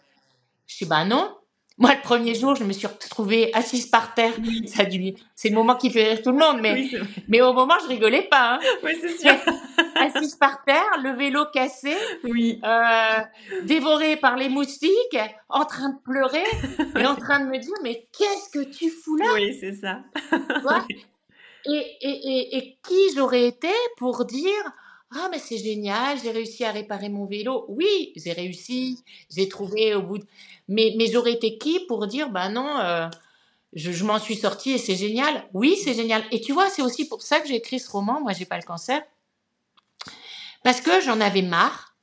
[0.67, 1.33] Je dis Bah non.
[1.77, 4.33] Moi, le premier jour, je me suis retrouvée assise par terre.
[4.67, 4.85] Ça
[5.35, 6.89] C'est le moment qui fait rire tout le monde, mais,
[7.27, 8.55] mais au moment, je rigolais pas.
[8.55, 8.59] Hein.
[8.85, 9.35] Oui, c'est sûr.
[9.97, 12.61] assise par terre, le vélo cassé, oui.
[12.65, 13.21] euh,
[13.65, 15.19] dévoré par les moustiques,
[15.49, 16.45] en train de pleurer
[16.97, 19.27] et en train de me dire mais qu'est-ce que tu fous là?
[19.35, 19.99] Oui, c'est ça.
[21.67, 24.73] et, et, et, et qui j'aurais été pour dire
[25.17, 27.65] ah mais c'est génial, j'ai réussi à réparer mon vélo.
[27.69, 29.05] Oui, j'ai réussi,
[29.35, 30.25] j'ai trouvé au bout de...
[30.69, 33.09] Mais, mais j'aurais été qui pour dire bah non, euh,
[33.75, 35.45] je, m'en suis sortie et c'est génial.
[35.53, 36.25] Oui, c'est génial.
[36.31, 38.21] Et tu vois, c'est aussi pour ça que j'ai écrit ce roman.
[38.21, 39.03] Moi, j'ai pas le cancer.
[40.63, 41.95] Parce que j'en avais marre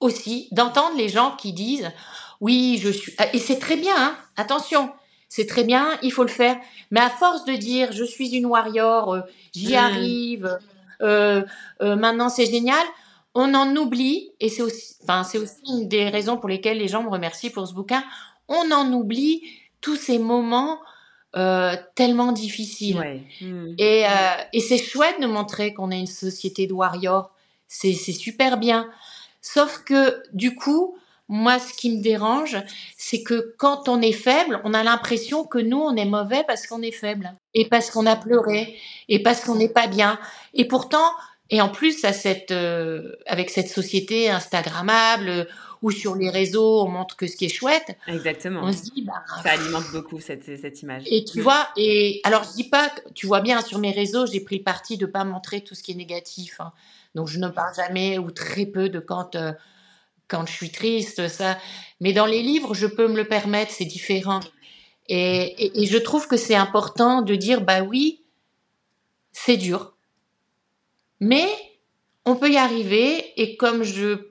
[0.00, 1.92] aussi d'entendre les gens qui disent
[2.40, 3.14] oui, je suis.
[3.32, 4.92] Et c'est très bien, hein attention,
[5.28, 6.56] c'est très bien, il faut le faire.
[6.90, 9.20] Mais à force de dire je suis une warrior, euh,
[9.52, 9.78] j'y mmh.
[9.78, 10.58] arrive,
[11.02, 11.42] euh,
[11.82, 12.84] euh, maintenant c'est génial,
[13.34, 16.88] on en oublie, et c'est aussi, enfin, c'est aussi une des raisons pour lesquelles les
[16.88, 18.04] gens me remercient pour ce bouquin,
[18.48, 19.42] on en oublie
[19.80, 20.78] tous ces moments
[21.96, 23.22] tellement difficiles.
[23.40, 23.74] Mmh.
[23.78, 24.04] Et,
[24.52, 27.32] et c'est chouette de montrer qu'on est une société de warriors,
[27.66, 28.88] c'est super bien.
[29.40, 30.96] Sauf que du coup,
[31.28, 32.56] moi, ce qui me dérange,
[32.98, 36.66] c'est que quand on est faible, on a l'impression que nous, on est mauvais parce
[36.66, 38.76] qu'on est faible et parce qu'on a pleuré
[39.08, 40.18] et parce qu'on n'est pas bien.
[40.52, 41.10] Et pourtant,
[41.50, 45.44] et en plus, à cette, euh, avec cette société Instagrammable euh,
[45.82, 47.96] ou sur les réseaux, on montre que ce qui est chouette.
[48.06, 48.60] Exactement.
[48.62, 51.04] On se dit, bah, ça alimente beaucoup cette, cette image.
[51.06, 54.40] Et tu vois, et alors je dis pas, tu vois bien sur mes réseaux, j'ai
[54.40, 56.60] pris le parti de pas montrer tout ce qui est négatif.
[56.60, 56.72] Hein.
[57.14, 59.52] Donc je ne parle jamais ou très peu de quand euh,
[60.28, 61.58] quand je suis triste, ça.
[62.00, 64.40] Mais dans les livres, je peux me le permettre, c'est différent.
[65.08, 68.22] Et, je trouve que c'est important de dire, bah oui,
[69.32, 69.94] c'est dur.
[71.20, 71.46] Mais
[72.24, 73.32] on peut y arriver.
[73.40, 74.30] Et comme je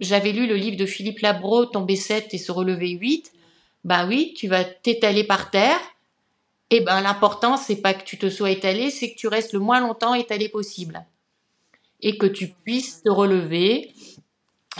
[0.00, 3.32] j'avais lu le livre de Philippe Labro, tomber 7 et se relever 8,
[3.84, 5.78] bah oui, tu vas t'étaler par terre.
[6.70, 9.58] Et ben l'important, c'est pas que tu te sois étalé, c'est que tu restes le
[9.58, 11.04] moins longtemps étalé possible.
[12.00, 13.92] Et que tu puisses te relever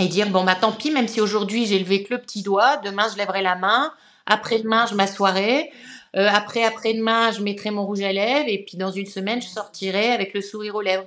[0.00, 2.78] et dire bon bah tant pis, même si aujourd'hui j'ai levé que le petit doigt,
[2.78, 3.92] demain je lèverai la main,
[4.26, 5.70] après-demain je m'assoirai,
[6.16, 9.48] euh, après après-demain je mettrai mon rouge à lèvres et puis dans une semaine je
[9.48, 11.06] sortirai avec le sourire aux lèvres.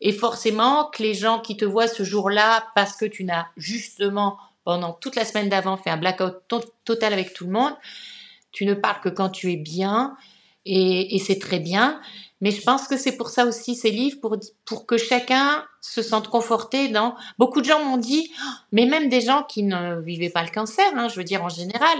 [0.00, 4.36] Et forcément que les gens qui te voient ce jour-là parce que tu n'as justement
[4.64, 6.34] pendant toute la semaine d'avant fait un blackout
[6.84, 7.74] total avec tout le monde,
[8.52, 10.16] tu ne parles que quand tu es bien
[10.66, 12.00] et, et c'est très bien.
[12.42, 16.02] Mais je pense que c'est pour ça aussi ces livres, pour, pour que chacun se
[16.02, 17.14] sente conforté dans...
[17.38, 18.32] Beaucoup de gens m'ont dit,
[18.72, 21.48] mais même des gens qui ne vivaient pas le cancer, hein, je veux dire en
[21.48, 21.98] général.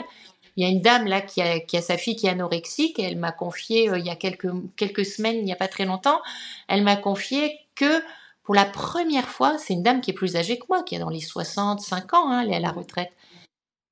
[0.57, 2.99] Il y a une dame là qui a, qui a sa fille qui est anorexique
[2.99, 5.86] elle m'a confié euh, il y a quelques, quelques semaines, il n'y a pas très
[5.86, 6.20] longtemps,
[6.68, 8.03] elle m'a confié que
[8.43, 10.99] pour la première fois, c'est une dame qui est plus âgée que moi, qui est
[10.99, 13.12] dans les 65 ans, hein, elle est à la retraite,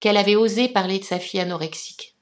[0.01, 2.17] qu'elle avait osé parler de sa fille anorexique.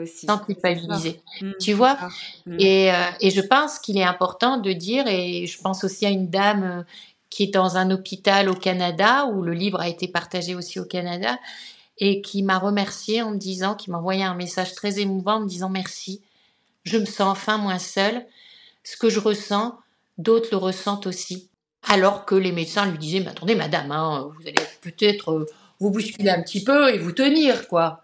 [0.00, 0.26] Aussi.
[0.26, 1.20] Sans culpabiliser.
[1.40, 1.98] Mmh, tu vois
[2.46, 2.56] mmh.
[2.58, 6.10] et, euh, et, je pense qu'il est important de dire, et je pense aussi à
[6.10, 6.82] une dame euh,
[7.28, 10.84] qui est dans un hôpital au Canada, où le livre a été partagé aussi au
[10.84, 11.38] Canada,
[11.98, 15.40] et qui m'a remercié en me disant, qui m'a envoyé un message très émouvant en
[15.40, 16.20] me disant merci,
[16.84, 18.26] je me sens enfin moins seule,
[18.84, 19.78] ce que je ressens,
[20.18, 21.48] d'autres le ressentent aussi.
[21.88, 25.46] Alors que les médecins lui disaient, mais attendez madame, hein, vous allez peut-être euh,
[25.80, 28.01] vous bousculer un petit peu et vous tenir, quoi.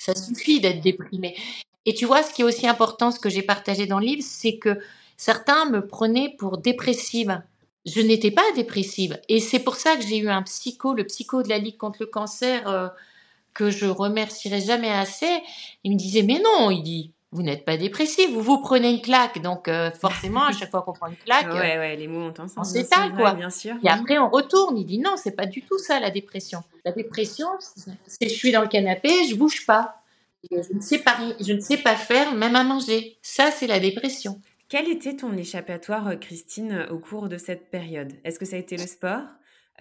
[0.00, 1.36] Ça suffit d'être déprimé.
[1.84, 4.22] Et tu vois, ce qui est aussi important, ce que j'ai partagé dans le livre,
[4.24, 4.80] c'est que
[5.18, 7.42] certains me prenaient pour dépressive.
[7.84, 9.20] Je n'étais pas dépressive.
[9.28, 11.98] Et c'est pour ça que j'ai eu un psycho, le psycho de la Ligue contre
[12.00, 12.88] le cancer, euh,
[13.52, 15.42] que je remercierai jamais assez.
[15.84, 19.00] Il me disait, mais non, il dit, vous n'êtes pas dépressive, vous vous prenez une
[19.00, 19.40] claque.
[19.40, 22.34] Donc euh, forcément, à chaque fois qu'on prend une claque, ouais, ouais, les mots ont
[22.38, 22.56] un sens.
[22.56, 23.34] On s'étale, quoi.
[23.34, 23.76] bien sûr.
[23.84, 24.76] Et après, on retourne.
[24.76, 26.62] Il dit non, c'est pas du tout ça la dépression.
[26.84, 27.48] La dépression,
[28.06, 29.96] c'est je suis dans le canapé, je bouge pas.
[30.50, 33.18] Je ne sais pas, je ne sais pas faire, même à manger.
[33.20, 34.40] Ça, c'est la dépression.
[34.68, 38.12] Quel était ton échappatoire, euh, Christine, au cours de cette période?
[38.24, 39.22] Est-ce que ça a été le sport?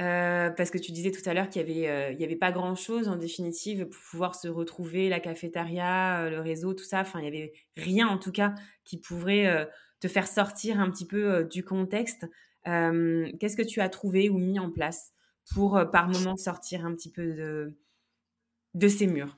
[0.01, 2.51] Euh, parce que tu disais tout à l'heure qu'il n'y avait, il y avait pas
[2.51, 7.01] grand-chose en définitive pour pouvoir se retrouver, la cafétéria, le réseau, tout ça.
[7.01, 9.67] Enfin, il n'y avait rien en tout cas qui pourrait
[9.99, 12.25] te faire sortir un petit peu du contexte.
[12.63, 15.11] Qu'est-ce que tu as trouvé ou mis en place
[15.53, 17.73] pour par moment sortir un petit peu
[18.73, 19.37] de, ces murs?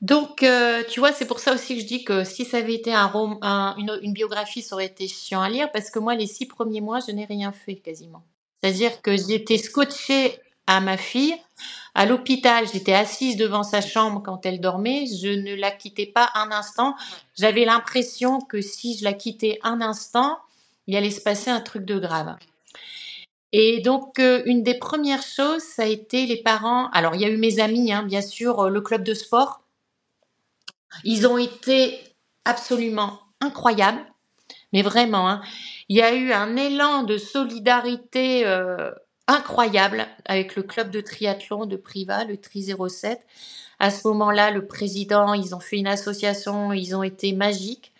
[0.00, 0.44] Donc,
[0.90, 3.76] tu vois, c'est pour ça aussi que je dis que si ça avait été un,
[3.78, 6.80] une, une, biographie, ça aurait été chiant à lire, parce que moi, les six premiers
[6.80, 8.24] mois, je n'ai rien fait quasiment.
[8.62, 11.36] C'est-à-dire que j'étais scotchée à ma fille.
[11.94, 15.06] À l'hôpital, j'étais assise devant sa chambre quand elle dormait.
[15.06, 16.94] Je ne la quittais pas un instant.
[17.36, 20.38] J'avais l'impression que si je la quittais un instant,
[20.86, 22.36] il allait se passer un truc de grave.
[23.52, 26.88] Et donc, euh, une des premières choses, ça a été les parents.
[26.90, 29.60] Alors, il y a eu mes amis, hein, bien sûr, euh, le club de sport.
[31.04, 32.00] Ils ont été
[32.46, 34.02] absolument incroyables,
[34.72, 35.28] mais vraiment.
[35.28, 35.42] Hein.
[35.88, 38.90] Il y a eu un élan de solidarité euh,
[39.26, 43.20] incroyable avec le club de triathlon de Priva, le Tri 07.
[43.78, 47.92] À ce moment-là, le président, ils ont fait une association, ils ont été magiques.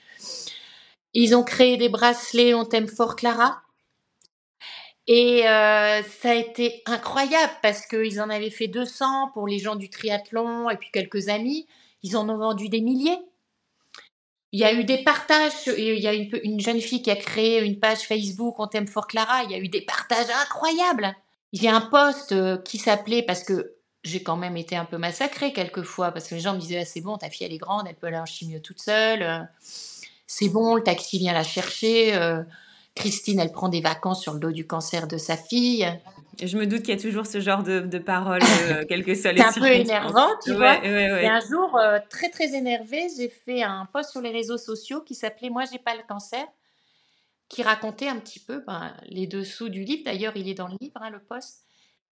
[1.14, 3.62] Ils ont créé des bracelets On t'aime fort Clara.
[5.08, 9.74] Et euh, ça a été incroyable parce qu'ils en avaient fait 200 pour les gens
[9.74, 11.66] du triathlon et puis quelques amis.
[12.04, 13.18] ils en ont vendu des milliers.
[14.52, 15.52] Il y a eu des partages.
[15.66, 18.86] Il y a une, une jeune fille qui a créé une page Facebook On t'aime
[18.86, 19.44] fort Clara.
[19.44, 21.14] Il y a eu des partages incroyables.
[21.52, 23.74] Il y a un post euh, qui s'appelait parce que
[24.04, 26.84] j'ai quand même été un peu massacrée quelquefois parce que les gens me disaient ah,
[26.84, 29.22] c'est bon, ta fille elle est grande, elle peut aller en chimio toute seule.
[29.22, 29.38] Euh,
[30.26, 32.14] c'est bon, le taxi vient la chercher.
[32.14, 32.42] Euh,
[32.94, 35.86] Christine, elle prend des vacances sur le dos du cancer de sa fille.
[36.40, 38.40] Je me doute qu'il y a toujours ce genre de, paroles,
[38.88, 40.84] quel que soit C'est un peu énervant, tu vois.
[40.84, 41.78] Et un jour,
[42.08, 45.78] très très énervée, j'ai fait un post sur les réseaux sociaux qui s'appelait Moi j'ai
[45.78, 46.44] pas le cancer,
[47.48, 50.04] qui racontait un petit peu ben, les dessous du livre.
[50.04, 51.64] D'ailleurs, il est dans le livre, hein, le post.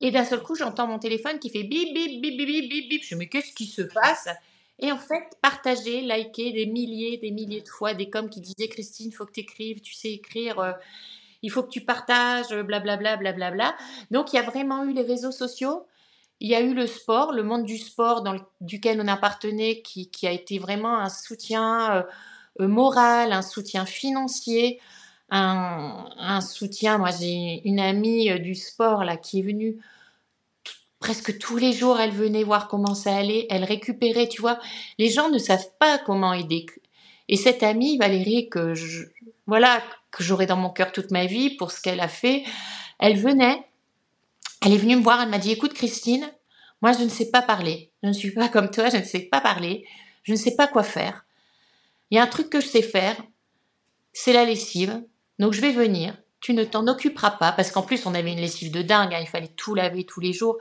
[0.00, 2.88] Et d'un seul coup, j'entends mon téléphone qui fait bip, bip, bip, bip, bip, bip,
[2.88, 3.02] bip.
[3.02, 4.28] Je me dis, mais qu'est-ce qui se passe?
[4.78, 8.68] Et en fait, partager, liker des milliers, des milliers de fois des coms qui disaient,
[8.68, 10.72] Christine, faut que tu écrives, tu sais écrire, euh,
[11.44, 13.50] il faut que tu partages, blablabla, blablabla.
[13.50, 13.76] Bla.
[14.10, 15.86] Donc, il y a vraiment eu les réseaux sociaux.
[16.40, 20.10] Il y a eu le sport, le monde du sport dans duquel on appartenait, qui,
[20.10, 22.02] qui, a été vraiment un soutien euh,
[22.60, 24.80] euh, moral, un soutien financier,
[25.30, 26.96] un, un soutien.
[26.96, 29.78] Moi, j'ai une amie du sport là qui est venue
[30.98, 34.58] presque tous les jours, elle venait voir comment ça allait, elle récupérait, tu vois.
[34.98, 36.64] Les gens ne savent pas comment aider.
[37.28, 39.04] Et cette amie, Valérie, que je,
[39.46, 42.44] voilà, que j'aurai dans mon cœur toute ma vie pour ce qu'elle a fait,
[42.98, 43.62] elle venait,
[44.64, 46.30] elle est venue me voir, elle m'a dit, écoute Christine,
[46.80, 49.20] moi je ne sais pas parler, je ne suis pas comme toi, je ne sais
[49.20, 49.86] pas parler,
[50.22, 51.26] je ne sais pas quoi faire.
[52.10, 53.16] Il y a un truc que je sais faire,
[54.12, 55.02] c'est la lessive,
[55.38, 58.40] donc je vais venir, tu ne t'en occuperas pas, parce qu'en plus on avait une
[58.40, 60.58] lessive de dingue, hein, il fallait tout laver tous les jours.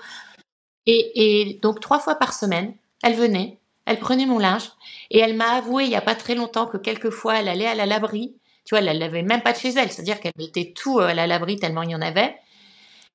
[0.86, 4.72] Et, donc trois fois par semaine, elle venait, elle prenait mon linge.
[5.12, 7.76] Et elle m'a avoué il y a pas très longtemps que quelquefois elle allait à
[7.76, 8.36] la laverie.
[8.66, 11.14] Tu vois, elle l'avait même pas de chez elle, c'est-à-dire qu'elle mettait tout euh, à
[11.14, 12.36] la laverie tellement il y en avait.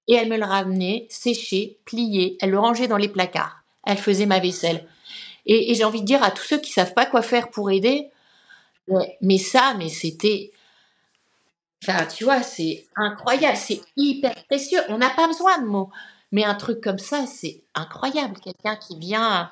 [0.07, 3.63] Et elle me le ramenait séché, plié, elle le rangeait dans les placards.
[3.85, 4.87] Elle faisait ma vaisselle.
[5.47, 8.11] Et, j'ai envie de dire à tous ceux qui savent pas quoi faire pour aider,
[9.21, 10.51] mais ça, mais c'était,
[11.83, 14.81] enfin, tu vois, c'est incroyable, c'est hyper précieux.
[14.89, 15.91] On n'a pas besoin de mots.
[16.33, 18.39] Mais un truc comme ça, c'est incroyable.
[18.41, 19.51] Quelqu'un qui vient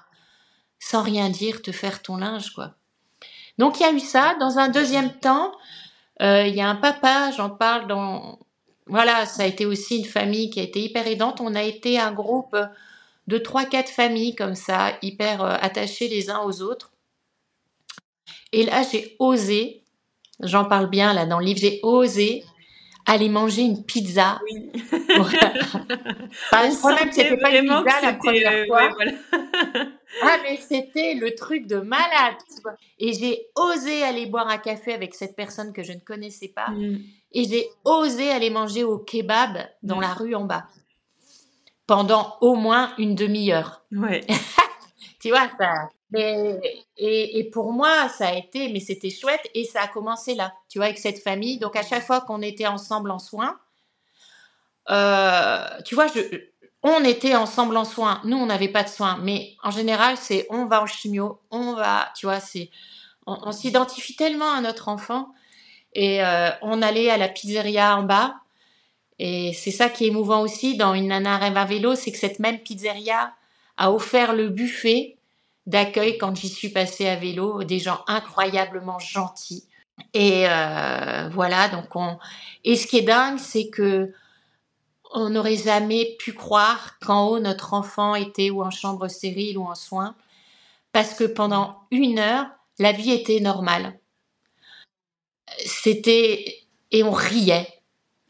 [0.79, 2.75] sans rien dire te faire ton linge, quoi.
[3.59, 4.35] Donc il y a eu ça.
[4.39, 5.53] Dans un deuxième temps,
[6.21, 8.39] il y a un papa, j'en parle dans...
[8.87, 11.41] Voilà, ça a été aussi une famille qui a été hyper aidante.
[11.41, 12.57] On a été un groupe
[13.27, 16.93] de trois, quatre familles comme ça, hyper euh, attachés les uns aux autres.
[18.53, 19.83] Et là, j'ai osé,
[20.41, 22.45] j'en parle bien là dans le livre, j'ai osé
[23.07, 24.41] aller manger une pizza.
[24.45, 24.71] Oui.
[26.81, 28.91] problème, c'était pas une pizza la première euh, fois.
[30.23, 32.35] ah, mais c'était le truc de malade.
[32.99, 36.69] Et j'ai osé aller boire un café avec cette personne que je ne connaissais pas.
[36.71, 36.99] Mm.
[37.33, 40.03] Et j'ai osé aller manger au kebab dans mm.
[40.03, 40.67] la rue en bas.
[41.87, 43.85] Pendant au moins une demi-heure.
[43.93, 44.27] Ouais.
[45.21, 45.89] tu vois, ça.
[46.11, 46.61] Mais,
[46.97, 50.79] et, pour moi, ça a été, mais c'était chouette et ça a commencé là, tu
[50.79, 51.59] vois, avec cette famille.
[51.59, 53.59] Donc à chaque fois qu'on était ensemble en soins,
[54.89, 56.07] euh, tu vois,
[56.83, 58.21] on était ensemble en soins.
[58.25, 61.75] Nous, on n'avait pas de soins, mais en général, c'est on va en chimio, on
[61.75, 62.71] va, tu vois, c'est,
[63.27, 65.33] on, s'identifie tellement à notre enfant
[65.93, 68.37] et euh, on allait à la pizzeria en bas.
[69.19, 72.19] Et c'est ça qui est émouvant aussi dans une nana rêve à vélo, c'est que
[72.19, 73.35] cette même pizzeria
[73.79, 75.16] a offert le buffet
[75.67, 79.65] d'accueil quand j'y suis passée à vélo, des gens incroyablement gentils.
[80.15, 82.19] Et euh, voilà, donc on.
[82.65, 84.13] Et ce qui est dingue, c'est que
[85.15, 89.65] on n'aurait jamais pu croire qu'en haut notre enfant était ou en chambre stérile ou
[89.65, 90.15] en soins,
[90.93, 92.47] parce que pendant une heure,
[92.79, 93.99] la vie était normale.
[95.65, 97.69] C'était et on riait.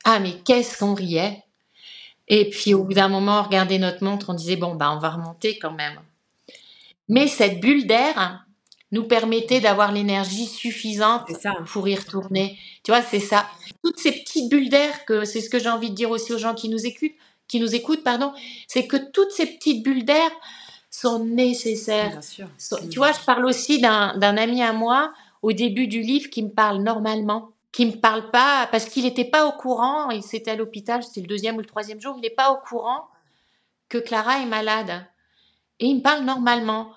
[0.05, 1.43] Ah mais qu'est-ce qu'on riait?
[2.29, 4.99] Et puis au bout d'un moment, on regardait notre montre, on disait bon bah on
[4.99, 6.01] va remonter quand même.
[7.09, 8.47] Mais cette bulle d'air
[8.93, 11.31] nous permettait d'avoir l'énergie suffisante
[11.67, 12.59] pour y retourner.
[12.83, 13.47] Tu vois, c'est ça.
[13.83, 16.39] Toutes ces petites bulles d'air, que c'est ce que j'ai envie de dire aussi aux
[16.39, 17.13] gens qui nous écoutent,
[17.49, 18.33] qui nous écoutent, pardon,
[18.67, 20.31] c'est que toutes ces petites bulles d'air
[20.91, 22.11] sont nécessaires.
[22.11, 22.49] Bien sûr.
[22.91, 26.51] tu vois, je parle aussi d'un ami à moi au début du livre qui me
[26.51, 30.11] parle normalement, qui me parle pas parce qu'il n'était pas au courant.
[30.11, 32.15] Il s'était à l'hôpital, c'était le deuxième ou le troisième jour.
[32.17, 33.09] Il n'est pas au courant
[33.89, 35.07] que Clara est malade
[35.79, 36.93] et il me parle normalement.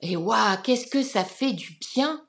[0.00, 2.20] Et waouh, qu'est-ce que ça fait du bien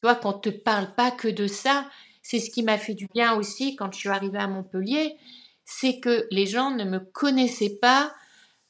[0.00, 1.86] Tu vois, qu'on te parle pas que de ça,
[2.22, 5.16] c'est ce qui m'a fait du bien aussi quand je suis arrivée à Montpellier,
[5.64, 8.12] c'est que les gens ne me connaissaient pas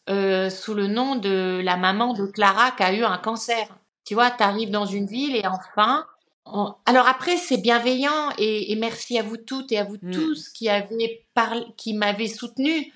[0.08, 3.68] euh, sous le nom de la maman de Clara qui a eu un cancer.
[4.04, 6.06] Tu vois, tu arrives dans une ville et enfin...
[6.84, 10.10] Alors après, c'est bienveillant et, merci à vous toutes et à vous mmh.
[10.10, 12.92] tous qui, avez parlé, qui m'avez soutenu.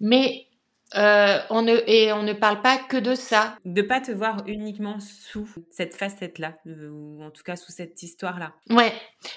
[0.00, 0.48] Mais
[0.96, 3.56] euh, on ne, et on ne parle pas que de ça.
[3.64, 8.52] De pas te voir uniquement sous cette facette-là, ou en tout cas sous cette histoire-là.
[8.70, 8.92] Ouais,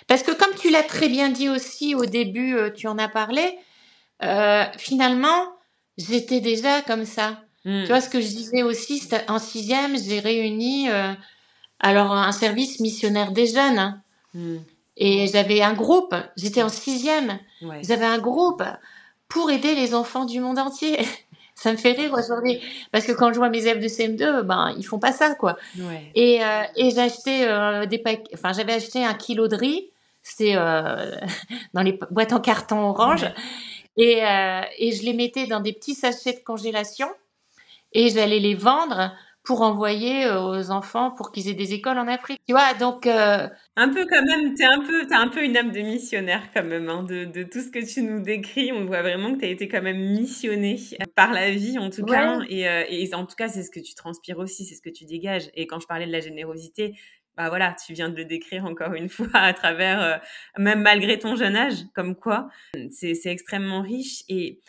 [0.07, 3.07] parce que comme tu l'as très bien dit aussi au début, euh, tu en as
[3.07, 3.57] parlé,
[4.23, 5.47] euh, finalement,
[5.97, 7.41] j'étais déjà comme ça.
[7.65, 7.83] Hmm.
[7.83, 10.89] Tu vois ce que je disais aussi, en sixième, j'ai réuni
[11.79, 13.79] alors un service missionnaire des jeunes.
[13.79, 14.01] Hein.
[14.35, 14.57] Hmm.
[14.95, 17.39] Et j'avais un groupe, j'étais en sixième,
[17.81, 18.63] j'avais un groupe
[19.27, 20.99] pour aider les enfants du monde entier.
[21.57, 24.75] ça me fait rire aujourd'hui parce que quand je vois mes élèves de CM2 ben
[24.77, 25.57] ils font pas ça quoi.
[26.13, 29.89] Et, euh, et j'ai acheté euh, des paquets enfin j'avais acheté un kilo de riz
[30.21, 31.15] c'était euh,
[31.73, 33.25] dans les boîtes en carton orange
[33.97, 34.19] et,
[34.77, 37.09] et je les mettais dans des petits sachets de congélation
[37.93, 39.11] et j'allais les vendre
[39.47, 42.41] pour envoyer euh, aux enfants pour qu'ils aient des écoles en Afrique.
[42.45, 45.55] Tu vois, donc euh, un peu quand même, t'es un peu, t'as un peu une
[45.55, 46.89] âme de missionnaire quand même.
[46.89, 49.49] Hein, de, de, tout ce que tu nous décris, on voit vraiment que tu as
[49.49, 50.77] été quand même missionné
[51.15, 52.41] par la vie en tout cas.
[52.49, 54.89] Et, euh, et en tout cas, c'est ce que tu transpires aussi, c'est ce que
[54.89, 55.49] tu dégages.
[55.53, 56.99] Et quand je parlais de la générosité,
[57.37, 60.19] bah voilà, tu viens de le décrire encore une fois à travers,
[60.57, 62.49] même malgré ton jeune âge, comme quoi,
[62.91, 64.59] c'est extrêmement riche et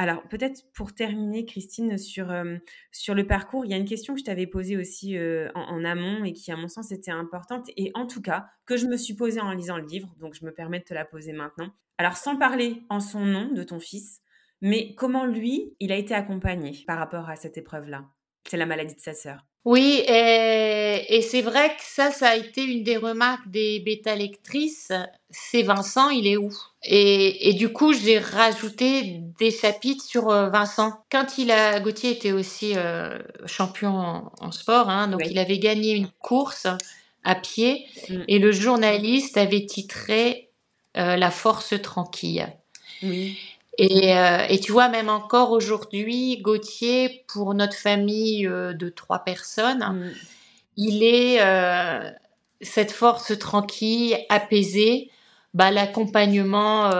[0.00, 2.56] alors, peut-être pour terminer, Christine, sur, euh,
[2.92, 5.84] sur le parcours, il y a une question que je t'avais posée aussi euh, en,
[5.84, 8.96] amont et qui, à mon sens, était importante et en tout cas, que je me
[8.96, 11.72] suis posée en lisant le livre, donc je me permets de te la poser maintenant.
[11.98, 14.20] Alors, sans parler en son nom de ton fils,
[14.60, 18.04] mais comment lui, il a été accompagné par rapport à cette épreuve-là?
[18.48, 19.38] C'est la maladie de sa sœur.
[19.64, 24.92] Oui, et, c'est vrai que ça, ça a été une des remarques des bêta-lectrices.
[25.28, 26.50] C'est Vincent, il est où?
[26.84, 31.04] Et, du coup, j'ai rajouté des chapitres sur euh, Vincent.
[31.10, 35.92] Quand il a, Gauthier était aussi euh, champion en, sport, hein, donc il avait gagné
[35.92, 36.66] une course
[37.24, 38.22] à pied, mm.
[38.26, 40.48] et le journaliste avait titré
[40.96, 42.48] euh, La force tranquille.
[43.02, 43.36] Oui.
[43.80, 49.78] Euh, et, tu vois, même encore aujourd'hui, Gauthier, pour notre famille euh, de trois personnes,
[49.78, 50.12] mm.
[50.76, 52.10] il est euh,
[52.60, 55.10] cette force tranquille, apaisée.
[55.54, 56.90] Bah, l'accompagnement,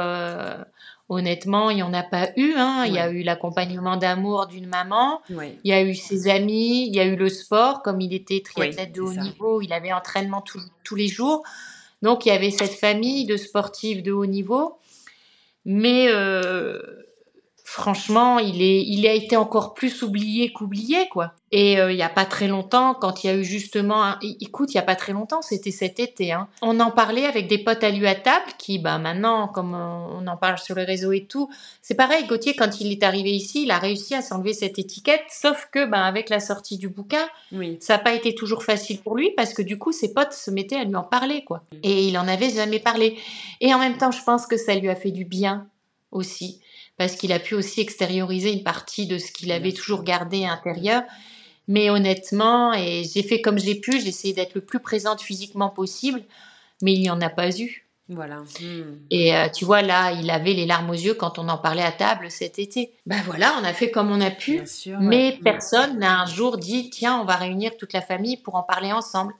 [1.11, 2.55] honnêtement, il n'y en a pas eu.
[2.57, 2.85] Hein.
[2.87, 6.97] Il y a eu l'accompagnement d'amour d'une maman, il y a eu ses amis, il
[6.97, 10.43] y a eu le sport, comme il était triathlète de haut niveau, il avait entraînement
[10.83, 11.43] tous les jours.
[12.01, 14.79] Donc, il y avait cette famille de sportifs de haut niveau.
[15.65, 16.81] Mais euh,
[17.71, 21.35] franchement, il, est, il a été encore plus oublié qu'oublié, quoi.
[21.53, 24.73] Et euh, il y a pas très longtemps, quand il y a eu justement, écoute,
[24.73, 27.59] il y a pas très longtemps, c'était cet été, hein, on en parlait avec des
[27.59, 31.13] potes à lui à table, qui, bah maintenant, comme on en parle sur les réseaux
[31.13, 31.51] et tout,
[31.83, 32.27] c'est pareil.
[32.27, 35.85] Gauthier, quand il est arrivé ici, il a réussi à s'enlever cette étiquette, sauf que,
[35.85, 37.77] bah, avec la sortie du bouquin, oui.
[37.81, 40.51] ça n'a pas été toujours facile pour lui parce que du coup, ses potes se
[40.51, 41.65] mettaient à lui en parler, quoi.
[41.73, 41.77] Mm.
[41.83, 43.19] Et il en avait jamais parlé.
[43.61, 45.67] Et en même temps, je pense que ça lui a fait du bien
[46.13, 46.63] aussi
[46.99, 50.49] parce qu'il a pu aussi extérioriser une partie de ce qu'il avait toujours gardé à
[50.49, 51.03] l'intérieur.
[51.69, 55.69] Mais honnêtement, et j'ai fait comme j'ai pu, j'ai essayé d'être le plus présente physiquement
[55.69, 56.23] possible,
[56.83, 57.87] mais il n'y en a pas eu.
[58.09, 58.39] Voilà.
[58.61, 58.99] Hmm.
[59.11, 61.83] Et euh, tu vois, là, il avait les larmes aux yeux quand on en parlait
[61.83, 62.93] à table cet été.
[63.05, 64.63] Ben voilà, on a fait comme on a pu,
[64.99, 68.63] mais personne n'a un jour dit, tiens, on va réunir toute la famille pour en
[68.63, 69.35] parler ensemble.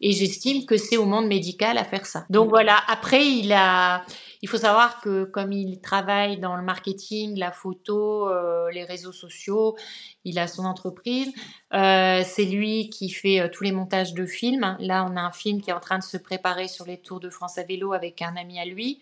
[0.00, 2.24] Et j'estime que c'est au monde médical à faire ça.
[2.30, 4.04] Donc voilà, après, il a,
[4.42, 9.12] il faut savoir que comme il travaille dans le marketing, la photo, euh, les réseaux
[9.12, 9.76] sociaux,
[10.24, 11.28] il a son entreprise.
[11.72, 14.76] Euh, c'est lui qui fait euh, tous les montages de films.
[14.80, 17.20] Là, on a un film qui est en train de se préparer sur les Tours
[17.20, 18.98] de France à vélo avec un ami à lui.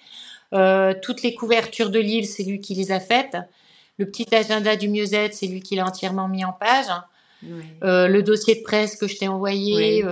[1.02, 3.38] toutes les couvertures de livres, c'est lui qui les a faites.
[3.98, 6.92] Le petit agenda du mieux-être, c'est lui qui l'a entièrement mis en page.
[7.42, 10.04] le dossier de presse que je t'ai envoyé,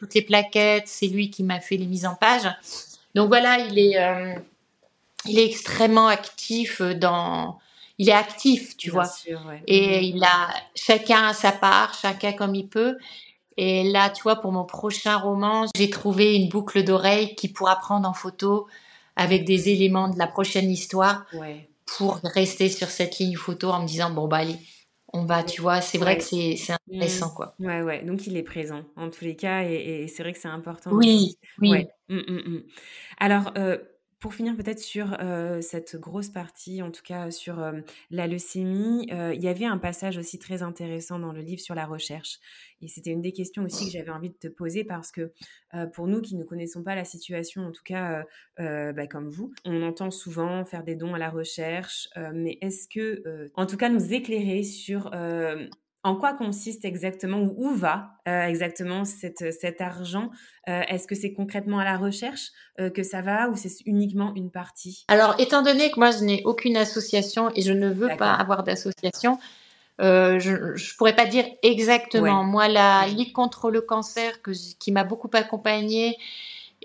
[0.00, 2.48] toutes les plaquettes, c'est lui qui m'a fait les mises en page.
[3.14, 3.96] Donc voilà, il est,
[5.28, 7.58] il est extrêmement actif dans
[7.98, 9.10] il est actif, tu vois.
[9.66, 10.16] Et mhm.
[10.16, 12.96] il a chacun à sa part, chacun comme il peut.
[13.56, 17.76] Et là, tu vois, pour mon prochain roman, j'ai trouvé une boucle d'oreille qui pourra
[17.76, 18.66] prendre en photo
[19.16, 21.24] avec des éléments de la prochaine histoire
[21.86, 24.56] pour rester sur cette ligne photo en me disant bon bah allez,
[25.12, 27.54] on va, tu vois, c'est vrai que c'est intéressant quoi.
[27.58, 30.48] Ouais ouais, donc il est présent en tous les cas et, c'est vrai que c'est
[30.48, 30.90] important.
[30.92, 31.86] Oui, oui.
[32.08, 32.62] Mmh, mmh, mmh.
[33.18, 33.78] Alors euh,
[34.26, 35.16] pour finir peut-être sur
[35.60, 37.64] cette grosse partie, en tout cas sur
[38.10, 41.86] la leucémie, il y avait un passage aussi très intéressant dans le livre sur la
[41.86, 42.40] recherche.
[42.82, 45.32] Et c'était une des questions aussi que j'avais envie de te poser parce que
[45.92, 48.24] pour nous qui ne connaissons pas la situation, en tout cas
[48.58, 53.48] bah, comme vous, on entend souvent faire des dons à la recherche, mais est-ce que,
[53.54, 55.08] en tout cas, nous éclairer sur
[56.06, 60.30] En quoi consiste exactement ou où va exactement cet argent
[60.66, 62.52] Est-ce que c'est concrètement à la recherche
[62.94, 65.04] que ça va ou c'est uniquement une partie?
[65.08, 68.62] Alors, étant donné que moi, je n'ai aucune association et je ne veux pas avoir
[68.62, 69.38] d'association,
[69.98, 72.44] je ne pourrais pas dire exactement.
[72.44, 76.16] Moi, la Ligue contre le cancer, que, qui m'a beaucoup accompagnée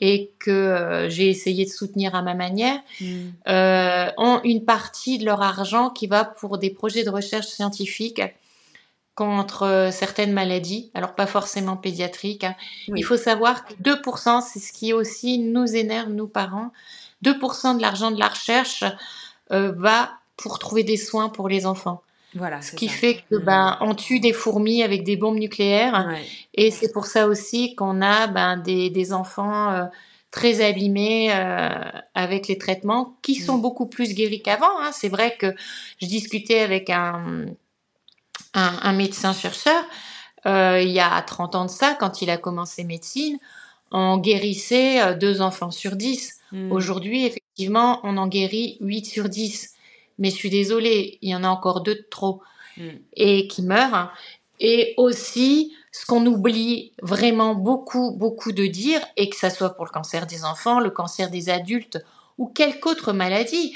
[0.02, 3.06] et que euh, j'ai essayé de soutenir à ma manière, mm.
[3.48, 8.22] euh, ont une partie de leur argent qui va pour des projets de recherche scientifique
[9.16, 12.44] contre euh, certaines maladies, alors pas forcément pédiatriques.
[12.44, 12.56] Hein.
[12.96, 16.72] Il faut savoir que 2%, c'est ce qui aussi nous énerve, nous parents,
[17.24, 18.84] 2% de l'argent de la recherche
[19.50, 22.02] va pour trouver des soins pour les enfants.
[22.36, 26.16] Voilà, ce qui fait que ben on tue des fourmis avec des bombes nucléaires
[26.54, 29.84] et c'est pour ça aussi qu'on a ben des, des enfants euh,
[30.32, 31.68] très abîmés euh,
[32.16, 33.62] avec les traitements qui sont mm.
[33.62, 34.80] beaucoup plus guéris qu'avant.
[34.80, 34.92] Hein.
[34.94, 35.54] C'est vrai que
[36.02, 37.48] je discutais avec un,
[38.54, 39.84] un, un médecin chercheur
[40.46, 43.38] euh, il y a 30 ans de ça quand il a commencé médecine,
[43.92, 46.40] on guérissait euh, deux enfants sur 10.
[46.52, 46.72] Mm.
[46.72, 49.76] Aujourd'hui, effectivement, on en guérit 8 sur 10
[50.22, 52.42] mais je suis désolée, il y en a encore deux de trop
[52.78, 52.90] mm.
[53.16, 54.14] et qui meurent.
[54.60, 59.86] Et aussi, ce qu'on oublie vraiment beaucoup, beaucoup de dire, et que ça soit pour
[59.86, 61.98] le cancer des enfants, le cancer des adultes
[62.38, 63.76] ou quelque autre maladie,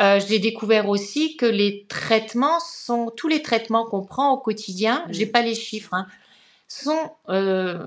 [0.00, 5.04] euh, j'ai découvert aussi que les traitements sont tous les traitements qu'on prend au quotidien.
[5.06, 5.14] je mm.
[5.14, 6.06] J'ai pas les chiffres, hein,
[6.68, 7.86] sont euh,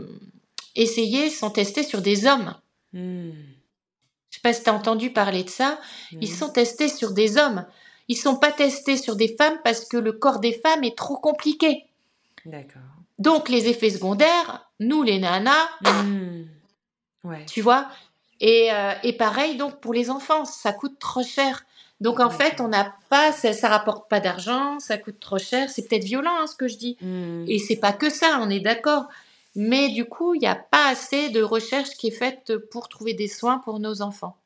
[0.75, 2.55] essayés, sont testés sur des hommes.
[2.93, 3.31] Mm.
[4.29, 5.79] Je sais pas si tu as entendu parler de ça.
[6.21, 7.65] Ils sont testés sur des hommes.
[8.07, 11.17] Ils sont pas testés sur des femmes parce que le corps des femmes est trop
[11.17, 11.85] compliqué.
[12.45, 12.81] D'accord.
[13.19, 16.43] Donc les effets secondaires, nous les nanas, mmh.
[17.23, 17.45] ouais.
[17.47, 17.89] tu vois.
[18.39, 21.65] Et, euh, et, pareil donc pour les enfants, ça coûte trop cher.
[21.99, 25.69] Donc en fait, on n'a pas, ça, ça, rapporte pas d'argent, ça coûte trop cher.
[25.69, 26.97] C'est peut-être violent hein, ce que je dis.
[27.01, 27.45] Mmh.
[27.47, 29.07] Et c'est pas que ça, on est d'accord.
[29.55, 33.15] Mais du coup, il n'y a pas assez de recherche qui est faite pour trouver
[33.15, 34.37] des soins pour nos enfants.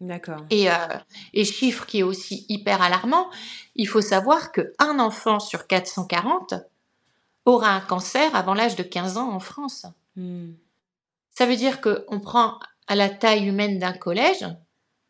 [0.00, 0.44] D'accord.
[0.50, 0.74] Et, euh,
[1.32, 3.28] et chiffre qui est aussi hyper alarmant,
[3.74, 6.54] il faut savoir qu'un enfant sur 440
[7.46, 9.86] aura un cancer avant l'âge de 15 ans en France.
[10.16, 10.52] Hmm.
[11.32, 14.46] Ça veut dire qu'on prend à la taille humaine d'un collège,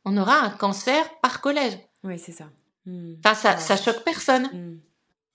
[0.07, 1.79] on aura un cancer par collège.
[2.03, 2.47] Oui, c'est ça.
[2.87, 3.17] Hmm.
[3.23, 4.47] Enfin, ça, ça choque personne.
[4.47, 4.79] Hmm.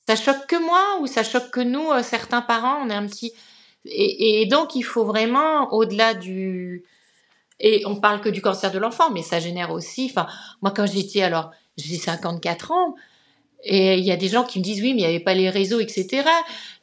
[0.07, 3.05] Ça choque que moi ou ça choque que nous, euh, certains parents, on est un
[3.05, 3.31] petit...
[3.85, 6.83] et donc, il faut vraiment, au-delà du,
[7.61, 10.07] et on parle que du cancer de l'enfant, mais ça génère aussi.
[10.09, 10.27] Enfin,
[10.61, 12.95] moi, quand j'étais, alors, j'ai 54 ans,
[13.63, 15.35] et il y a des gens qui me disent oui, mais il n'y avait pas
[15.35, 16.23] les réseaux, etc.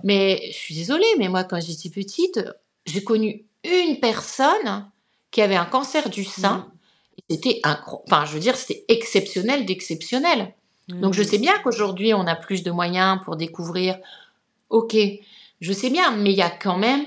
[0.05, 2.41] Mais je suis désolée, mais moi, quand j'étais petite,
[2.87, 4.89] j'ai connu une personne
[5.33, 6.59] qui avait un cancer du sein.
[6.59, 6.78] Mmh.
[7.31, 10.55] C'était enfin, je veux dire, c'était exceptionnel d'exceptionnel.
[10.89, 13.99] Donc, je sais bien qu'aujourd'hui, on a plus de moyens pour découvrir.
[14.71, 14.97] Ok,
[15.61, 17.05] je sais bien, mais il y a quand même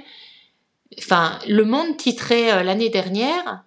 [0.99, 3.63] enfin, Le Monde titrait euh, l'année dernière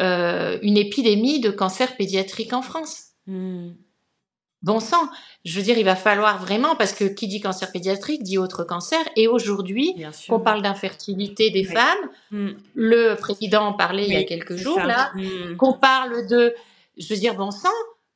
[0.00, 3.06] euh, une épidémie de cancer pédiatrique en France.
[3.26, 3.70] Hmm.
[4.62, 5.08] Bon sang,
[5.44, 8.64] je veux dire, il va falloir vraiment, parce que qui dit cancer pédiatrique dit autre
[8.64, 9.00] cancer.
[9.14, 9.94] Et aujourd'hui,
[10.28, 12.50] qu'on parle d'infertilité des femmes, hmm.
[12.74, 15.56] le président en parlait il y a quelques jours, là, hmm.
[15.56, 16.54] qu'on parle de,
[16.96, 17.68] je veux dire, bon sang,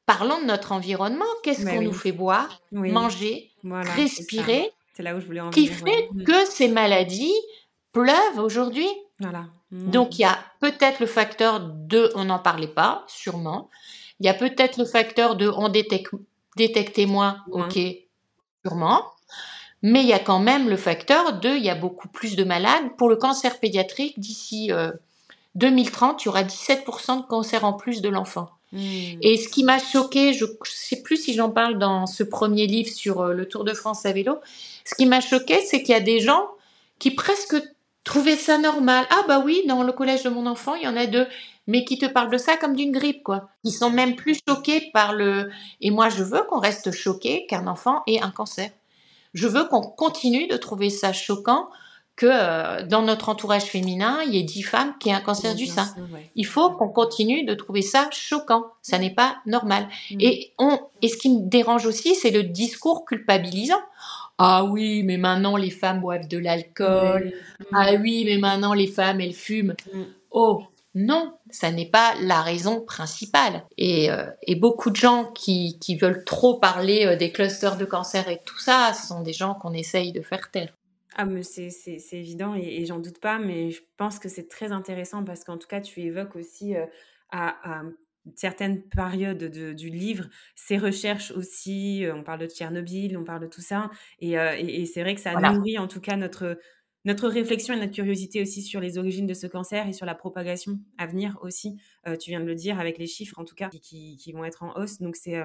[0.05, 1.24] parlons de notre environnement.
[1.45, 3.51] Qu'est-ce qu'on nous fait boire, manger,
[3.97, 7.34] respirer C'est là où je voulais en Qui fait que ces maladies
[7.93, 8.88] pleuve aujourd'hui.
[9.20, 9.47] Voilà.
[9.70, 9.90] Mmh.
[9.90, 13.70] Donc il y a peut-être le facteur de on n'en parlait pas, sûrement.
[14.20, 16.10] Il y a peut-être le facteur de on détecte,
[16.56, 17.78] détectait moins, ok,
[18.64, 19.04] sûrement.
[19.82, 22.44] Mais il y a quand même le facteur de il y a beaucoup plus de
[22.44, 22.96] malades.
[22.96, 24.70] Pour le cancer pédiatrique, d'ici
[25.56, 28.50] 2030, euh, il y aura 17% de cancer en plus de l'enfant.
[28.72, 28.78] Mmh.
[29.20, 32.66] Et ce qui m'a choqué, je ne sais plus si j'en parle dans ce premier
[32.66, 34.38] livre sur euh, le Tour de France à vélo,
[34.84, 36.48] ce qui m'a choqué, c'est qu'il y a des gens
[36.98, 37.56] qui presque
[38.04, 39.06] trouver ça normal.
[39.10, 41.26] Ah bah oui, dans le collège de mon enfant, il y en a deux,
[41.66, 43.48] mais qui te parlent de ça comme d'une grippe, quoi.
[43.64, 45.51] Ils sont même plus choqués par le...
[45.80, 48.70] Et moi, je veux qu'on reste choqué qu'un enfant ait un cancer.
[49.34, 51.68] Je veux qu'on continue de trouver ça choquant
[52.14, 55.55] que euh, dans notre entourage féminin, il y ait dix femmes qui aient un cancer
[55.55, 55.94] du sein.
[56.36, 58.66] Il faut qu'on continue de trouver ça choquant.
[58.82, 59.89] Ça n'est pas normal.
[60.10, 60.16] Mm.
[60.20, 63.80] Et, on, et ce qui me dérange aussi, c'est le discours culpabilisant.
[64.39, 67.32] Ah oui, mais maintenant les femmes boivent de l'alcool.
[67.72, 69.74] Ah oui, mais maintenant les femmes elles fument.
[69.93, 70.02] Mm.
[70.30, 70.64] Oh,
[70.94, 73.64] non, ça n'est pas la raison principale.
[73.78, 74.27] Et, euh,
[74.59, 78.93] beaucoup de gens qui, veulent trop parler euh, des clusters de cancer et tout ça,
[78.93, 80.74] ce sont des gens qu'on essaye de faire taire.
[81.14, 81.70] Ah, mais c'est,
[82.12, 85.69] évident et, j'en doute pas, mais je pense que c'est très intéressant parce qu'en tout
[85.69, 86.86] cas, tu évoques aussi euh,
[87.31, 87.82] à,
[88.35, 92.05] certaines périodes du livre, ses recherches aussi.
[92.14, 93.90] on parle de Tchernobyl, on parle de tout ça.
[94.20, 94.36] Et,
[94.86, 96.59] c'est vrai que ça nourrit en tout cas notre,
[97.04, 100.14] notre réflexion et notre curiosité aussi sur les origines de ce cancer et sur la
[100.14, 101.76] propagation à venir aussi.
[102.20, 104.74] tu viens de le dire avec les chiffres en tout cas qui, vont être en
[104.76, 105.00] hausse.
[105.00, 105.42] Donc c'est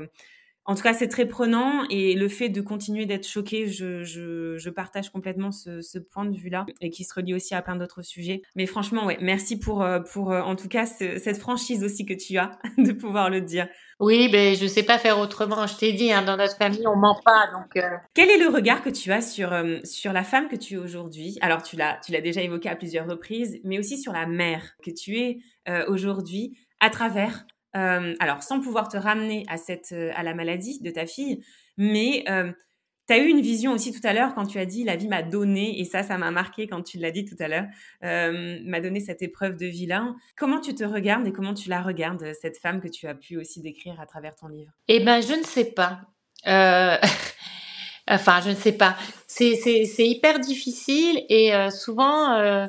[0.68, 4.58] en tout cas, c'est très prenant et le fait de continuer d'être choqué, je, je,
[4.58, 7.78] je, partage complètement ce, ce, point de vue-là et qui se relie aussi à plein
[7.78, 8.42] d'autres sujets.
[8.56, 12.14] Mais franchement, ouais, merci pour, euh, pour euh, en tout cas cette franchise aussi que
[12.14, 13.70] tu as de pouvoir le dire.
[14.02, 15.68] Oui, ben je sais pas faire autrement.
[15.68, 17.78] Je t'ai dit, hein, dans notre famille, on ment pas, donc.
[17.78, 17.96] Euh.
[18.14, 21.38] Quel est le regard que tu as sur sur la femme que tu es aujourd'hui?
[21.40, 24.74] Alors tu l'as tu l'as déjà évoqué à plusieurs reprises, mais aussi sur la mère
[24.84, 25.40] que tu es
[25.88, 27.46] aujourd'hui à travers
[27.78, 31.44] euh, alors, sans pouvoir te ramener à, cette, euh, à la maladie de ta fille,
[31.78, 32.52] mais euh,
[33.08, 35.08] tu as eu une vision aussi tout à l'heure quand tu as dit la vie
[35.08, 37.66] m'a donné, et ça, ça m'a marqué quand tu l'as dit tout à l'heure,
[38.02, 40.16] m'a donné cette épreuve de vilain.
[40.36, 43.38] Comment tu te regardes et comment tu la regardes, cette femme que tu as pu
[43.38, 44.72] aussi décrire à travers ton livre?
[44.88, 46.02] Eh ben, je ne sais pas.
[48.08, 48.98] enfin, je ne sais pas.
[49.28, 49.56] C'est
[50.00, 52.68] hyper difficile et souvent,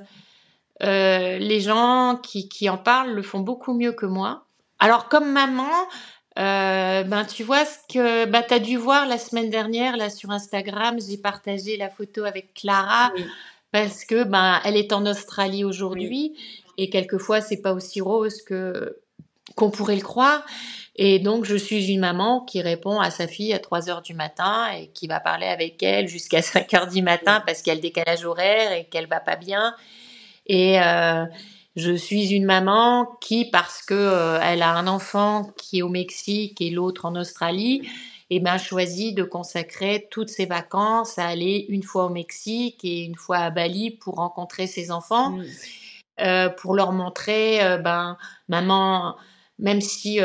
[0.80, 4.47] les gens qui, qui en parlent le font beaucoup mieux que moi.
[4.78, 5.70] Alors comme maman,
[6.38, 10.08] euh, ben tu vois ce que ben, tu as dû voir la semaine dernière là
[10.08, 13.10] sur Instagram, j'ai partagé la photo avec Clara
[13.72, 16.34] parce que ben elle est en Australie aujourd'hui
[16.76, 19.00] et quelquefois c'est pas aussi rose que
[19.56, 20.44] qu'on pourrait le croire.
[21.00, 24.14] Et donc, je suis une maman qui répond à sa fille à 3 heures du
[24.14, 27.72] matin et qui va parler avec elle jusqu'à 5 heures du matin parce qu'il y
[27.72, 29.74] a le décalage horaire et qu'elle va pas bien.
[30.46, 31.24] Et, euh,
[31.78, 35.88] je suis une maman qui, parce que euh, elle a un enfant qui est au
[35.88, 37.88] Mexique et l'autre en Australie,
[38.30, 43.04] eh ben, choisit de consacrer toutes ses vacances à aller une fois au Mexique et
[43.04, 45.44] une fois à Bali pour rencontrer ses enfants, mmh.
[46.22, 48.18] euh, pour leur montrer, euh, ben,
[48.48, 49.14] maman,
[49.60, 50.18] même si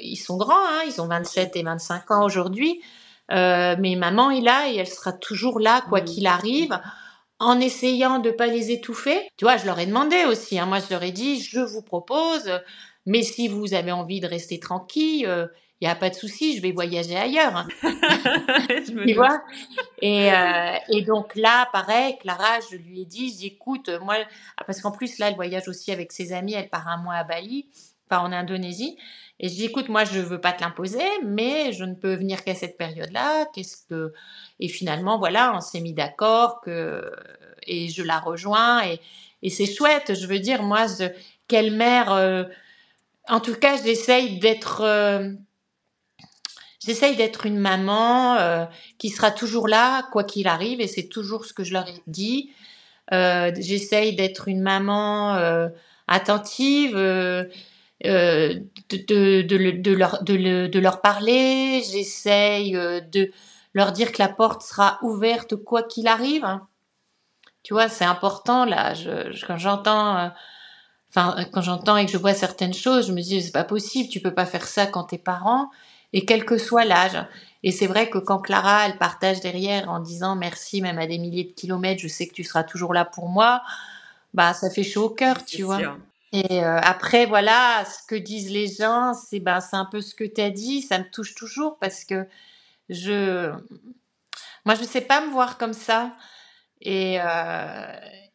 [0.00, 2.80] ils sont grands, hein, ils ont 27 et 25 ans aujourd'hui,
[3.30, 6.04] mais maman est là et elle sera toujours là quoi mmh.
[6.04, 6.80] qu'il arrive
[7.40, 9.28] en essayant de pas les étouffer.
[9.36, 10.58] Tu vois, je leur ai demandé aussi.
[10.58, 10.66] Hein.
[10.66, 12.60] moi, je leur ai dit, je vous propose,
[13.06, 15.46] mais si vous avez envie de rester tranquille, il euh,
[15.80, 17.56] n'y a pas de souci, je vais voyager ailleurs.
[17.56, 17.68] Hein.
[18.86, 19.40] tu vois?
[20.02, 24.16] Et, euh, et, donc là, pareil, Clara, je lui ai dit, j'écoute, moi,
[24.66, 27.24] parce qu'en plus là, elle voyage aussi avec ses amis, elle part un mois à
[27.24, 27.70] Bali,
[28.10, 28.98] pas en Indonésie.
[29.42, 32.14] Et je dis, écoute, moi, je ne veux pas te l'imposer, mais je ne peux
[32.14, 33.46] venir qu'à cette période-là.
[33.54, 34.12] Qu'est-ce que...
[34.60, 37.10] Et finalement, voilà, on s'est mis d'accord que...
[37.66, 38.84] Et je la rejoins.
[38.86, 39.00] Et,
[39.42, 40.12] et c'est chouette.
[40.14, 40.84] Je veux dire, moi,
[41.48, 42.12] quelle mère...
[42.12, 42.44] Euh,
[43.28, 44.82] en tout cas, j'essaye d'être...
[44.82, 45.30] Euh,
[46.84, 48.66] j'essaye d'être une maman euh,
[48.98, 50.82] qui sera toujours là, quoi qu'il arrive.
[50.82, 52.52] Et c'est toujours ce que je leur ai dit.
[53.10, 55.34] j'essaye d'être une maman
[56.08, 56.98] attentive
[58.06, 58.54] euh,
[58.88, 63.30] de, de, de, leur, de, leur parler, j'essaye euh, de
[63.74, 66.46] leur dire que la porte sera ouverte quoi qu'il arrive.
[67.62, 68.94] Tu vois, c'est important là.
[68.94, 70.28] Je, quand j'entends, euh,
[71.10, 74.08] enfin quand j'entends et que je vois certaines choses, je me dis c'est pas possible.
[74.08, 75.70] Tu peux pas faire ça quand t'es parent
[76.14, 77.22] et quel que soit l'âge.
[77.62, 81.18] Et c'est vrai que quand Clara, elle partage derrière en disant merci même à des
[81.18, 83.62] milliers de kilomètres, je sais que tu seras toujours là pour moi.
[84.32, 85.80] Bah ça fait chaud au cœur, tu vois.
[86.32, 90.14] Et euh, après, voilà, ce que disent les gens, c'est ben, c'est un peu ce
[90.14, 92.26] que tu as dit, ça me touche toujours parce que
[92.88, 93.50] je.
[94.64, 96.14] Moi, je ne sais pas me voir comme ça.
[96.82, 97.92] Et, euh,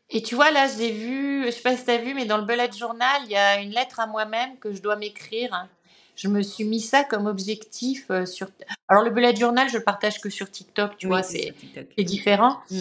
[0.09, 2.26] et tu vois, là, j'ai vu, je ne sais pas si tu as vu, mais
[2.26, 5.67] dans le bullet journal, il y a une lettre à moi-même que je dois m'écrire.
[6.15, 8.47] Je me suis mis ça comme objectif euh, sur.
[8.88, 11.53] Alors, le bullet journal, je le partage que sur TikTok, tu vois, c'est
[11.99, 12.59] différent.
[12.72, 12.80] Mmh.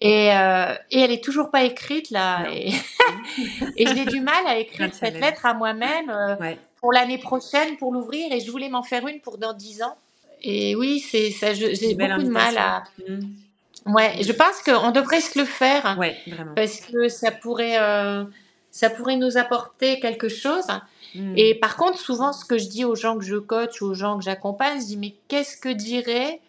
[0.00, 2.46] Et, euh, et elle est toujours pas écrite là.
[2.50, 2.72] Et,
[3.76, 6.36] et j'ai du mal à écrire cette lettre à moi-même euh,
[6.80, 9.96] pour l'année prochaine pour l'ouvrir et je voulais m'en faire une pour dans dix ans.
[10.42, 11.52] Et oui, c'est ça.
[11.52, 12.84] J'ai beaucoup de mal à.
[13.06, 13.92] Mmh.
[13.92, 16.54] Ouais, je pense qu'on devrait se le faire ouais, vraiment.
[16.54, 18.24] parce que ça pourrait, euh,
[18.70, 20.66] ça pourrait nous apporter quelque chose.
[21.14, 21.34] Mmh.
[21.36, 24.18] Et par contre, souvent, ce que je dis aux gens que je coach, aux gens
[24.18, 26.40] que j'accompagne, je dis mais qu'est-ce que dirait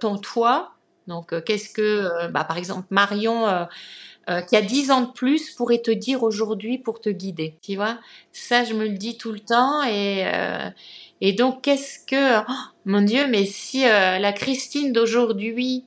[0.00, 0.72] ton toi
[1.08, 5.10] donc, euh, qu'est-ce que, euh, bah, par exemple, Marion, euh, qui a 10 ans de
[5.10, 7.98] plus, pourrait te dire aujourd'hui pour te guider Tu vois?
[8.30, 9.82] Ça, je me le dis tout le temps.
[9.84, 10.26] Et,
[11.22, 12.40] et donc, qu'est-ce que.
[12.40, 12.52] Oh,
[12.84, 15.86] mon Dieu, mais si la Christine d'aujourd'hui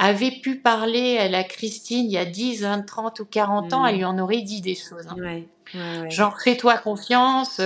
[0.00, 3.86] avait pu parler à la Christine il y a 10, 20, 30 ou 40 ans,
[3.86, 5.06] elle lui en aurait dit des choses.
[5.08, 6.08] Hein.
[6.08, 7.60] Genre, fais-toi confiance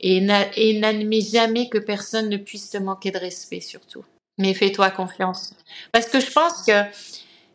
[0.00, 4.04] et n'admets jamais que personne ne puisse te manquer de respect, surtout
[4.38, 5.54] mais fais-toi confiance.
[5.92, 6.84] Parce que je pense que,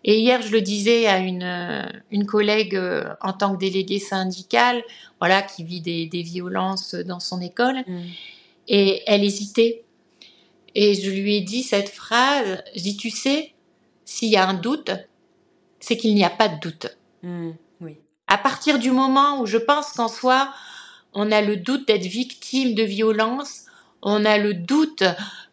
[0.03, 3.99] Et hier, je le disais à une, euh, une collègue euh, en tant que déléguée
[3.99, 4.81] syndicale,
[5.19, 8.01] voilà, qui vit des, des violences dans son école, mm.
[8.69, 9.83] et elle hésitait.
[10.75, 13.53] Et je lui ai dit cette phrase, je dis, tu sais,
[14.05, 14.91] s'il y a un doute,
[15.79, 16.87] c'est qu'il n'y a pas de doute.
[17.23, 17.51] Mm.
[17.81, 17.97] oui.
[18.27, 20.53] À partir du moment où je pense qu'en soi,
[21.13, 23.65] on a le doute d'être victime de violence,
[24.01, 25.03] on a le doute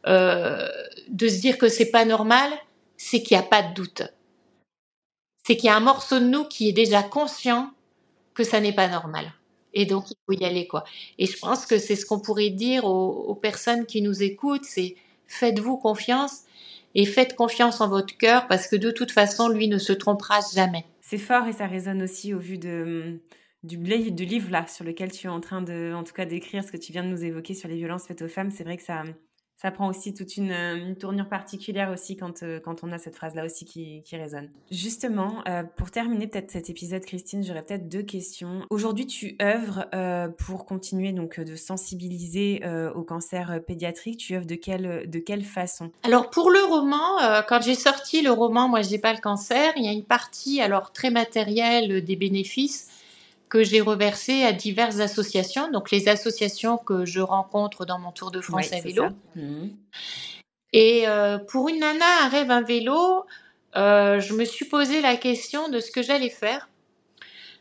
[0.06, 0.68] euh,
[1.08, 2.50] de se dire que c'est pas normal,
[2.96, 4.02] c'est qu'il n'y a pas de doute.
[5.46, 7.70] C'est qu'il y a un morceau de nous qui est déjà conscient
[8.34, 9.32] que ça n'est pas normal.
[9.74, 10.84] Et donc, il faut y aller, quoi.
[11.18, 14.96] Et je pense que c'est ce qu'on pourrait dire aux, personnes qui nous écoutent, c'est
[15.26, 16.42] faites-vous confiance
[16.94, 20.38] et faites confiance en votre cœur parce que de toute façon, lui ne se trompera
[20.54, 20.84] jamais.
[21.00, 23.20] C'est fort et ça résonne aussi au vu de,
[23.64, 26.62] du, du livre là sur lequel tu es en train de, en tout cas, d'écrire
[26.62, 28.52] ce que tu viens de nous évoquer sur les violences faites aux femmes.
[28.52, 29.02] C'est vrai que ça,
[29.64, 33.16] ça prend aussi toute une, euh, tournure particulière aussi quand, euh, quand on a cette
[33.16, 34.50] phrase-là aussi qui, qui résonne.
[34.70, 38.60] Justement, euh, pour terminer peut-être cet épisode, Christine, j'aurais peut-être deux questions.
[38.68, 39.86] Aujourd'hui, tu œuvres
[40.36, 42.62] pour continuer donc de sensibiliser
[42.94, 44.18] au cancer pédiatrique.
[44.18, 45.90] Tu œuvres de quelle, de quelle façon?
[46.02, 49.72] Alors pour le roman, quand j'ai sorti le roman Moi, je n'ai pas le cancer,
[49.76, 52.88] il y a une partie alors très matérielle des bénéfices
[53.48, 58.30] que j'ai reversé à diverses associations, donc les associations que je rencontre dans mon tour
[58.30, 59.04] de France à vélo.
[59.36, 59.66] Mmh.
[60.72, 63.24] Et euh, pour une nana, un rêve, un vélo,
[63.76, 66.68] euh, je me suis posé la question de ce que j'allais faire.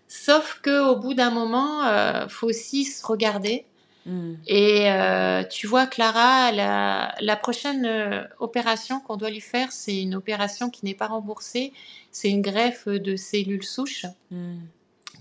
[0.08, 3.66] Sauf que au bout d'un moment, euh, faut aussi se regarder.
[4.06, 4.34] Mmh.
[4.48, 10.16] Et euh, tu vois, Clara, la, la prochaine opération qu'on doit lui faire, c'est une
[10.16, 11.72] opération qui n'est pas remboursée.
[12.12, 14.06] C'est une greffe de cellules souches.
[14.32, 14.58] Mmh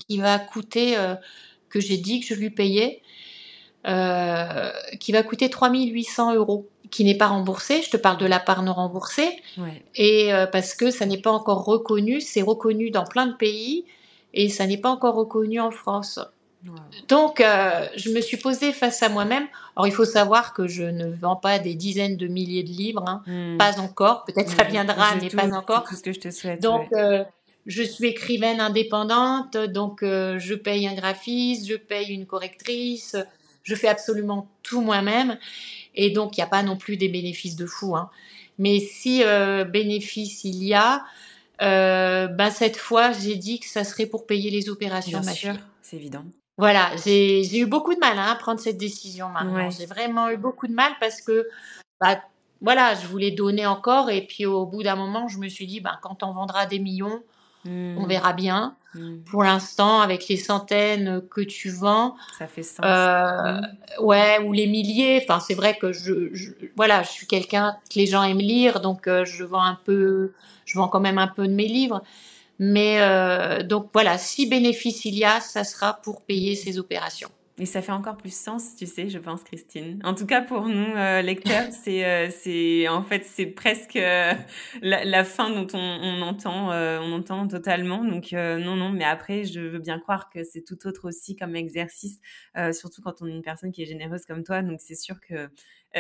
[0.09, 1.15] qui va coûter, euh,
[1.69, 3.03] que j'ai dit que je lui payais,
[3.87, 4.71] euh,
[5.01, 7.83] qui va coûter 3800 euros, qui n'est pas remboursé.
[7.83, 9.43] Je te parle de la part non remboursée.
[9.95, 13.85] Et euh, parce que ça n'est pas encore reconnu, c'est reconnu dans plein de pays
[14.35, 16.21] et ça n'est pas encore reconnu en France.
[17.09, 19.49] Donc, je me suis posée face à moi-même.
[19.75, 23.03] Alors, il faut savoir que je ne vends pas des dizaines de milliers de livres,
[23.09, 23.23] hein.
[23.27, 23.57] hmm.
[23.59, 24.25] pas encore.
[24.25, 25.83] Peut-être ça viendra, mais pas encore.
[25.83, 26.63] Tout ce que je te souhaite.
[26.63, 26.89] Donc,
[27.67, 33.17] je suis écrivaine indépendante, donc euh, je paye un graphiste, je paye une correctrice,
[33.63, 35.39] je fais absolument tout moi-même.
[35.95, 37.97] Et donc, il n'y a pas non plus des bénéfices de fou.
[37.97, 38.11] Hein.
[38.59, 41.05] Mais si euh, bénéfice il y a,
[41.61, 45.21] euh, ben cette fois, j'ai dit que ça serait pour payer les opérations.
[45.21, 46.25] Bien sûr, c'est évident.
[46.59, 49.71] Voilà, j'ai eu beaucoup de mal hein, à prendre cette décision maintenant.
[49.71, 51.49] J'ai vraiment eu beaucoup de mal parce que,
[52.01, 52.21] bah,
[52.61, 55.81] voilà, je voulais donner encore et puis au bout d'un moment, je me suis dit,
[55.81, 57.23] ben, quand on vendra des millions,
[57.67, 57.71] on
[58.03, 58.09] mmh.
[58.09, 58.77] verra bien.
[58.95, 59.19] Mmh.
[59.31, 62.85] Pour l'instant, avec les centaines que tu vends, ça fait sens.
[62.85, 64.05] Euh, mmh.
[64.05, 65.21] Ouais, ou les milliers.
[65.23, 66.31] Enfin, c'est vrai que je,
[66.77, 70.33] voilà, je suis quelqu'un que les gens aiment lire, donc euh, je vends un peu,
[70.65, 72.03] je vends quand même un peu de mes livres.
[72.59, 77.31] Mais euh, donc voilà, si bénéfice il y a, ça sera pour payer ces opérations.
[77.63, 80.01] Et ça fait encore plus sens, tu sais, je pense, Christine.
[80.03, 84.33] En tout cas, pour nous, euh, lecteurs, c'est, euh, c'est, en fait, c'est presque euh,
[84.81, 88.05] la, fin dont on, on entend, on entend totalement.
[88.05, 91.55] Donc, non, non, mais après, je veux bien croire que c'est tout autre aussi comme
[91.55, 92.19] exercice,
[92.73, 94.63] surtout quand on est une personne qui est généreuse comme toi.
[94.63, 95.49] Donc, c'est sûr que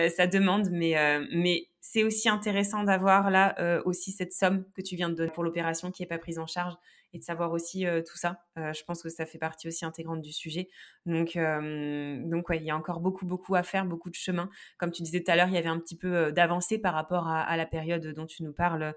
[0.09, 0.97] ça demande, mais,
[1.33, 5.45] mais c'est aussi intéressant d'avoir là aussi cette somme que tu viens de donner pour
[5.45, 6.75] l'opération qui n'est pas prise en charge
[7.13, 8.45] et de savoir aussi tout ça.
[8.57, 10.69] je pense que ça fait partie aussi intégrante du sujet.
[11.07, 14.49] Donc, donc il y a encore beaucoup, beaucoup à faire, beaucoup de chemin.
[14.79, 17.29] Comme tu disais tout à l'heure, il y avait un petit peu d'avancée par rapport
[17.29, 18.95] à, la période dont tu nous parles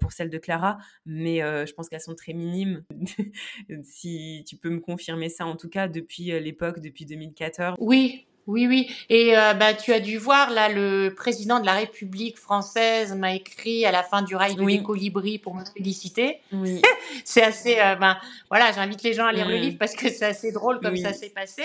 [0.00, 2.84] pour celle de Clara, mais je pense qu'elles sont très minimes.
[3.82, 7.76] si tu peux me confirmer ça, en tout cas, depuis l'époque, depuis 2014.
[7.80, 8.90] Oui, oui, oui.
[9.10, 13.34] Et euh, bah, tu as dû voir, là, le président de la République française m'a
[13.34, 14.82] écrit à la fin du rail de oui.
[14.82, 16.40] colibris pour me féliciter.
[16.52, 16.80] Oui.
[17.24, 17.78] c'est assez...
[17.78, 18.16] Euh, ben,
[18.48, 21.12] voilà, j'invite les gens à lire le livre parce que c'est assez drôle comme ça
[21.12, 21.62] s'est passé.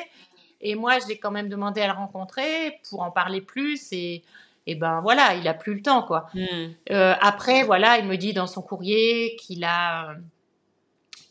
[0.59, 4.21] Et moi, j'ai quand même demandé à le rencontrer pour en parler plus et...
[4.65, 6.27] Et ben voilà, il a plus le temps quoi.
[6.33, 6.67] Hmm.
[6.89, 10.15] Euh, après voilà, il me dit dans son courrier qu'il a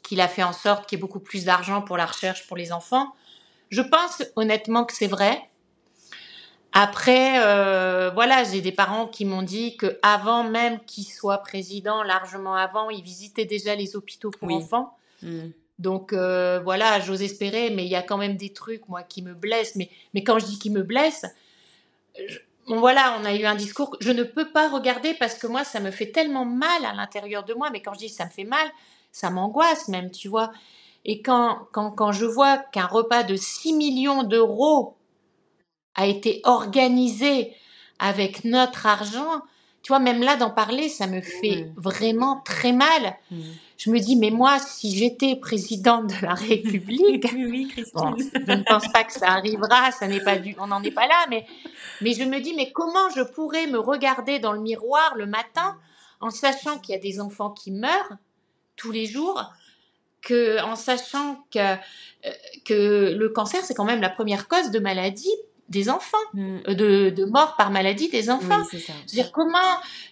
[0.02, 2.58] qu'il a fait en sorte qu'il y ait beaucoup plus d'argent pour la recherche pour
[2.58, 3.14] les enfants.
[3.72, 5.42] Je pense honnêtement que c'est vrai.
[6.72, 12.02] Après, euh, voilà, j'ai des parents qui m'ont dit que avant même qu'il soit président,
[12.02, 14.94] largement avant, il visitait déjà les hôpitaux pour enfants.
[15.22, 15.48] Hmm.
[15.78, 19.22] Donc euh, voilà, j'ose espérer, mais il y a quand même des trucs moi qui
[19.22, 19.74] me blessent.
[19.76, 21.26] Mais mais quand je dis qui me blessent,
[22.68, 23.96] bon voilà, on a eu un discours.
[24.00, 27.44] Je ne peux pas regarder parce que moi ça me fait tellement mal à l'intérieur
[27.44, 27.70] de moi.
[27.70, 28.66] Mais quand je dis ça me fait mal,
[29.12, 30.52] ça m'angoisse même, tu vois.
[31.04, 34.96] Et quand, quand, quand je vois qu'un repas de 6 millions d'euros
[35.94, 37.54] a été organisé
[37.98, 39.42] avec notre argent,
[39.82, 43.16] tu vois, même là d'en parler, ça me fait vraiment très mal.
[43.78, 48.86] Je me dis, mais moi, si j'étais présidente de la République, oui, je ne pense
[48.92, 51.46] pas que ça arrivera, ça n'est pas du, on n'en est pas là, mais,
[52.00, 55.76] mais je me dis, mais comment je pourrais me regarder dans le miroir le matin
[56.20, 58.16] en sachant qu'il y a des enfants qui meurent
[58.76, 59.52] tous les jours,
[60.22, 62.30] que, en sachant que, euh,
[62.64, 65.34] que le cancer, c'est quand même la première cause de maladie
[65.68, 66.56] des enfants, mm.
[66.68, 68.62] euh, de, de, mort par maladie des enfants.
[68.72, 68.92] Oui, ça.
[69.06, 69.58] Je veux dire, comment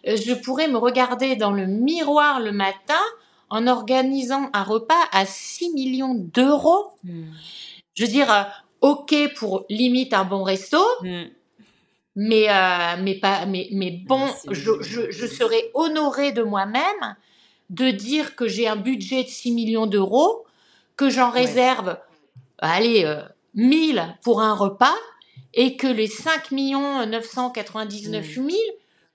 [0.06, 3.00] euh, je pourrais me regarder dans le miroir le matin
[3.48, 6.90] en organisant un repas à 6 millions d'euros?
[7.04, 7.24] Mm.
[7.94, 8.46] Je veux dire,
[8.80, 11.24] ok pour limite un bon resto, mm.
[12.16, 12.46] mais,
[12.98, 17.16] mais, pas, mais, mais bon, je, je, je serais honorée de moi-même
[17.70, 20.44] de dire que j'ai un budget de 6 millions d'euros,
[20.96, 21.98] que j'en réserve,
[22.58, 23.04] allez,
[23.54, 24.96] 1000 pour un repas,
[25.54, 28.48] et que les 5 999 000,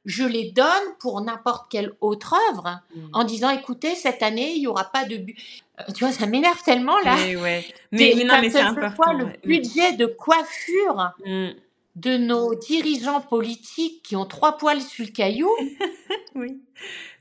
[0.06, 0.66] je les donne
[1.00, 3.00] pour n'importe quelle autre œuvre, mmh.
[3.14, 5.18] en disant, écoutez, cette année, il n'y aura pas de...
[5.18, 5.36] but.
[5.80, 7.16] Euh, tu vois, ça m'énerve tellement, là.
[7.18, 7.66] Mais, ouais.
[7.92, 9.14] mais, mais non, mais c'est important.
[9.14, 11.48] le budget de coiffure mmh.
[11.96, 15.50] de nos dirigeants politiques qui ont trois poils sur le caillou.
[16.36, 16.60] oui.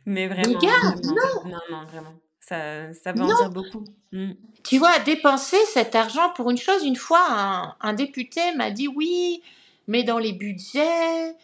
[0.06, 0.58] Mais vraiment.
[0.60, 1.50] Non.
[1.50, 2.14] Non, non, vraiment.
[2.40, 3.84] Ça, ça va en dire beaucoup.
[4.12, 4.32] Mm.
[4.62, 8.88] Tu vois, dépenser cet argent pour une chose, une fois, un, un député m'a dit
[8.88, 9.42] oui,
[9.88, 11.34] mais dans les budgets,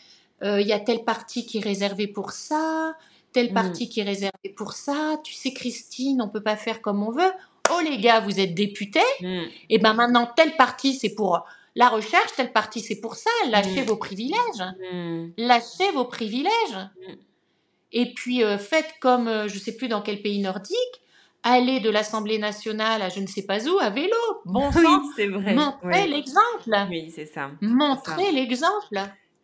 [0.43, 2.95] euh, il y a telle partie qui est réservée pour ça,
[3.33, 3.55] telle mm.
[3.55, 5.17] partie qui est réservée pour ça.
[5.25, 7.33] Tu sais, Christine, on peut pas faire comme on veut.
[7.73, 9.43] Oh les gars, vous êtes député, mm.
[9.71, 11.45] et ben maintenant telle partie c'est pour
[11.77, 13.31] la recherche, telle partie c'est pour ça.
[13.49, 14.65] Lâchez vos privilèges.
[15.39, 16.89] Lâchez vos privilèges.
[17.93, 20.77] Et puis euh, faites comme, euh, je ne sais plus dans quel pays nordique,
[21.43, 24.17] aller de l'Assemblée nationale à je ne sais pas où à vélo.
[24.45, 24.87] Bon oui,
[25.17, 25.55] c'est vrai.
[25.55, 26.89] Montrez l'exemple.
[26.91, 27.51] Oui, c'est ça.
[27.61, 29.01] Montrez l'exemple.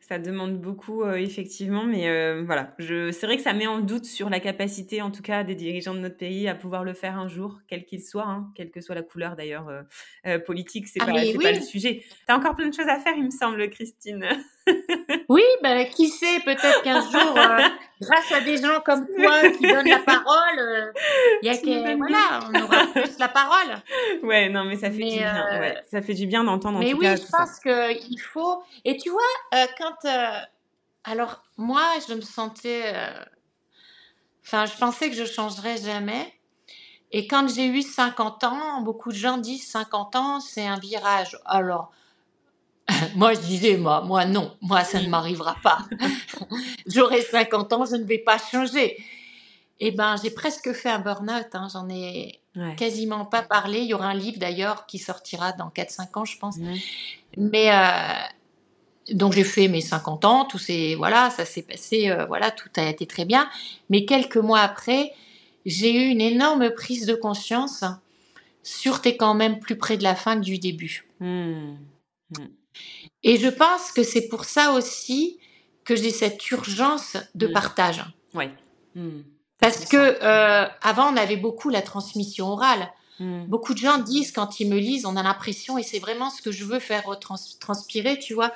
[0.08, 2.74] Ça demande beaucoup, euh, effectivement, mais euh, voilà.
[2.78, 3.10] Je...
[3.10, 5.94] C'est vrai que ça met en doute sur la capacité, en tout cas, des dirigeants
[5.94, 8.80] de notre pays à pouvoir le faire un jour, quel qu'il soit, hein, quelle que
[8.80, 9.68] soit la couleur d'ailleurs
[10.26, 12.04] euh, politique, c'est ah, pas, pas, le sujet.
[12.04, 14.24] Tu as encore plein de choses à faire, il me semble, Christine.
[15.28, 17.34] oui, ben, qui sait, peut-être qu'un jour,
[18.00, 20.92] grâce à des gens comme toi qui donnent la parole,
[21.42, 23.74] il y a que, voilà, on aura plus la parole.
[24.22, 25.60] Ouais, non, mais ça fait du bien.
[25.60, 26.78] Ouais, ça fait du bien d'entendre.
[26.78, 28.62] Mais en tout oui, cas, je pense qu'il faut.
[28.84, 30.40] Et tu vois, quand euh,
[31.06, 32.92] alors, moi, je me sentais.
[32.92, 33.24] Euh,
[34.44, 36.34] enfin, je pensais que je changerais jamais.
[37.12, 41.38] Et quand j'ai eu 50 ans, beaucoup de gens disent 50 ans, c'est un virage.
[41.46, 41.92] Alors,
[43.16, 45.78] moi, je disais, moi, moi, non, moi, ça ne m'arrivera pas.
[46.86, 48.96] J'aurai 50 ans, je ne vais pas changer.
[49.78, 52.40] Eh ben, j'ai presque fait un burn-out, hein, j'en ai
[52.76, 53.80] quasiment pas parlé.
[53.80, 56.56] Il y aura un livre d'ailleurs qui sortira dans 4-5 ans, je pense.
[57.36, 60.58] Mais euh, donc j'ai fait mes 50 ans, tout
[60.96, 63.48] voilà, ça s'est passé, euh, voilà, tout a été très bien.
[63.90, 65.12] Mais quelques mois après,
[65.66, 67.84] j'ai eu une énorme prise de conscience
[68.62, 71.06] sur t'es quand même plus près de la fin que du début.
[71.20, 71.76] Mmh.
[72.30, 72.44] Mmh.
[73.22, 75.38] Et je pense que c'est pour ça aussi
[75.84, 77.52] que j'ai cette urgence de mmh.
[77.52, 78.04] partage.
[78.34, 78.46] Oui.
[79.58, 82.88] Parce que euh, avant on avait beaucoup la transmission orale.
[83.18, 86.42] Beaucoup de gens disent quand ils me lisent, on a l'impression, et c'est vraiment ce
[86.42, 87.04] que je veux faire
[87.60, 88.52] transpirer, tu vois,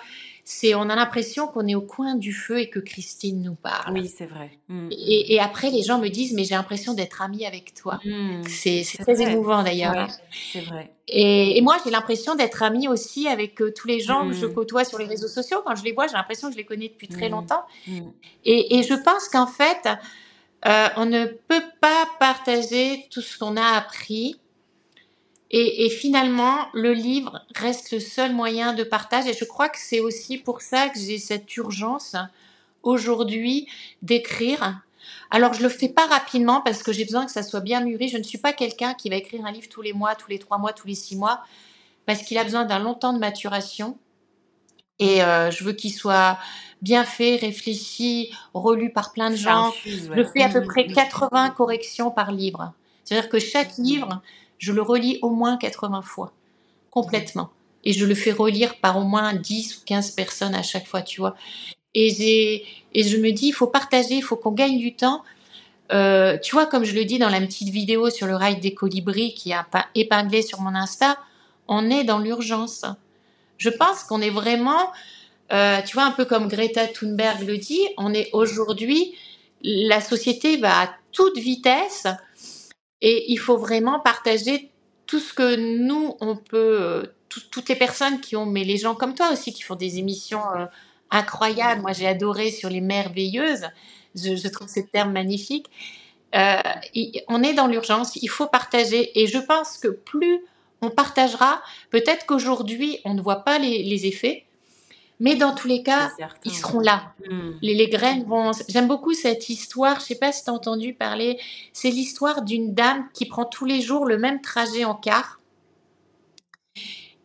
[0.52, 3.94] c'est on a l'impression qu'on est au coin du feu et que Christine nous parle.
[3.94, 4.51] Oui, c'est vrai.
[4.66, 4.89] Mm.
[4.90, 8.01] Et, après, les gens me disent, mais j'ai l'impression d'être amie avec toi.
[8.05, 8.43] Mm.
[8.48, 10.09] C'est très émouvant d'ailleurs.
[10.52, 10.90] c'est vrai.
[11.06, 14.55] Et, moi, j'ai l'impression d'être amie aussi avec euh, tous les gens que je mm.
[14.55, 15.62] côtoie sur les réseaux sociaux.
[15.64, 17.62] Quand je les vois, j'ai l'impression que je les connais depuis très longtemps.
[18.44, 19.89] Et, je pense qu'en fait,
[20.66, 24.40] euh, on ne peut pas partager tout ce qu'on a appris
[25.51, 29.27] et, et, finalement, le livre reste le seul moyen de partage.
[29.27, 32.14] Et je crois que c'est aussi pour ça que j'ai cette urgence
[32.82, 33.66] aujourd'hui
[34.02, 34.81] d'écrire.
[35.31, 38.09] Alors, je le fais pas rapidement parce que j'ai besoin que ça soit bien mûri.
[38.09, 40.39] Je ne suis pas quelqu'un qui va écrire un livre tous les mois, tous les
[40.39, 41.43] trois mois, tous les six mois,
[42.06, 43.98] parce qu'il a besoin d'un long temps de maturation.
[44.98, 46.39] Et euh, je veux qu'il soit
[46.82, 49.72] bien fait, réfléchi, relu par plein de gens.
[49.85, 52.72] Je fais à peu près 80 corrections par livre.
[53.05, 54.20] C'est-à-dire que chaque livre,
[54.61, 56.32] je le relis au moins 80 fois,
[56.91, 57.51] complètement.
[57.82, 61.03] Et je le fais relire par au moins 10 ou 15 personnes à chaque fois,
[61.03, 61.35] tu vois.
[61.95, 65.24] Et, et je me dis, il faut partager, il faut qu'on gagne du temps.
[65.93, 68.74] Euh, tu vois, comme je le dis dans la petite vidéo sur le rail des
[68.74, 71.16] colibris qui a épinglé sur mon Insta,
[71.66, 72.85] on est dans l'urgence.
[73.57, 74.93] Je pense qu'on est vraiment,
[75.53, 79.15] euh, tu vois, un peu comme Greta Thunberg le dit, on est aujourd'hui,
[79.62, 82.07] la société va à toute vitesse
[83.02, 84.70] et il faut vraiment partager
[85.06, 89.14] tout ce que nous, on peut, toutes les personnes qui ont, mais les gens comme
[89.14, 90.66] toi aussi qui font des émissions euh,
[91.10, 91.82] incroyable.
[91.82, 93.66] Moi, j'ai adoré sur les merveilleuses.
[94.14, 95.66] Je, trouve ce terme magnifique.
[96.35, 96.60] Euh,
[97.28, 99.20] on est dans l'urgence, il faut partager.
[99.20, 100.44] Et je pense que plus
[100.82, 104.47] on partagera, peut-être qu'aujourd'hui, on ne voit pas les, effets,
[105.20, 106.10] mais dans tous les cas,
[106.44, 107.12] ils seront là.
[107.28, 107.51] Hmm.
[107.60, 108.52] Les, graines vont.
[108.68, 109.97] J'aime beaucoup cette histoire.
[109.97, 111.38] Je ne sais pas si tu as entendu parler.
[111.74, 115.38] C'est l'histoire d'une dame qui prend tous les jours le même trajet en car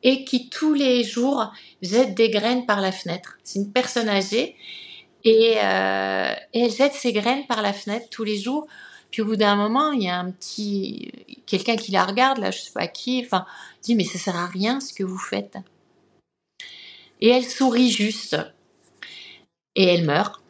[0.04, 1.52] et qui tous les jours
[1.82, 3.38] jette des graines par la fenêtre.
[3.44, 4.56] C'est une personne âgée
[5.24, 8.68] et, euh, elle jette ses graines par la fenêtre tous les jours.
[9.10, 11.12] Puis au bout d'un moment, il y a un petit
[11.46, 13.46] quelqu'un qui la regarde là, je sais pas qui, enfin
[13.82, 15.58] dit mais ça sert à rien ce que vous faites.
[17.22, 18.38] Et elle sourit juste
[19.76, 20.42] et elle meurt.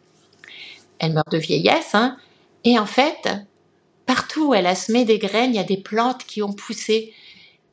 [0.99, 2.17] Elle meurt de vieillesse, hein.
[2.63, 3.29] Et en fait,
[4.05, 7.13] partout où elle a semé des graines, il y a des plantes qui ont poussé.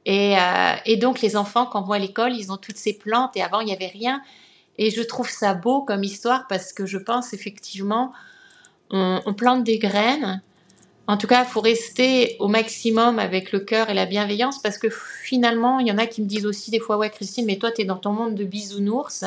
[0.08, 3.42] Euh, et, donc les enfants, quand vont à l'école, ils ont toutes ces plantes et
[3.42, 4.22] avant, il n'y avait rien.
[4.78, 8.12] Et je trouve ça beau comme histoire parce que je pense effectivement,
[8.90, 10.42] on, plante des graines.
[11.08, 14.78] En tout cas, il faut rester au maximum avec le cœur et la bienveillance parce
[14.78, 17.58] que finalement, il y en a qui me disent aussi des fois, ouais Christine, mais
[17.58, 19.24] toi, tu es dans ton monde de bisounours.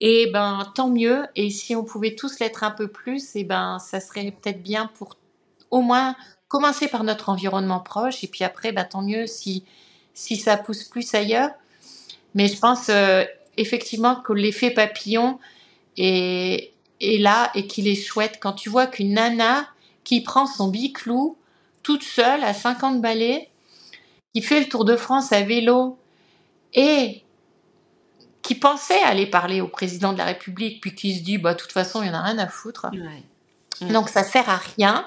[0.00, 1.26] Et ben, tant mieux.
[1.36, 4.90] Et si on pouvait tous l'être un peu plus, et ben, ça serait peut-être bien
[4.98, 5.16] pour
[5.70, 6.16] au moins
[6.48, 9.64] commencer par notre environnement proche et puis après, bah, tant mieux si,
[10.14, 11.50] si ça pousse plus ailleurs.
[12.34, 13.24] Mais je pense euh,
[13.56, 15.38] effectivement que l'effet papillon
[15.96, 19.68] est là et qu'il est chouette quand tu vois qu'une nana
[20.04, 21.36] qui prend son biclou
[21.82, 23.50] toute seule à 50 balais,
[24.34, 25.98] qui fait le Tour de France à vélo
[26.72, 27.22] et
[28.42, 31.58] qui pensait aller parler au président de la République, puis qui se dit, bah, de
[31.58, 32.86] toute façon, il n'y en a rien à foutre.
[33.80, 35.06] Donc, ça sert à rien.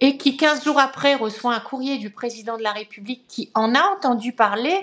[0.00, 3.74] Et qui 15 jours après reçoit un courrier du président de la République qui en
[3.74, 4.78] a entendu parler,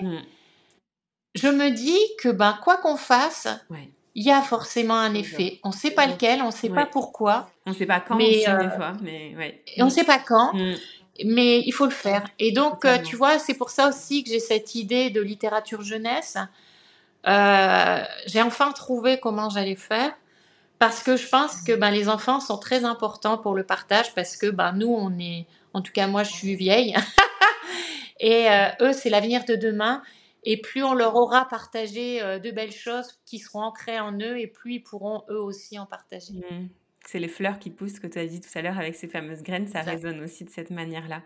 [1.34, 3.46] je me dis que ben, quoi qu'on fasse,
[4.14, 5.58] il y a forcément un effet.
[5.64, 7.50] On ne sait pas lequel, on ne sait pas pourquoi.
[7.66, 9.34] On ne sait pas quand, mais, euh, fois, mais
[9.78, 10.52] on ne sait pas quand.
[10.52, 10.74] Mm.
[11.24, 12.24] Mais il faut le faire.
[12.38, 15.82] Et donc, euh, tu vois, c'est pour ça aussi que j'ai cette idée de littérature
[15.82, 16.36] jeunesse.
[17.26, 20.12] Euh, j'ai enfin trouvé comment j'allais faire
[20.82, 24.36] parce que je pense que ben, les enfants sont très importants pour le partage parce
[24.36, 26.96] que ben, nous, on est, en tout cas moi, je suis vieille,
[28.20, 30.02] et euh, eux, c'est l'avenir de demain.
[30.44, 34.38] Et plus on leur aura partagé euh, de belles choses qui seront ancrées en eux,
[34.38, 36.34] et plus ils pourront eux aussi en partager.
[36.34, 36.68] Mmh.
[37.06, 39.42] C'est les fleurs qui poussent que tu as dit tout à l'heure avec ces fameuses
[39.42, 41.22] graines, ça résonne aussi de cette manière-là.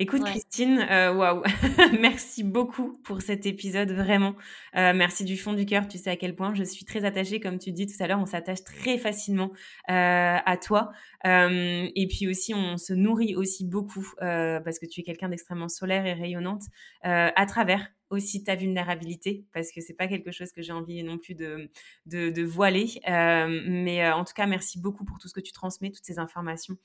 [0.00, 1.42] Écoute Christine, euh, waouh,
[2.00, 4.36] merci beaucoup pour cet épisode, vraiment.
[4.76, 7.40] Euh, merci du fond du cœur, tu sais à quel point je suis très attachée,
[7.40, 9.50] comme tu dis tout à l'heure, on s'attache très facilement
[9.90, 10.92] euh, à toi.
[11.24, 16.06] et puis aussi, on se nourrit aussi beaucoup parce que tu es quelqu'un d'extrêmement solaire
[16.06, 16.62] et rayonnante
[17.02, 21.18] à travers aussi ta vulnérabilité parce que c'est pas quelque chose que j'ai envie non
[21.18, 21.70] plus de,
[22.06, 23.00] de, voiler.
[23.08, 26.04] Euh, mais euh, en tout cas, merci beaucoup pour tout ce que tu transmets, toutes
[26.04, 26.76] ces informations.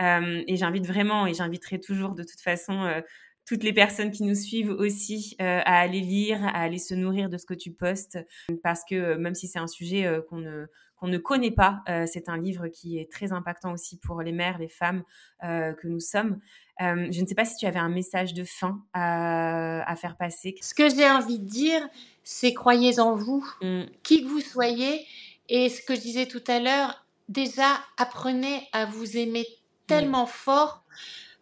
[0.00, 3.02] Euh, et j'invite vraiment, et j'inviterai toujours de toute façon
[3.46, 7.38] toutes les personnes qui nous suivent aussi à aller lire, à aller se nourrir de
[7.38, 8.18] ce que tu postes,
[8.62, 10.66] parce que même si c'est un sujet qu'on ne
[10.98, 14.58] qu'on ne connaît pas, c'est un livre qui est très impactant aussi pour les mères,
[14.58, 15.04] les femmes
[15.40, 16.40] que nous sommes.
[16.80, 20.54] Euh, je ne sais pas si tu avais un message de fin à, faire passer.
[20.60, 21.86] Ce que j'ai envie de dire,
[22.22, 23.82] c'est croyez en vous, mm.
[24.02, 25.04] qui que vous soyez.
[25.48, 29.46] Et ce que je disais tout à l'heure, déjà apprenez à vous aimer
[29.86, 30.84] tellement fort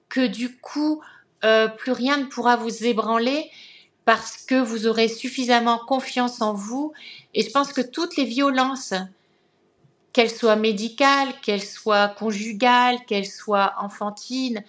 [0.09, 1.03] que du coup,
[1.45, 3.51] euh, plus rien ne pourra vous ébranler
[4.05, 6.93] parce que vous aurez suffisamment confiance en vous.
[7.35, 8.95] Et je pense que toutes les violences,
[10.17, 14.65] qu'elles soient médicales, qu'elles soient conjugales, qu'elles soient enfantines,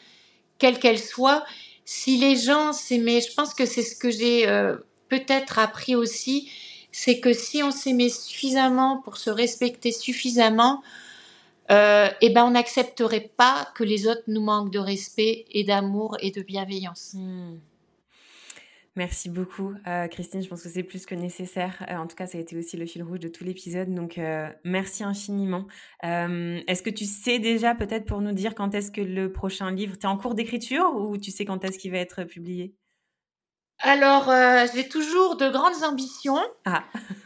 [0.57, 1.45] quelle qu'elle soit,
[1.85, 4.75] si les gens s'aimaient, je pense que c'est ce que j'ai euh,
[5.07, 6.51] peut-être appris aussi,
[6.91, 10.83] c'est que si on s'aimait suffisamment pour se respecter suffisamment,
[11.71, 16.17] euh, eh ben on n'accepterait pas que les autres nous manquent de respect et d'amour
[16.19, 17.13] et de bienveillance.
[17.13, 17.55] Hmm.
[18.97, 20.41] Merci beaucoup, euh, Christine.
[20.41, 21.85] Je pense que c'est plus que nécessaire.
[21.87, 23.93] Euh, en tout cas, ça a été aussi le fil rouge de tout l'épisode.
[23.93, 25.67] Donc, euh, merci infiniment.
[26.01, 29.99] est-ce que tu sais déjà, peut-être pour nous dire quand est-ce que le prochain livre,
[29.99, 32.73] tu es en cours d'écriture ou tu sais quand est-ce qu'il va être publié?
[33.81, 34.31] Alors,
[34.73, 36.41] j'ai toujours de grandes ambitions.
[36.65, 36.83] Ah.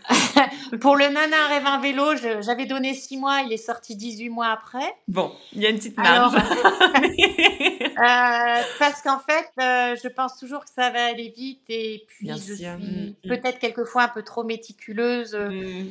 [0.82, 4.48] Pour le Nana rêve un vélo, j'avais donné 6 mois, il est sorti 18 mois
[4.48, 4.94] après.
[5.08, 6.36] Bon, il y a une petite marge.
[7.96, 12.54] parce qu'en fait, euh, je pense toujours que ça va aller vite et puis je
[12.54, 13.28] suis mm, mm.
[13.28, 15.36] peut-être quelquefois un peu trop méticuleuse.
[15.36, 15.88] Mm.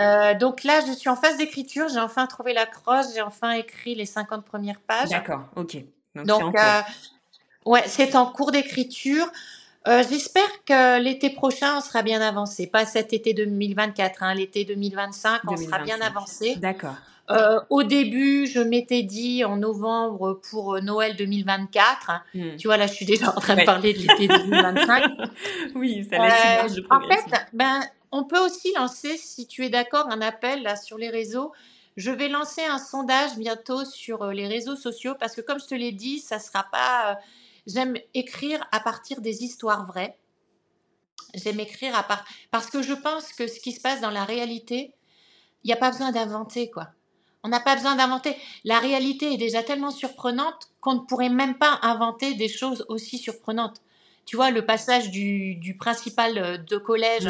[0.00, 3.52] Euh, donc là, je suis en phase d'écriture, j'ai enfin trouvé la crosse, j'ai enfin
[3.52, 5.10] écrit les 50 premières pages.
[5.10, 5.76] D'accord, ok.
[6.14, 6.56] Donc, donc
[7.66, 9.26] ouais, c'est en cours d'écriture.
[9.88, 12.66] Euh, j'espère que l'été prochain, on sera bien avancé.
[12.66, 16.56] Pas cet été 2024, hein, l'été 2025, on sera bien avancé.
[16.56, 16.94] D'accord.
[17.30, 22.10] Euh, au début, je m'étais dit en novembre pour Noël 2024.
[22.34, 22.56] Hmm.
[22.56, 25.04] Tu vois, là, je suis déjà en train de parler de l'été 2025.
[25.74, 27.80] oui, ça laisse euh, En fait, ben,
[28.10, 31.52] on peut aussi lancer, si tu es d'accord, un appel là sur les réseaux.
[31.96, 35.74] Je vais lancer un sondage bientôt sur les réseaux sociaux parce que, comme je te
[35.74, 37.18] l'ai dit, ça sera pas
[37.66, 40.18] J'aime écrire à partir des histoires vraies.
[41.34, 44.24] J'aime écrire à part parce que je pense que ce qui se passe dans la
[44.24, 44.94] réalité,
[45.62, 46.88] il n'y a pas besoin d'inventer quoi.
[47.44, 48.36] On n'a pas besoin d'inventer.
[48.64, 53.18] La réalité est déjà tellement surprenante qu'on ne pourrait même pas inventer des choses aussi
[53.18, 53.80] surprenantes.
[54.24, 57.28] Tu vois, le passage du, principal euh, de collège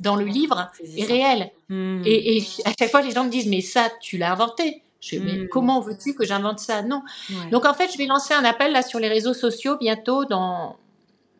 [0.00, 1.50] dans le livre est, réel.
[1.70, 2.02] Hmm.
[2.04, 4.82] Et, et, à chaque fois, les gens me disent, mais ça, tu l'as inventé.
[5.00, 5.48] Je mais hmm.
[5.48, 6.82] comment veux-tu que j'invente ça?
[6.82, 7.02] Non.
[7.50, 10.76] Donc en fait, je vais lancer un appel là sur les réseaux sociaux bientôt, dans,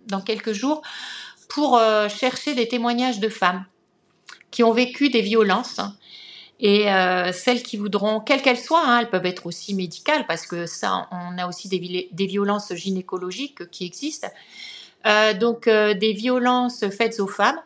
[0.07, 0.83] dans quelques jours,
[1.49, 3.65] pour euh, chercher des témoignages de femmes
[4.51, 5.81] qui ont vécu des violences.
[6.61, 10.47] Et euh, celles qui voudront, quelles qu'elles soient, hein, elles peuvent être aussi médicales, parce
[10.47, 14.29] que ça, on a aussi des, violences gynécologiques qui existent.
[15.07, 17.61] Euh, donc des violences faites aux femmes,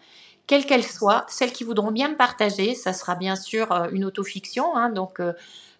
[0.46, 4.74] quelles qu'elles soient, celles qui voudront bien me partager, ça sera bien sûr une autofiction,
[4.76, 5.20] hein, donc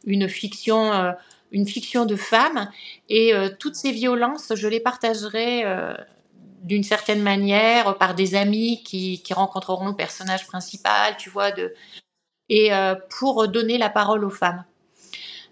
[0.05, 1.13] une fiction, euh,
[1.53, 2.71] une fiction de femme.
[3.09, 5.95] Et euh, toutes ces violences, je les partagerai euh,
[6.63, 11.75] d'une certaine manière par des amis qui, qui, rencontreront le personnage principal, tu vois, de,
[12.49, 12.70] et
[13.11, 14.65] pour donner la parole aux femmes.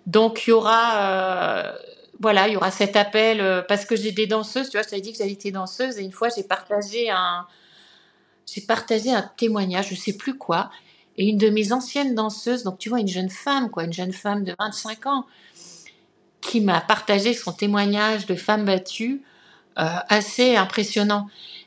[0.06, 1.74] Donc il y aura,
[2.20, 5.02] voilà, il y aura cet appel parce que j'ai des danseuses, tu vois, je t'avais
[5.02, 7.46] dit que j'avais été danseuse et une fois j'ai partagé un,
[8.46, 10.70] j'ai partagé un témoignage, je sais plus quoi,
[11.16, 14.12] et une de mes anciennes danseuses, donc tu vois, une jeune femme, quoi, une jeune
[14.12, 15.26] femme de 25 ans,
[16.40, 19.22] qui m'a partagé son témoignage de femme battue,
[19.78, 21.26] euh, assez impressionnant.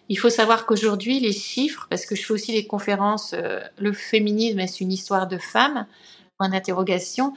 [0.09, 3.93] Il faut savoir qu'aujourd'hui, les chiffres, parce que je fais aussi des conférences, euh, le
[3.93, 5.85] féminisme, est une histoire de femmes,
[6.37, 7.33] point d'interrogation.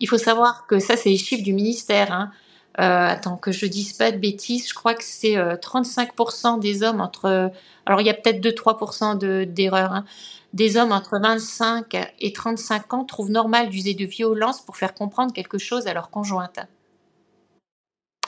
[0.00, 2.10] Il faut savoir que ça, c'est les chiffres du ministère.
[2.10, 2.32] Hein.
[2.80, 7.00] Euh, attends, que je dise pas de bêtises, je crois que c'est 35% des hommes
[7.00, 7.50] entre...
[7.84, 10.04] Alors, il y a peut-être 2-3% d'erreurs, hein,
[10.52, 15.32] des hommes entre 25 et 35 ans trouvent normal d'user de violence pour faire comprendre
[15.32, 16.60] quelque chose à leur conjointe.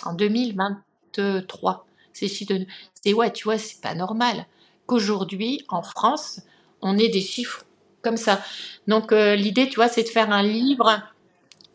[0.04, 4.46] En 2023, c'est c'est ouais, tu vois, c'est pas normal
[4.86, 6.40] qu'aujourd'hui en France,
[6.82, 7.64] on ait des chiffres
[8.02, 8.42] comme ça.
[8.86, 11.02] Donc euh, l'idée, tu vois, c'est de faire un livre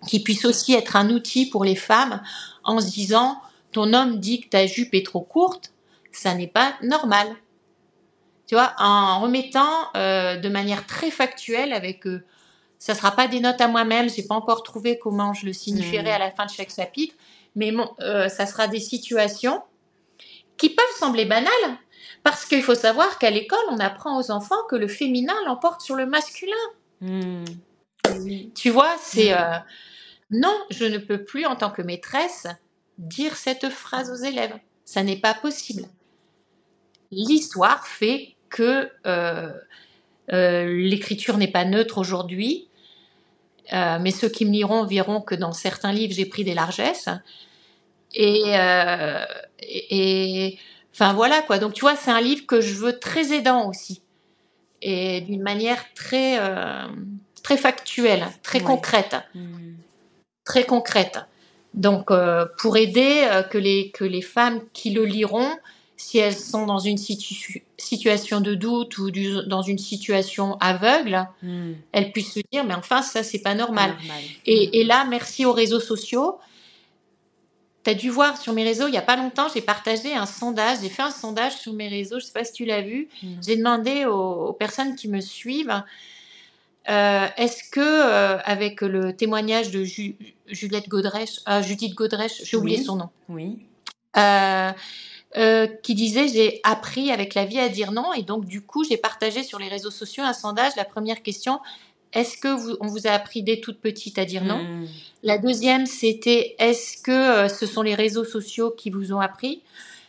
[0.07, 2.22] qui puisse aussi être un outil pour les femmes
[2.64, 3.41] en se disant
[3.72, 5.74] ton homme dit que ta jupe est trop courte,
[6.12, 7.36] ça n'est pas normal
[8.48, 12.24] tu vois, en remettant euh, de manière très factuelle avec euh,
[12.78, 16.12] ça sera pas des notes à moi-même, j'ai pas encore trouvé comment je le signifierai
[16.12, 16.16] mmh.
[16.16, 17.16] à la fin de chaque chapitre,
[17.56, 19.62] mais bon, euh, ça sera des situations
[20.57, 21.77] qui peuvent sembler banales,
[22.23, 25.95] parce qu'il faut savoir qu'à l'école, on apprend aux enfants que le féminin l'emporte sur
[25.95, 26.53] le masculin.
[27.02, 27.44] Mmh.
[28.56, 29.57] Tu vois, c'est euh,
[30.32, 32.48] non, je ne peux plus en tant que maîtresse
[32.98, 34.57] dire cette phrase aux élèves.
[34.86, 35.88] Ça n'est pas possible.
[37.11, 39.52] L'histoire fait que euh,
[40.32, 42.68] euh, l'écriture n'est pas neutre aujourd'hui,
[43.73, 47.10] euh, mais ceux qui me liront verront que dans certains livres, j'ai pris des largesses.
[48.15, 48.55] Et,
[49.61, 50.57] et,
[50.93, 51.59] enfin voilà quoi.
[51.59, 54.01] Donc tu vois, c'est un livre que je veux très aidant aussi,
[54.81, 56.39] et d'une manière très
[57.43, 59.41] très factuelle, très concrète, mmh.
[60.45, 61.19] très concrète.
[61.73, 62.09] Donc
[62.57, 65.49] pour aider que les que les femmes qui le liront
[65.97, 69.11] si elles sont dans une situation de doute ou
[69.47, 71.73] dans une situation aveugle, hmm.
[71.91, 73.95] elles puissent se dire mais enfin ça c'est pas normal.
[74.45, 76.37] Et, là merci aux réseaux sociaux.
[77.86, 80.26] Tu as dû voir sur mes réseaux, il n'y a pas longtemps, j'ai partagé un
[80.26, 83.10] sondage, j'ai fait un sondage sur mes réseaux, je sais pas si tu l'as vu.
[83.22, 83.36] Hmm.
[83.45, 85.84] J'ai demandé aux, personnes qui me suivent
[86.90, 92.84] euh, est-ce que euh, avec le témoignage de Juliette Godrèche, euh, Judith Godrèche, j'ai oublié
[92.84, 93.10] son nom.
[93.30, 93.60] Oui.
[95.84, 98.98] Qui disait j'ai appris avec la vie à dire non et donc du coup j'ai
[98.98, 100.72] partagé sur les réseaux sociaux un sondage.
[100.76, 101.60] La première question
[102.15, 104.63] est-ce que vous, on vous a appris dès toute petite à dire non?
[104.63, 104.87] Hmm.
[105.21, 109.61] La deuxième c'était est-ce que euh, ce sont les réseaux sociaux qui vous ont appris?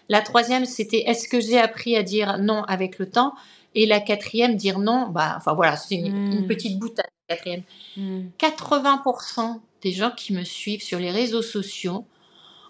[0.09, 3.35] La troisième c'était est-ce que j'ai appris à dire non avec le temps?
[3.75, 6.47] Et la quatrième dire non bah enfin voilà c'est une, hmm.
[6.47, 7.07] petite boutade.
[7.29, 7.63] Quatrième.
[7.99, 9.61] 80% hmm.
[9.83, 12.07] des gens qui me suivent sur les réseaux sociaux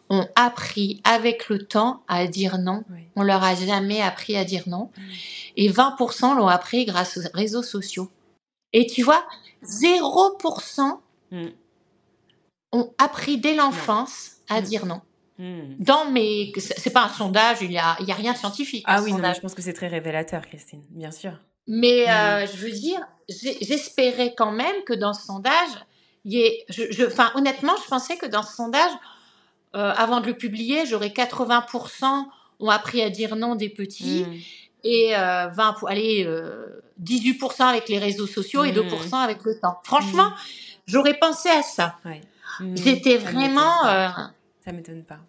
[0.09, 2.85] ont appris avec le temps à dire non.
[3.17, 4.91] On leur a jamais appris à dire non.
[5.57, 8.11] Et 20% l'ont appris grâce aux réseaux sociaux.
[8.77, 9.25] Et tu vois,
[9.65, 10.99] 0%
[11.31, 11.47] mm.
[12.73, 14.65] ont appris dès l'enfance à mm.
[14.65, 15.01] dire non.
[15.39, 15.77] Hmm.
[15.79, 18.85] Dans mes, c'est pas un sondage, il y a, il y a rien de scientifique.
[18.87, 21.33] Ah oui, non, je pense que c'est très révélateur, Christine, bien sûr.
[21.67, 22.49] Mais euh, hmm.
[22.55, 25.69] je veux dire, j'espérais quand même que dans ce sondage,
[26.25, 27.05] il y ait, je,
[27.37, 28.93] honnêtement, je pensais que dans ce sondage,
[29.75, 32.25] euh, avant de le publier, j'aurais 80%
[32.59, 34.25] ont appris à dire non des petits.
[34.87, 36.29] Et 20, euh, allez,
[37.03, 39.81] 18% avec les réseaux sociaux et 2% avec le temps.
[39.83, 40.31] Franchement,
[40.87, 41.97] j'aurais pensé à ça.
[42.05, 42.21] Ouais.
[42.75, 43.83] J'étais vraiment
[44.67, 45.21] ça m'étonne pas.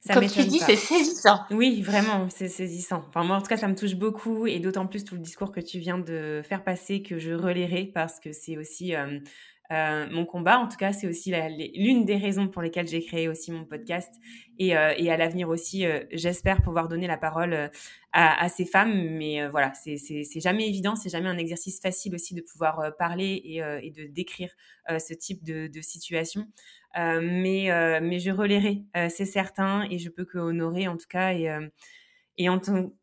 [0.00, 1.40] Ça Comme tu dis, c'est saisissant.
[1.50, 3.04] Oui, vraiment, c'est saisissant.
[3.08, 5.52] Enfin, moi, en tout cas, ça me touche beaucoup et d'autant plus tout le discours
[5.52, 9.18] que tu viens de faire passer que je relirai parce que c'est aussi euh,
[9.70, 10.58] euh, mon combat.
[10.58, 11.32] En tout cas, c'est aussi
[11.74, 14.12] l'une des raisons pour lesquelles j'ai créé aussi mon podcast
[14.58, 17.70] et, euh, et à l'avenir aussi, j'espère pouvoir donner la parole
[18.12, 19.10] à, à, ces femmes.
[19.10, 23.56] Mais voilà, c'est jamais évident, c'est jamais un exercice facile aussi de pouvoir parler et,
[23.82, 24.50] et, de décrire
[24.88, 26.46] ce type de, de situation.
[26.98, 30.96] Euh, mais, euh, mais je relayerai, euh, c'est certain, et je peux que honorer en
[30.96, 31.32] tout cas.
[31.32, 31.48] Et,
[32.38, 32.60] et en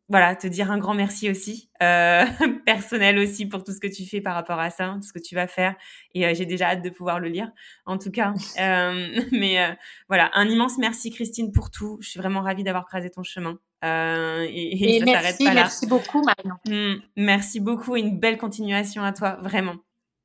[0.08, 2.24] voilà, te dire un grand merci aussi, euh,
[2.66, 5.18] personnel aussi pour tout ce que tu fais par rapport à ça, tout ce que
[5.18, 5.74] tu vas faire.
[6.14, 7.50] Et j'ai déjà hâte de pouvoir le lire,
[7.86, 8.32] en tout cas.
[8.60, 9.76] Euh, mais
[10.08, 11.98] voilà, un immense merci Christine pour tout.
[12.00, 13.58] Je suis vraiment ravie d'avoir croisé ton chemin.
[13.84, 15.62] Euh, et, et, ça merci, pas là.
[15.62, 16.56] Merci beaucoup Marion.
[16.66, 19.76] Mmh, merci beaucoup et une belle continuation à toi, vraiment.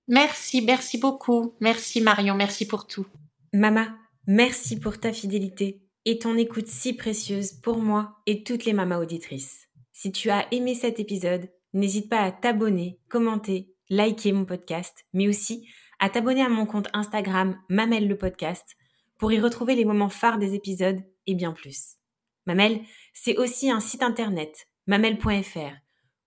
[0.07, 1.55] Merci, merci beaucoup.
[1.59, 3.05] Merci Marion, merci pour tout.
[3.53, 3.87] Mama,
[4.27, 8.99] merci pour ta fidélité et ton écoute si précieuse pour moi et toutes les mamas
[8.99, 9.67] auditrices.
[9.91, 15.27] Si tu as aimé cet épisode, n'hésite pas à t'abonner, commenter, liker mon podcast, mais
[15.27, 15.67] aussi
[15.99, 18.77] à t'abonner à mon compte Instagram Mamel le podcast
[19.17, 21.97] pour y retrouver les moments phares des épisodes et bien plus.
[22.45, 22.81] Mamel,
[23.13, 25.75] c'est aussi un site internet, mamel.fr,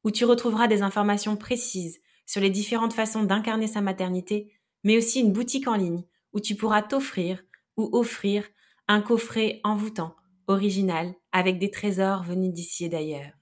[0.05, 4.53] où tu retrouveras des informations précises sur les différentes façons d'incarner sa maternité,
[4.85, 7.43] mais aussi une boutique en ligne où tu pourras t'offrir
[7.77, 8.44] ou offrir
[8.89, 13.33] un coffret envoûtant, original, avec des trésors venus d'ici et d'ailleurs.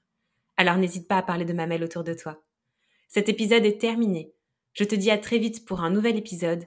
[0.56, 2.42] Alors n'hésite pas à parler de Mamelle autour de toi.
[3.08, 4.32] Cet épisode est terminé.
[4.72, 6.66] Je te dis à très vite pour un nouvel épisode,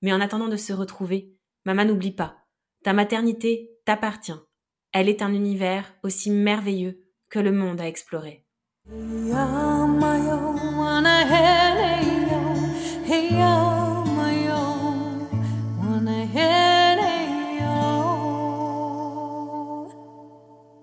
[0.00, 1.34] mais en attendant de se retrouver,
[1.64, 2.36] maman n'oublie pas,
[2.82, 4.32] ta maternité t'appartient.
[4.92, 8.44] Elle est un univers aussi merveilleux que le monde à explorer.